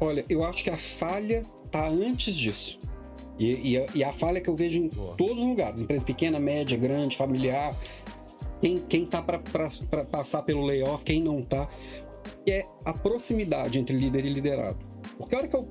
Olha, 0.00 0.24
eu 0.28 0.44
acho 0.44 0.62
que 0.62 0.70
a 0.70 0.78
falha 0.78 1.42
tá 1.70 1.88
antes 1.88 2.34
disso. 2.34 2.78
E, 3.38 3.76
e, 3.76 3.86
e 3.94 4.04
a 4.04 4.12
falha 4.12 4.40
que 4.40 4.48
eu 4.48 4.56
vejo 4.56 4.76
em 4.76 4.88
Boa. 4.88 5.14
todos 5.16 5.38
os 5.38 5.46
lugares, 5.46 5.80
empresa 5.80 6.04
pequena, 6.04 6.40
média, 6.40 6.76
grande, 6.76 7.16
familiar, 7.16 7.74
quem, 8.60 8.78
quem 8.78 9.06
tá 9.06 9.22
para 9.22 9.38
passar 10.04 10.42
pelo 10.42 10.64
layoff, 10.64 11.04
quem 11.04 11.22
não 11.22 11.42
tá, 11.42 11.68
que 12.44 12.52
é 12.52 12.66
a 12.84 12.92
proximidade 12.92 13.78
entre 13.78 13.96
líder 13.96 14.24
e 14.24 14.30
liderado. 14.30 14.88
Porque 15.16 15.34
a 15.34 15.38
hora 15.38 15.48
que 15.48 15.56
eu. 15.56 15.68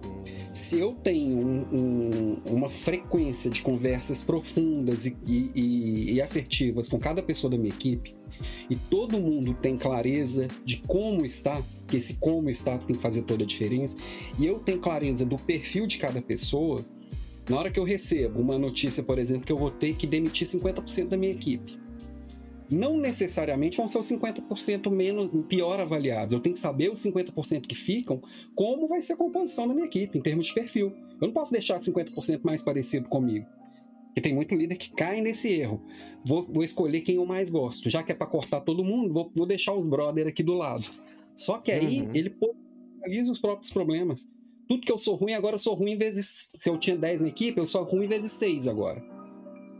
Se 0.54 0.80
eu 0.80 0.94
tenho 0.96 1.38
um, 1.38 1.66
um, 1.72 2.42
uma 2.46 2.70
frequência 2.70 3.52
de 3.52 3.62
conversas 3.62 4.24
profundas 4.24 5.06
e, 5.06 5.16
e, 5.24 6.14
e, 6.14 6.22
assertivas 6.22 6.90
com 6.90 6.98
cada 6.98 7.22
pessoa 7.22 7.52
da 7.52 7.58
minha 7.58 7.70
equipe, 7.70 8.16
e 8.68 8.76
todo 8.76 9.20
mundo 9.20 9.54
tem 9.54 9.78
clareza 9.78 10.48
de 10.66 10.78
como 10.88 11.24
está, 11.24 11.62
que 11.88 11.98
esse 11.98 12.16
como 12.16 12.50
está 12.50 12.80
tem 12.80 12.96
que 12.96 13.02
fazer 13.02 13.22
toda 13.22 13.44
a 13.44 13.48
diferença, 13.48 13.98
e 14.40 14.48
eu 14.48 14.58
tenho 14.58 14.80
clareza 14.80 15.24
do 15.24 15.38
perfil 15.38 15.86
de 15.86 16.00
cada 16.00 16.22
pessoa, 16.24 16.84
na 17.48 17.58
hora 17.58 17.70
que 17.70 17.80
eu 17.80 17.84
recebo 17.84 18.42
uma 18.42 18.58
notícia, 18.58 19.04
por 19.04 19.20
exemplo, 19.20 19.46
que 19.46 19.52
eu 19.52 19.60
vou 19.60 19.70
ter 19.70 19.96
que 19.96 20.08
demitir 20.08 20.48
50% 20.48 21.10
da 21.10 21.18
minha 21.18 21.32
equipe 21.32 21.78
não 22.70 22.97
necessariamente 22.97 23.78
vão 23.78 23.88
ser 23.88 23.99
os 23.99 24.07
50% 24.07 24.89
menos 24.91 25.30
pior 25.45 25.80
avaliados. 25.80 26.34
Eu 26.34 26.39
tenho 26.39 26.53
que 26.53 26.59
saber 26.59 26.91
os 26.91 26.99
50% 26.99 27.65
que 27.65 27.76
ficam, 27.76 28.22
como 28.55 28.88
vai 28.88 29.01
ser 29.01 29.13
a 29.13 29.18
composição 29.18 29.68
da 29.68 29.74
minha 29.74 29.86
equipe, 29.86 30.18
em 30.18 30.22
termos 30.22 30.47
de 30.47 30.53
perfil. 30.53 30.93
Eu 31.20 31.28
não 31.28 31.34
posso 31.34 31.51
deixar 31.51 31.80
50% 31.80 32.41
mais 32.43 32.61
parecido 32.61 33.07
comigo. 33.07 33.45
Porque 34.07 34.22
tem 34.22 34.34
muito 34.34 34.55
líder 34.55 34.76
que 34.78 34.91
cai 34.91 35.22
nesse 35.22 35.51
erro. 35.51 35.82
Vou, 36.26 36.43
vou 36.43 36.63
escolher 36.63 37.01
quem 37.01 37.15
eu 37.15 37.26
mais 37.26 37.49
gosto. 37.49 37.89
Já 37.89 38.01
que 38.01 38.11
é 38.11 38.15
para 38.15 38.28
cortar 38.28 38.61
todo 38.61 38.84
mundo, 38.84 39.13
vou, 39.13 39.32
vou, 39.36 39.45
deixar 39.45 39.74
os 39.74 39.86
brother 39.86 40.28
aqui 40.28 40.41
do 40.41 40.53
lado. 40.53 40.89
Só 41.36 41.59
que 41.59 41.72
aí 41.72 42.01
uhum. 42.01 42.11
ele 42.15 42.32
potencializa 42.32 43.32
os 43.32 43.39
próprios 43.39 43.72
problemas. 43.72 44.28
Tudo 44.68 44.86
que 44.86 44.91
eu 44.91 44.97
sou 44.97 45.15
ruim, 45.15 45.34
agora 45.34 45.55
eu 45.55 45.59
sou 45.59 45.76
ruim 45.76 45.95
vezes. 45.95 46.51
Se 46.57 46.70
eu 46.70 46.78
tinha 46.78 46.97
10 46.97 47.22
na 47.22 47.28
equipe, 47.28 47.59
eu 47.59 47.68
sou 47.68 47.84
ruim 47.84 48.07
vezes 48.07 48.32
6 48.32 48.68
agora. 48.68 49.16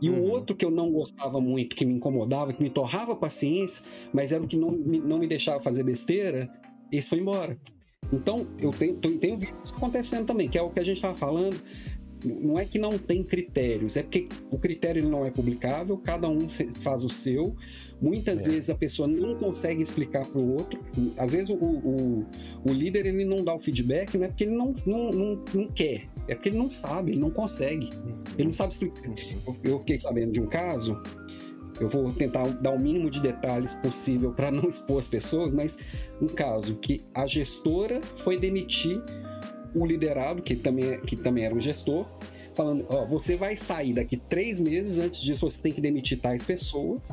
E 0.00 0.08
uhum. 0.08 0.20
o 0.20 0.30
outro 0.30 0.54
que 0.54 0.64
eu 0.64 0.70
não 0.70 0.92
gostava 0.92 1.40
muito, 1.40 1.74
que 1.74 1.84
me 1.84 1.94
incomodava, 1.94 2.52
que 2.52 2.62
me 2.62 2.70
torrava 2.70 3.16
paciência, 3.16 3.84
mas 4.12 4.32
era 4.32 4.42
o 4.42 4.46
que 4.46 4.56
não 4.56 4.70
me, 4.70 4.98
não 4.98 5.18
me 5.18 5.26
deixava 5.26 5.60
fazer 5.62 5.82
besteira, 5.82 6.48
esse 6.90 7.08
foi 7.08 7.18
embora. 7.18 7.58
Então, 8.12 8.46
eu 8.58 8.70
tenho, 8.70 8.94
tenho 8.94 9.36
visto 9.36 9.56
isso 9.62 9.74
acontecendo 9.74 10.26
também, 10.26 10.48
que 10.48 10.56
é 10.56 10.62
o 10.62 10.70
que 10.70 10.80
a 10.80 10.84
gente 10.84 10.96
estava 10.96 11.16
falando 11.16 11.60
não 12.24 12.58
é 12.58 12.64
que 12.64 12.78
não 12.78 12.98
tem 12.98 13.22
critérios, 13.22 13.96
é 13.96 14.02
porque 14.02 14.28
o 14.50 14.58
critério 14.58 15.08
não 15.08 15.24
é 15.24 15.30
publicável, 15.30 15.96
cada 15.98 16.28
um 16.28 16.48
faz 16.80 17.04
o 17.04 17.08
seu. 17.08 17.54
Muitas 18.00 18.46
é. 18.46 18.50
vezes 18.50 18.70
a 18.70 18.74
pessoa 18.74 19.06
não 19.06 19.36
consegue 19.36 19.82
explicar 19.82 20.26
para 20.26 20.40
o 20.40 20.54
outro. 20.54 20.80
Às 21.16 21.32
vezes 21.32 21.50
o, 21.50 21.54
o, 21.54 22.26
o, 22.64 22.72
líder 22.72 23.06
ele 23.06 23.24
não 23.24 23.44
dá 23.44 23.54
o 23.54 23.60
feedback, 23.60 24.16
não 24.16 24.24
é 24.24 24.28
porque 24.28 24.44
ele 24.44 24.56
não, 24.56 24.72
não, 24.86 25.12
não, 25.12 25.44
não 25.54 25.68
quer, 25.68 26.08
é 26.28 26.34
porque 26.34 26.50
ele 26.50 26.58
não 26.58 26.70
sabe, 26.70 27.12
ele 27.12 27.20
não 27.20 27.30
consegue. 27.30 27.90
Ele 28.36 28.48
não 28.48 28.54
sabe 28.54 28.72
explicar. 28.72 29.02
Eu 29.64 29.80
fiquei 29.80 29.98
sabendo 29.98 30.32
de 30.32 30.40
um 30.40 30.46
caso, 30.46 31.00
eu 31.80 31.88
vou 31.88 32.12
tentar 32.12 32.46
dar 32.48 32.70
o 32.70 32.78
mínimo 32.78 33.10
de 33.10 33.20
detalhes 33.20 33.74
possível 33.74 34.32
para 34.32 34.50
não 34.50 34.66
expor 34.68 34.98
as 34.98 35.08
pessoas, 35.08 35.54
mas 35.54 35.78
um 36.20 36.26
caso 36.26 36.76
que 36.76 37.02
a 37.14 37.26
gestora 37.26 38.00
foi 38.16 38.38
demitir 38.38 39.02
o 39.74 39.86
liderado, 39.86 40.42
que 40.42 40.56
também, 40.56 40.92
é, 40.92 40.98
que 40.98 41.16
também 41.16 41.44
era 41.44 41.54
um 41.54 41.60
gestor, 41.60 42.06
falando: 42.54 42.84
ó, 42.88 43.06
você 43.06 43.36
vai 43.36 43.56
sair 43.56 43.94
daqui 43.94 44.16
três 44.16 44.60
meses, 44.60 44.98
antes 44.98 45.20
disso 45.20 45.48
você 45.48 45.62
tem 45.62 45.72
que 45.72 45.80
demitir 45.80 46.20
tais 46.20 46.42
pessoas, 46.42 47.10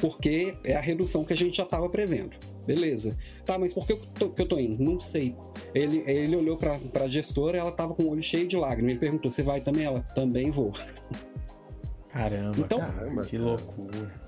porque 0.00 0.52
é 0.64 0.74
a 0.74 0.80
redução 0.80 1.24
que 1.24 1.32
a 1.32 1.36
gente 1.36 1.56
já 1.56 1.62
estava 1.62 1.88
prevendo. 1.88 2.36
Beleza. 2.66 3.16
Tá, 3.44 3.58
mas 3.58 3.72
por 3.72 3.86
que 3.86 3.92
eu 3.92 4.00
tô, 4.18 4.30
que 4.30 4.42
eu 4.42 4.48
tô 4.48 4.58
indo? 4.58 4.82
Não 4.82 4.98
sei. 4.98 5.36
Ele, 5.74 6.02
ele 6.06 6.34
olhou 6.34 6.56
para 6.56 6.78
a 7.00 7.08
gestora, 7.08 7.58
ela 7.58 7.70
estava 7.70 7.94
com 7.94 8.02
o 8.02 8.10
olho 8.10 8.22
cheio 8.22 8.48
de 8.48 8.56
lágrimas. 8.56 8.90
Ele 8.90 9.00
perguntou: 9.00 9.30
você 9.30 9.42
vai 9.42 9.60
também? 9.60 9.84
Ela 9.84 10.00
também 10.14 10.50
vou. 10.50 10.72
Caramba, 12.10 12.56
então, 12.58 12.78
caramba, 12.78 13.24
que 13.24 13.38
loucura 13.38 14.25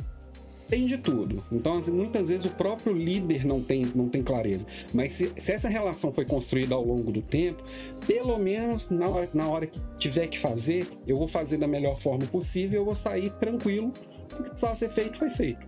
tem 0.69 0.87
de 0.87 0.99
tudo. 0.99 1.43
Então, 1.51 1.79
assim, 1.79 1.93
muitas 1.93 2.29
vezes 2.29 2.45
o 2.45 2.51
próprio 2.51 2.93
líder 2.93 3.45
não 3.45 3.63
tem, 3.63 3.87
não 3.95 4.09
tem 4.09 4.23
clareza. 4.23 4.67
Mas 4.93 5.15
se, 5.15 5.33
se, 5.37 5.53
essa 5.53 5.69
relação 5.69 6.13
foi 6.13 6.25
construída 6.25 6.75
ao 6.75 6.85
longo 6.85 7.11
do 7.11 7.23
tempo, 7.23 7.63
pelo 8.07 8.39
menos 8.39 8.91
na 8.91 9.09
hora, 9.09 9.29
na 9.33 9.49
hora 9.49 9.67
que 9.67 9.81
tiver 9.99 10.27
que 10.27 10.39
fazer, 10.39 10.87
eu 11.07 11.17
vou 11.19 11.27
fazer 11.27 11.57
da 11.57 11.67
melhor 11.67 11.99
forma 11.99 12.27
possível, 12.27 12.81
eu 12.81 12.85
vou 12.85 12.95
sair 12.95 13.31
tranquilo. 13.39 13.93
O 14.33 14.43
que 14.43 14.51
precisava 14.51 14.77
ser 14.77 14.91
feito, 14.91 15.19
foi 15.19 15.31
feito. 15.31 15.67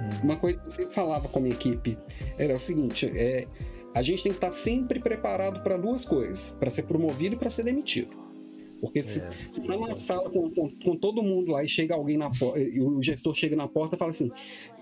Hum. 0.00 0.24
Uma 0.24 0.36
coisa 0.36 0.58
que 0.58 0.66
eu 0.66 0.70
sempre 0.70 0.94
falava 0.94 1.28
com 1.28 1.38
a 1.38 1.42
minha 1.42 1.54
equipe 1.54 1.98
era 2.38 2.54
o 2.54 2.60
seguinte: 2.60 3.06
é, 3.14 3.46
a 3.94 4.02
gente 4.02 4.22
tem 4.22 4.32
que 4.32 4.38
estar 4.38 4.52
sempre 4.52 5.00
preparado 5.00 5.62
para 5.62 5.76
duas 5.76 6.04
coisas, 6.04 6.56
para 6.58 6.70
ser 6.70 6.84
promovido 6.84 7.34
e 7.34 7.38
para 7.38 7.50
ser 7.50 7.64
demitido. 7.64 8.29
Porque 8.80 9.02
se, 9.02 9.20
é. 9.20 9.30
se 9.52 9.62
tá 9.62 9.74
numa 9.74 9.94
sala 9.94 10.30
com, 10.30 10.48
com, 10.50 10.68
com, 10.82 10.96
todo 10.96 11.22
mundo 11.22 11.52
lá 11.52 11.62
e 11.62 11.68
chega 11.68 11.94
alguém 11.94 12.16
na 12.16 12.30
porta, 12.30 12.58
o 12.82 13.02
gestor 13.02 13.34
chega 13.34 13.54
na 13.54 13.68
porta 13.68 13.94
e 13.94 13.98
fala 13.98 14.10
assim: 14.10 14.30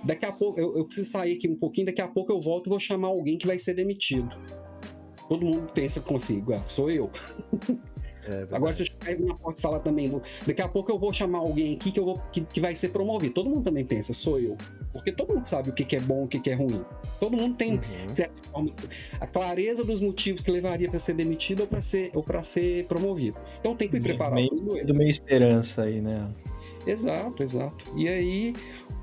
daqui 0.05 0.25
a 0.25 0.33
pouco 0.33 0.61
eu, 0.61 0.77
eu, 0.79 0.85
preciso 0.85 1.11
sair 1.11 1.37
aqui 1.37 1.49
um 1.49 1.57
pouquinho, 1.57 1.87
daqui 1.87 2.01
a 2.01 2.09
pouco 2.09 2.33
eu 2.33 2.41
volto 2.41 2.67
e 2.67 2.71
vou 2.71 2.79
chamar 2.79 3.09
alguém 3.09 3.37
que 3.37 3.47
vai 3.47 3.59
ser 3.59 3.75
demitido. 3.75 4.29
Todo 5.29 5.45
mundo 5.45 5.73
pensa 5.73 6.01
consigo, 6.01 6.55
ah, 6.55 6.65
sou 6.67 6.91
eu. 6.91 7.11
É 8.25 8.47
Agora, 8.55 8.75
se 8.75 8.83
eu 8.83 8.87
chegar 8.87 9.19
na 9.25 9.35
porta 9.35 9.59
e 9.59 9.63
falar 9.63 9.81
também, 9.81 10.11
daqui 10.47 10.61
a 10.61 10.69
pouco 10.69 10.93
eu 10.93 10.99
vou 10.99 11.13
chamar 11.13 11.39
alguém 11.39 11.75
aqui 11.75 11.91
que, 11.91 11.99
eu 11.99 12.05
vou, 12.05 12.19
que, 12.31 12.43
que 12.43 12.61
vai 12.61 12.75
ser 12.75 12.91
promovido. 12.91 13.33
Todo 13.33 13.49
mundo 13.49 13.65
também 13.65 13.87
pensa, 13.87 14.13
sou 14.13 14.39
eu. 14.39 14.57
Porque 14.93 15.13
todo 15.13 15.35
mundo 15.35 15.45
sabe 15.45 15.71
o 15.71 15.73
que, 15.73 15.97
é 15.97 16.01
bom 16.01 16.23
e 16.23 16.25
o 16.25 16.29
que, 16.29 16.51
é 16.51 16.55
ruim. 16.55 16.85
Todo 17.21 17.37
mundo 17.37 17.57
tem 17.57 17.75
uhum. 17.75 18.15
certa 18.15 18.35
forma, 18.51 18.71
a 19.21 19.27
clareza 19.27 19.85
dos 19.85 20.01
motivos 20.01 20.41
que 20.41 20.51
levaria 20.51 20.89
para 20.89 20.99
ser 20.99 21.15
demitido 21.15 21.61
ou 21.61 21.67
para 21.67 21.81
ser, 21.81 22.11
ou 22.15 22.25
ser 22.43 22.87
promovido. 22.87 23.37
Então 23.61 23.77
tem 23.77 23.89
que 23.89 23.97
ir 23.97 24.03
preparado. 24.03 24.35
Meio, 24.35 24.87
do 24.87 24.95
meio 24.95 25.11
esperança 25.11 25.83
aí, 25.83 26.01
né? 26.01 26.29
Exato, 26.87 27.43
exato. 27.43 27.85
E 27.97 28.09
aí, 28.09 28.55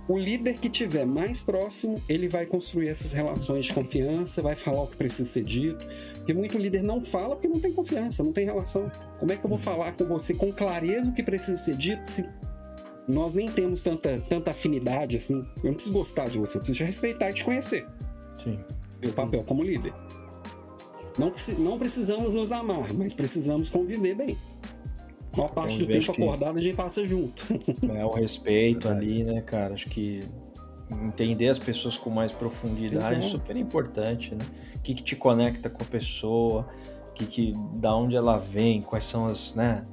o 0.08 0.18
líder 0.18 0.56
que 0.56 0.70
tiver 0.70 1.06
mais 1.06 1.42
próximo, 1.42 2.02
ele 2.10 2.28
vai 2.28 2.46
construir 2.46 2.88
essas 2.88 3.14
relações 3.14 3.66
de 3.66 3.74
confiança, 3.74 4.42
vai 4.42 4.56
falar 4.56 4.84
o 4.84 4.88
que 4.88 4.98
precisa 4.98 5.26
ser 5.26 5.44
dito. 5.44 5.86
Porque 6.16 6.34
muito 6.34 6.58
líder 6.58 6.82
não 6.82 7.04
fala 7.04 7.36
porque 7.36 7.48
não 7.48 7.60
tem 7.60 7.72
confiança, 7.72 8.24
não 8.24 8.34
tem 8.34 8.46
relação. 8.46 8.92
Como 9.20 9.32
é 9.32 9.38
que 9.38 9.46
eu 9.46 9.50
vou 9.50 9.60
uhum. 9.60 9.64
falar 9.64 9.96
com 9.96 10.06
você 10.06 10.34
com 10.34 10.52
clareza 10.52 11.10
o 11.10 11.14
que 11.14 11.22
precisa 11.22 11.56
ser 11.56 11.76
dito 11.76 12.10
se 12.10 12.24
nós 13.08 13.34
nem 13.34 13.52
temos 13.52 13.84
tanta, 13.84 14.20
tanta 14.28 14.52
afinidade 14.52 15.16
assim. 15.16 15.46
Eu 15.58 15.66
não 15.66 15.74
preciso 15.74 15.94
gostar 15.94 16.30
de 16.30 16.40
você, 16.40 16.58
eu 16.58 16.62
preciso 16.62 16.78
te 16.80 16.84
respeitar 16.84 17.30
e 17.30 17.34
te 17.34 17.44
conhecer. 17.44 17.88
Sim. 18.38 18.60
Meu 19.02 19.14
papel 19.14 19.44
como 19.44 19.64
líder. 19.64 19.94
Não, 21.18 21.34
não 21.60 21.80
precisamos 21.80 22.34
nos 22.34 22.52
amar, 22.52 22.94
mas 22.94 23.14
precisamos 23.14 23.70
conviver 23.70 24.16
bem. 24.16 24.38
A 25.34 25.38
maior 25.38 25.50
parte 25.50 25.78
do 25.78 25.88
tempo 25.88 26.12
acordado 26.12 26.58
a 26.58 26.62
gente 26.62 26.76
passa 26.76 27.06
junto. 27.06 27.46
É 27.94 28.06
o 28.06 28.10
respeito 28.10 28.88
ali, 28.90 29.24
né, 29.24 29.42
cara? 29.42 29.74
Acho 29.74 29.90
que 29.90 30.22
entender 30.92 31.50
as 31.50 31.60
pessoas 31.60 31.98
com 31.98 32.10
mais 32.10 32.32
profundidade 32.32 33.20
é 33.20 33.22
super 33.22 33.56
importante, 33.56 34.36
né? 34.36 34.46
O 34.76 34.80
que, 34.80 34.94
que 34.94 35.04
te 35.04 35.16
conecta 35.16 35.70
com 35.70 35.82
a 35.84 35.86
pessoa, 35.86 36.68
que, 37.16 37.26
que 37.26 37.54
da 37.76 37.96
onde 37.96 38.16
ela 38.16 38.38
vem, 38.38 38.82
quais 38.82 39.06
são 39.06 39.26
as, 39.26 39.56
né, 39.56 39.84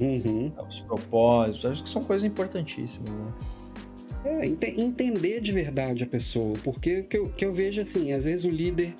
uhum. 0.00 0.52
os 0.68 0.80
propósitos, 0.80 1.64
acho 1.70 1.82
que 1.82 1.88
são 1.88 2.04
coisas 2.04 2.24
importantíssimas, 2.24 3.10
né? 3.10 3.32
É, 4.24 4.46
ent 4.46 4.62
entender 4.62 5.40
de 5.40 5.52
verdade 5.52 6.02
a 6.02 6.06
pessoa, 6.06 6.54
porque 6.64 7.02
que 7.02 7.18
eu, 7.18 7.28
que 7.28 7.44
eu 7.44 7.52
vejo 7.52 7.82
assim, 7.82 8.12
às 8.12 8.24
vezes 8.24 8.46
o 8.46 8.50
líder 8.50 8.94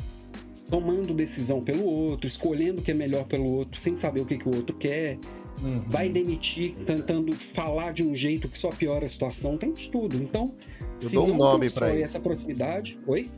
tomando 0.71 1.15
decisão 1.15 1.63
pelo 1.63 1.85
outro, 1.85 2.27
escolhendo 2.27 2.81
o 2.81 2.85
que 2.85 2.91
é 2.91 2.95
melhor 2.95 3.27
pelo 3.27 3.47
outro, 3.47 3.81
sem 3.81 3.97
saber 3.97 4.21
o 4.21 4.27
que, 4.27 4.37
que 4.37 4.49
o 4.49 4.55
outro 4.55 4.77
quer, 4.77 5.19
uhum. 5.63 5.83
vai 5.89 6.09
demitir 6.11 6.75
tentando 6.87 7.33
falar 7.35 7.93
de 7.93 8.03
um 8.03 8.15
jeito 8.15 8.49
que 8.49 8.59
só 8.59 8.71
piora 8.71 9.07
a 9.07 9.09
situação, 9.09 9.57
tem 9.57 9.73
de 9.73 9.91
tudo. 9.91 10.17
Então, 10.17 10.53
eu 11.01 11.09
se 11.09 11.15
dou 11.15 11.27
um 11.27 11.37
nome 11.37 11.71
para 11.71 11.95
isso. 11.95 12.05
essa 12.05 12.21
proximidade, 12.21 12.99
oi? 13.07 13.31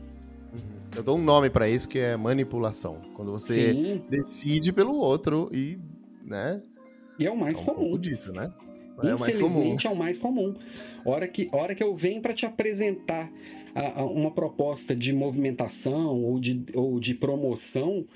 Eu 0.97 1.03
dou 1.03 1.17
um 1.17 1.21
nome 1.23 1.49
para 1.49 1.69
isso 1.69 1.87
que 1.87 1.99
é 1.99 2.17
manipulação. 2.17 3.01
Quando 3.13 3.31
você 3.31 3.71
Sim. 3.73 4.01
decide 4.09 4.73
pelo 4.73 4.95
outro 4.95 5.49
e, 5.53 5.79
né? 6.25 6.61
E 7.19 7.25
é 7.25 7.31
o 7.31 7.37
mais 7.37 7.59
é 7.59 7.61
um 7.61 7.65
comum. 7.65 7.97
Disso, 7.97 8.31
né? 8.33 8.51
É 9.03 9.13
o 9.13 9.19
mais 9.19 9.37
comum. 9.37 9.77
é 9.81 9.89
o 9.89 9.95
mais 9.95 10.17
comum. 10.17 10.55
Hora 11.05 11.27
que, 11.27 11.47
hora 11.51 11.75
que 11.75 11.83
eu 11.83 11.95
venho 11.95 12.19
para 12.19 12.33
te 12.33 12.47
apresentar 12.47 13.31
a, 13.75 14.01
a 14.01 14.05
uma 14.05 14.31
proposta 14.31 14.95
de 14.95 15.13
movimentação 15.13 16.23
ou 16.23 16.39
de, 16.39 16.65
ou 16.73 16.99
de 16.99 17.13
promoção, 17.13 18.07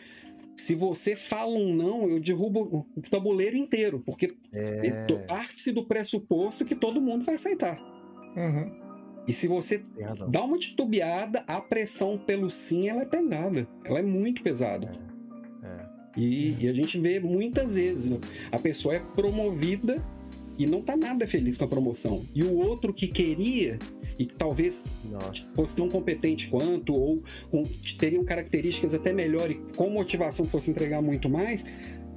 se 0.55 0.73
você 0.73 1.15
fala 1.15 1.51
um 1.51 1.75
não, 1.75 2.09
eu 2.09 2.19
derrubo 2.19 2.87
o 2.95 3.01
tabuleiro 3.01 3.55
inteiro, 3.55 4.01
porque 4.03 4.33
é... 4.51 5.03
parte-se 5.27 5.71
do 5.71 5.85
pressuposto 5.85 6.65
que 6.65 6.75
todo 6.75 6.99
mundo 6.99 7.23
vai 7.25 7.35
aceitar. 7.35 7.79
Uhum. 8.35 8.80
E 9.27 9.33
se 9.33 9.47
você 9.47 9.83
dá 10.29 10.43
uma 10.43 10.57
titubeada, 10.57 11.43
a 11.47 11.61
pressão 11.61 12.17
pelo 12.17 12.49
sim 12.49 12.89
ela 12.89 13.03
é 13.03 13.05
pesada. 13.05 13.67
Ela 13.85 13.99
é 13.99 14.03
muito 14.03 14.41
pesada. 14.41 14.91
É. 15.63 15.67
É. 15.67 15.85
E, 16.17 16.57
e, 16.59 16.67
a 16.67 16.73
gente 16.73 16.99
vê 16.99 17.19
muitas 17.19 17.75
vezes 17.75 18.11
a 18.51 18.59
pessoa 18.59 18.95
é 18.95 18.99
promovida 18.99 20.03
e 20.57 20.65
não 20.65 20.81
tá 20.81 20.97
nada 20.97 21.25
feliz 21.25 21.57
com 21.57 21.65
a 21.65 21.67
promoção. 21.67 22.25
E 22.35 22.43
o 22.43 22.53
outro 22.55 22.93
que 22.93 23.07
queria 23.07 23.79
e 24.19 24.25
que 24.25 24.33
talvez 24.33 24.83
Nossa. 25.09 25.41
fosse 25.55 25.75
tão 25.75 25.89
competente 25.89 26.49
quanto 26.49 26.93
ou 26.93 27.23
com, 27.49 27.63
teriam 27.97 28.23
características 28.23 28.93
até 28.93 29.13
melhores 29.13 29.57
com 29.75 29.89
motivação 29.89 30.45
fosse 30.45 30.69
entregar 30.69 31.01
muito 31.01 31.29
mais, 31.29 31.65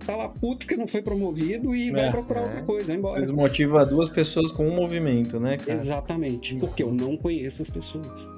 tá 0.04 0.16
lá 0.16 0.28
puto 0.28 0.66
que 0.66 0.76
não 0.76 0.86
foi 0.86 1.02
promovido 1.02 1.74
e 1.74 1.88
é, 1.88 1.92
vai 1.92 2.10
procurar 2.10 2.40
é. 2.40 2.44
outra 2.44 2.62
coisa, 2.62 2.86
vai 2.88 2.96
embora. 2.96 3.14
Vocês 3.14 3.30
motivam 3.30 3.86
duas 3.86 4.08
pessoas 4.08 4.52
com 4.52 4.68
um 4.68 4.74
movimento, 4.74 5.40
né, 5.40 5.56
cara? 5.56 5.74
Exatamente, 5.74 6.56
porque 6.56 6.82
eu 6.82 6.92
não 6.92 7.16
conheço 7.16 7.62
as 7.62 7.70
pessoas. 7.70 8.28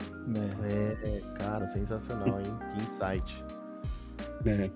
É, 0.65 1.09
é 1.09 1.21
cara, 1.39 1.69
sensacional, 1.69 2.41
hein? 2.41 2.55
Que 2.73 2.85
insight. 2.85 3.45
É. 4.45 4.71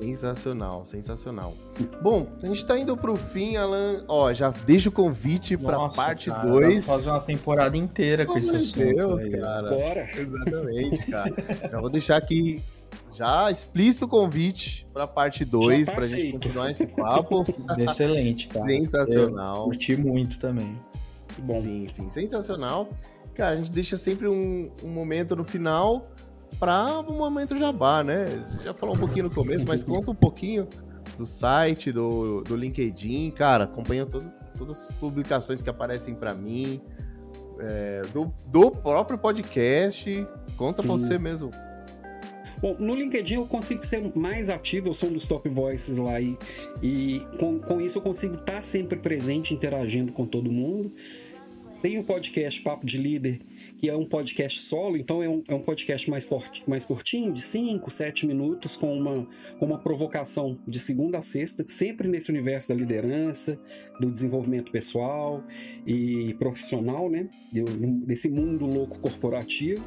Sensacional, 0.00 0.84
sensacional. 0.84 1.54
Bom, 2.02 2.26
a 2.42 2.46
gente 2.46 2.64
tá 2.66 2.78
indo 2.78 2.96
pro 2.96 3.16
fim, 3.16 3.56
Alan. 3.56 4.04
Ó, 4.06 4.32
já 4.32 4.50
deixa 4.50 4.88
o 4.88 4.92
convite 4.92 5.56
Nossa, 5.56 5.96
pra 5.96 6.04
parte 6.04 6.30
2. 6.30 6.84
fazer 6.84 7.10
uma 7.10 7.20
temporada 7.20 7.76
inteira 7.76 8.26
com 8.26 8.34
oh, 8.34 8.38
esse 8.38 8.54
assunto. 8.54 8.78
Meu 8.84 8.94
Deus, 8.94 9.24
aí. 9.24 9.30
cara. 9.30 9.70
Bora. 9.70 10.08
Exatamente, 10.14 11.06
cara. 11.10 11.34
já 11.70 11.80
vou 11.80 11.88
deixar 11.88 12.16
aqui 12.16 12.62
já 13.14 13.50
explícito 13.50 14.06
o 14.06 14.08
convite 14.08 14.86
pra 14.92 15.06
parte 15.06 15.44
2, 15.44 15.92
pra 15.92 16.06
gente 16.06 16.32
continuar 16.32 16.72
esse 16.72 16.86
papo. 16.86 17.44
Excelente, 17.78 18.48
cara. 18.48 18.66
Sensacional. 18.66 19.56
Eu 19.58 19.64
curti 19.64 19.96
muito 19.96 20.38
também. 20.38 20.78
Bom. 21.38 21.60
Sim, 21.60 21.88
sim, 21.88 22.08
sensacional. 22.08 22.88
Cara, 23.34 23.54
a 23.54 23.56
gente 23.56 23.70
deixa 23.70 23.96
sempre 23.96 24.28
um, 24.28 24.70
um 24.82 24.88
momento 24.88 25.34
no 25.34 25.44
final 25.44 26.10
para 26.58 27.00
um 27.00 27.16
momento 27.16 27.56
jabá, 27.56 28.04
né? 28.04 28.28
Já 28.62 28.72
falou 28.72 28.94
um 28.94 28.98
pouquinho 28.98 29.24
no 29.24 29.30
começo, 29.30 29.66
mas 29.66 29.82
conta 29.82 30.10
um 30.10 30.14
pouquinho 30.14 30.68
do 31.16 31.26
site, 31.26 31.92
do, 31.92 32.42
do 32.42 32.56
LinkedIn. 32.56 33.30
Cara, 33.32 33.64
acompanha 33.64 34.06
todo, 34.06 34.30
todas 34.56 34.88
as 34.88 34.92
publicações 34.96 35.60
que 35.60 35.68
aparecem 35.68 36.14
para 36.14 36.34
mim, 36.34 36.80
é, 37.58 38.02
do, 38.12 38.32
do 38.46 38.70
próprio 38.70 39.18
podcast. 39.18 40.26
Conta 40.56 40.82
Sim. 40.82 40.88
você 40.88 41.18
mesmo. 41.18 41.50
Bom, 42.64 42.78
no 42.78 42.94
LinkedIn 42.94 43.34
eu 43.34 43.44
consigo 43.44 43.84
ser 43.84 44.00
mais 44.16 44.48
ativo, 44.48 44.88
eu 44.88 44.94
sou 44.94 45.10
um 45.10 45.12
dos 45.12 45.26
top 45.26 45.50
voices 45.50 45.98
lá 45.98 46.18
e, 46.18 46.34
e 46.82 47.20
com, 47.38 47.58
com 47.58 47.78
isso 47.78 47.98
eu 47.98 48.02
consigo 48.02 48.36
estar 48.36 48.62
sempre 48.62 48.98
presente, 48.98 49.52
interagindo 49.52 50.12
com 50.12 50.24
todo 50.24 50.50
mundo. 50.50 50.90
Tem 51.82 51.98
o 51.98 52.04
podcast 52.04 52.62
Papo 52.62 52.86
de 52.86 52.96
Líder, 52.96 53.42
que 53.76 53.90
é 53.90 53.94
um 53.94 54.06
podcast 54.06 54.58
solo, 54.62 54.96
então 54.96 55.22
é 55.22 55.28
um, 55.28 55.42
é 55.46 55.54
um 55.54 55.60
podcast 55.60 56.08
mais, 56.08 56.24
forte, 56.24 56.64
mais 56.66 56.86
curtinho, 56.86 57.34
de 57.34 57.42
5, 57.42 57.90
7 57.90 58.26
minutos, 58.26 58.76
com 58.76 58.96
uma, 58.96 59.28
com 59.58 59.66
uma 59.66 59.78
provocação 59.78 60.58
de 60.66 60.78
segunda 60.78 61.18
a 61.18 61.22
sexta, 61.22 61.66
sempre 61.66 62.08
nesse 62.08 62.30
universo 62.30 62.70
da 62.70 62.74
liderança, 62.74 63.60
do 64.00 64.10
desenvolvimento 64.10 64.72
pessoal 64.72 65.44
e 65.86 66.32
profissional, 66.38 67.10
né? 67.10 67.28
Desse 68.06 68.30
mundo 68.30 68.64
louco 68.64 68.98
corporativo. 69.00 69.84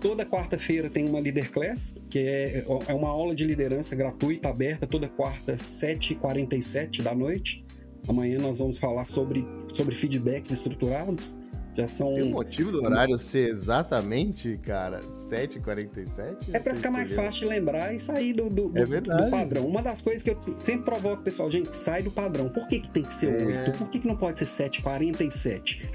Toda 0.00 0.24
quarta-feira 0.24 0.88
tem 0.88 1.06
uma 1.06 1.20
Leader 1.20 1.52
Class, 1.52 2.02
que 2.08 2.18
é, 2.18 2.64
é 2.88 2.94
uma 2.94 3.08
aula 3.08 3.34
de 3.34 3.44
liderança 3.44 3.94
gratuita, 3.94 4.48
aberta, 4.48 4.86
toda 4.86 5.06
quarta, 5.08 5.52
7h47 5.52 7.02
da 7.02 7.14
noite. 7.14 7.64
Amanhã 8.08 8.38
nós 8.38 8.60
vamos 8.60 8.78
falar 8.78 9.04
sobre, 9.04 9.46
sobre 9.74 9.94
feedbacks 9.94 10.50
estruturados. 10.50 11.38
Já 11.74 11.86
são. 11.86 12.14
Tem 12.14 12.24
um 12.24 12.30
motivo 12.30 12.72
do 12.72 12.82
horário 12.82 13.16
ser 13.18 13.48
exatamente, 13.48 14.58
cara, 14.62 15.00
7h47? 15.02 16.48
É 16.52 16.58
pra 16.58 16.74
ficar 16.74 16.90
mais 16.90 17.12
fácil 17.12 17.42
de 17.42 17.54
lembrar 17.54 17.94
e 17.94 18.00
sair 18.00 18.32
do, 18.32 18.50
do, 18.50 18.72
é 18.76 18.84
do, 18.84 19.00
do, 19.00 19.30
padrão. 19.30 19.66
Uma 19.66 19.82
das 19.82 20.02
coisas 20.02 20.22
que 20.22 20.30
eu 20.30 20.38
sempre 20.64 20.84
provoco 20.84 21.20
o 21.20 21.24
pessoal, 21.24 21.50
gente, 21.50 21.74
sai 21.74 22.02
do 22.02 22.10
padrão. 22.10 22.48
Por 22.48 22.66
que, 22.66 22.80
que 22.80 22.90
tem 22.90 23.02
que 23.02 23.14
ser 23.14 23.28
é... 23.28 23.68
8? 23.68 23.78
Por 23.78 23.88
que, 23.88 24.00
que 24.00 24.06
não 24.08 24.16
pode 24.16 24.44
ser 24.44 24.70
7h47? 24.70 25.88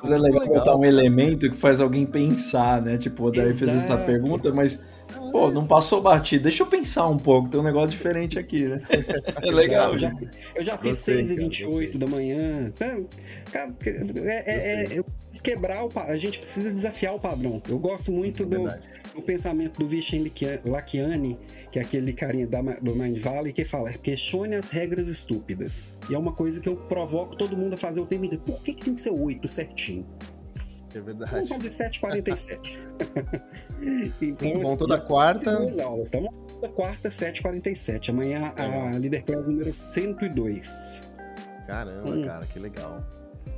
Mas 0.00 0.10
é 0.10 0.18
legal, 0.18 0.40
legal 0.42 0.58
botar 0.58 0.76
um 0.76 0.84
elemento 0.84 1.48
que 1.50 1.56
faz 1.56 1.80
alguém 1.80 2.04
pensar, 2.04 2.82
né? 2.82 2.98
Tipo, 2.98 3.30
daí 3.30 3.46
Exato. 3.46 3.72
fez 3.72 3.82
essa 3.84 3.96
pergunta, 3.96 4.52
mas 4.52 4.84
Pô, 5.32 5.50
não 5.50 5.66
passou 5.66 6.02
batido. 6.02 6.44
Deixa 6.44 6.62
eu 6.62 6.66
pensar 6.66 7.08
um 7.08 7.16
pouco, 7.16 7.48
tem 7.48 7.60
um 7.60 7.64
negócio 7.64 7.90
diferente 7.90 8.38
aqui, 8.38 8.64
né? 8.66 8.80
É 9.42 9.50
legal. 9.50 9.92
Eu 9.92 9.98
já, 9.98 10.12
eu 10.54 10.64
já 10.64 10.78
fiz 10.78 10.98
6 10.98 11.30
e 11.30 11.36
28 11.36 11.98
da 11.98 12.06
manhã. 12.06 12.72
Cara, 13.50 13.72
é, 13.84 14.92
é, 14.92 14.98
é, 14.98 15.04
quebrar 15.42 15.84
o 15.84 15.90
A 15.94 16.16
gente 16.16 16.40
precisa 16.40 16.70
desafiar 16.70 17.14
o 17.14 17.20
padrão. 17.20 17.62
Eu 17.68 17.78
gosto 17.78 18.12
muito 18.12 18.44
do, 18.44 18.64
do, 19.14 19.22
pensamento 19.22 19.78
do 19.78 19.86
Vishen 19.86 20.30
Lakiani, 20.64 21.38
que 21.70 21.78
é 21.78 21.82
aquele 21.82 22.12
carinha 22.12 22.46
da, 22.46 22.60
do 22.60 22.94
Mind 22.94 23.18
Valley, 23.18 23.52
que 23.52 23.64
fala: 23.64 23.92
questione 23.92 24.56
as 24.56 24.70
regras 24.70 25.08
estúpidas. 25.08 25.98
E 26.10 26.14
é 26.14 26.18
uma 26.18 26.32
coisa 26.32 26.60
que 26.60 26.68
eu 26.68 26.76
provoco 26.76 27.36
todo 27.36 27.56
mundo 27.56 27.74
a 27.74 27.76
fazer 27.76 28.00
o 28.00 28.06
tempo 28.06 28.24
inteiro. 28.24 28.44
Por 28.44 28.60
que, 28.62 28.74
que 28.74 28.84
tem 28.84 28.94
que 28.94 29.00
ser 29.00 29.10
8 29.10 29.46
certinho? 29.48 30.06
É 30.98 31.00
verdade. 31.00 31.32
Vamos 31.32 31.48
fazer 31.48 31.68
7h47. 31.68 32.78
então, 34.20 34.48
Muito 34.48 34.60
bom, 34.60 34.76
toda 34.76 35.00
quarta. 35.00 35.56
aulas. 35.82 36.08
Então, 36.08 36.28
toda 36.60 36.68
quarta, 36.70 37.08
7h47. 37.08 38.10
Amanhã 38.10 38.52
a 38.56 38.98
Leader 38.98 39.24
Class 39.24 39.46
número 39.46 39.72
102. 39.72 41.08
Caramba, 41.66 42.10
hum. 42.10 42.22
cara, 42.22 42.44
que 42.46 42.58
legal. 42.58 43.00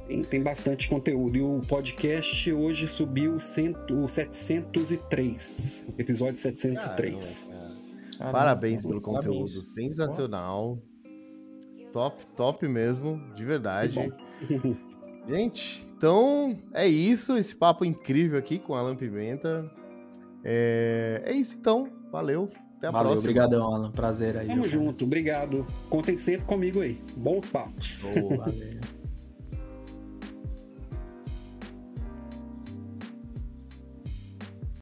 Tem, 0.07 0.23
tem, 0.23 0.43
bastante 0.43 0.89
conteúdo. 0.89 1.39
E 1.39 1.41
o 1.41 1.61
podcast 1.67 2.53
hoje 2.53 2.87
subiu 2.89 3.37
o 3.37 3.41
703. 4.09 5.87
Episódio 5.97 6.37
703. 6.37 7.49
Caramba, 7.49 7.61
cara. 8.19 8.33
Parabéns 8.33 8.85
pelo 8.85 9.01
conteúdo. 9.01 9.49
Sensacional. 9.49 10.79
Top, 11.93 12.23
top 12.37 12.69
mesmo, 12.69 13.19
de 13.35 13.45
verdade. 13.45 14.13
Gente, 15.27 15.90
então 16.01 16.59
é 16.73 16.89
isso. 16.89 17.37
Esse 17.37 17.55
papo 17.55 17.85
incrível 17.85 18.39
aqui 18.39 18.59
com 18.59 18.75
a 18.75 18.79
Alan 18.79 18.97
Pimenta. 18.97 19.71
É, 20.43 21.23
é 21.27 21.35
isso 21.35 21.59
então. 21.61 21.93
Valeu. 22.11 22.49
Até 22.79 22.87
a 22.87 22.91
Valeu, 22.91 23.09
próxima. 23.11 23.31
Obrigadão, 23.31 23.75
Alan. 23.75 23.91
Prazer 23.91 24.39
aí. 24.39 24.49
Tamo 24.49 24.67
junto. 24.67 25.05
Obrigado. 25.05 25.67
Contem 25.91 26.17
sempre 26.17 26.47
comigo 26.47 26.81
aí. 26.81 26.99
Bons 27.19 27.51
papos. 27.51 28.07
Boa, 28.15 28.47
valeu. 28.47 28.81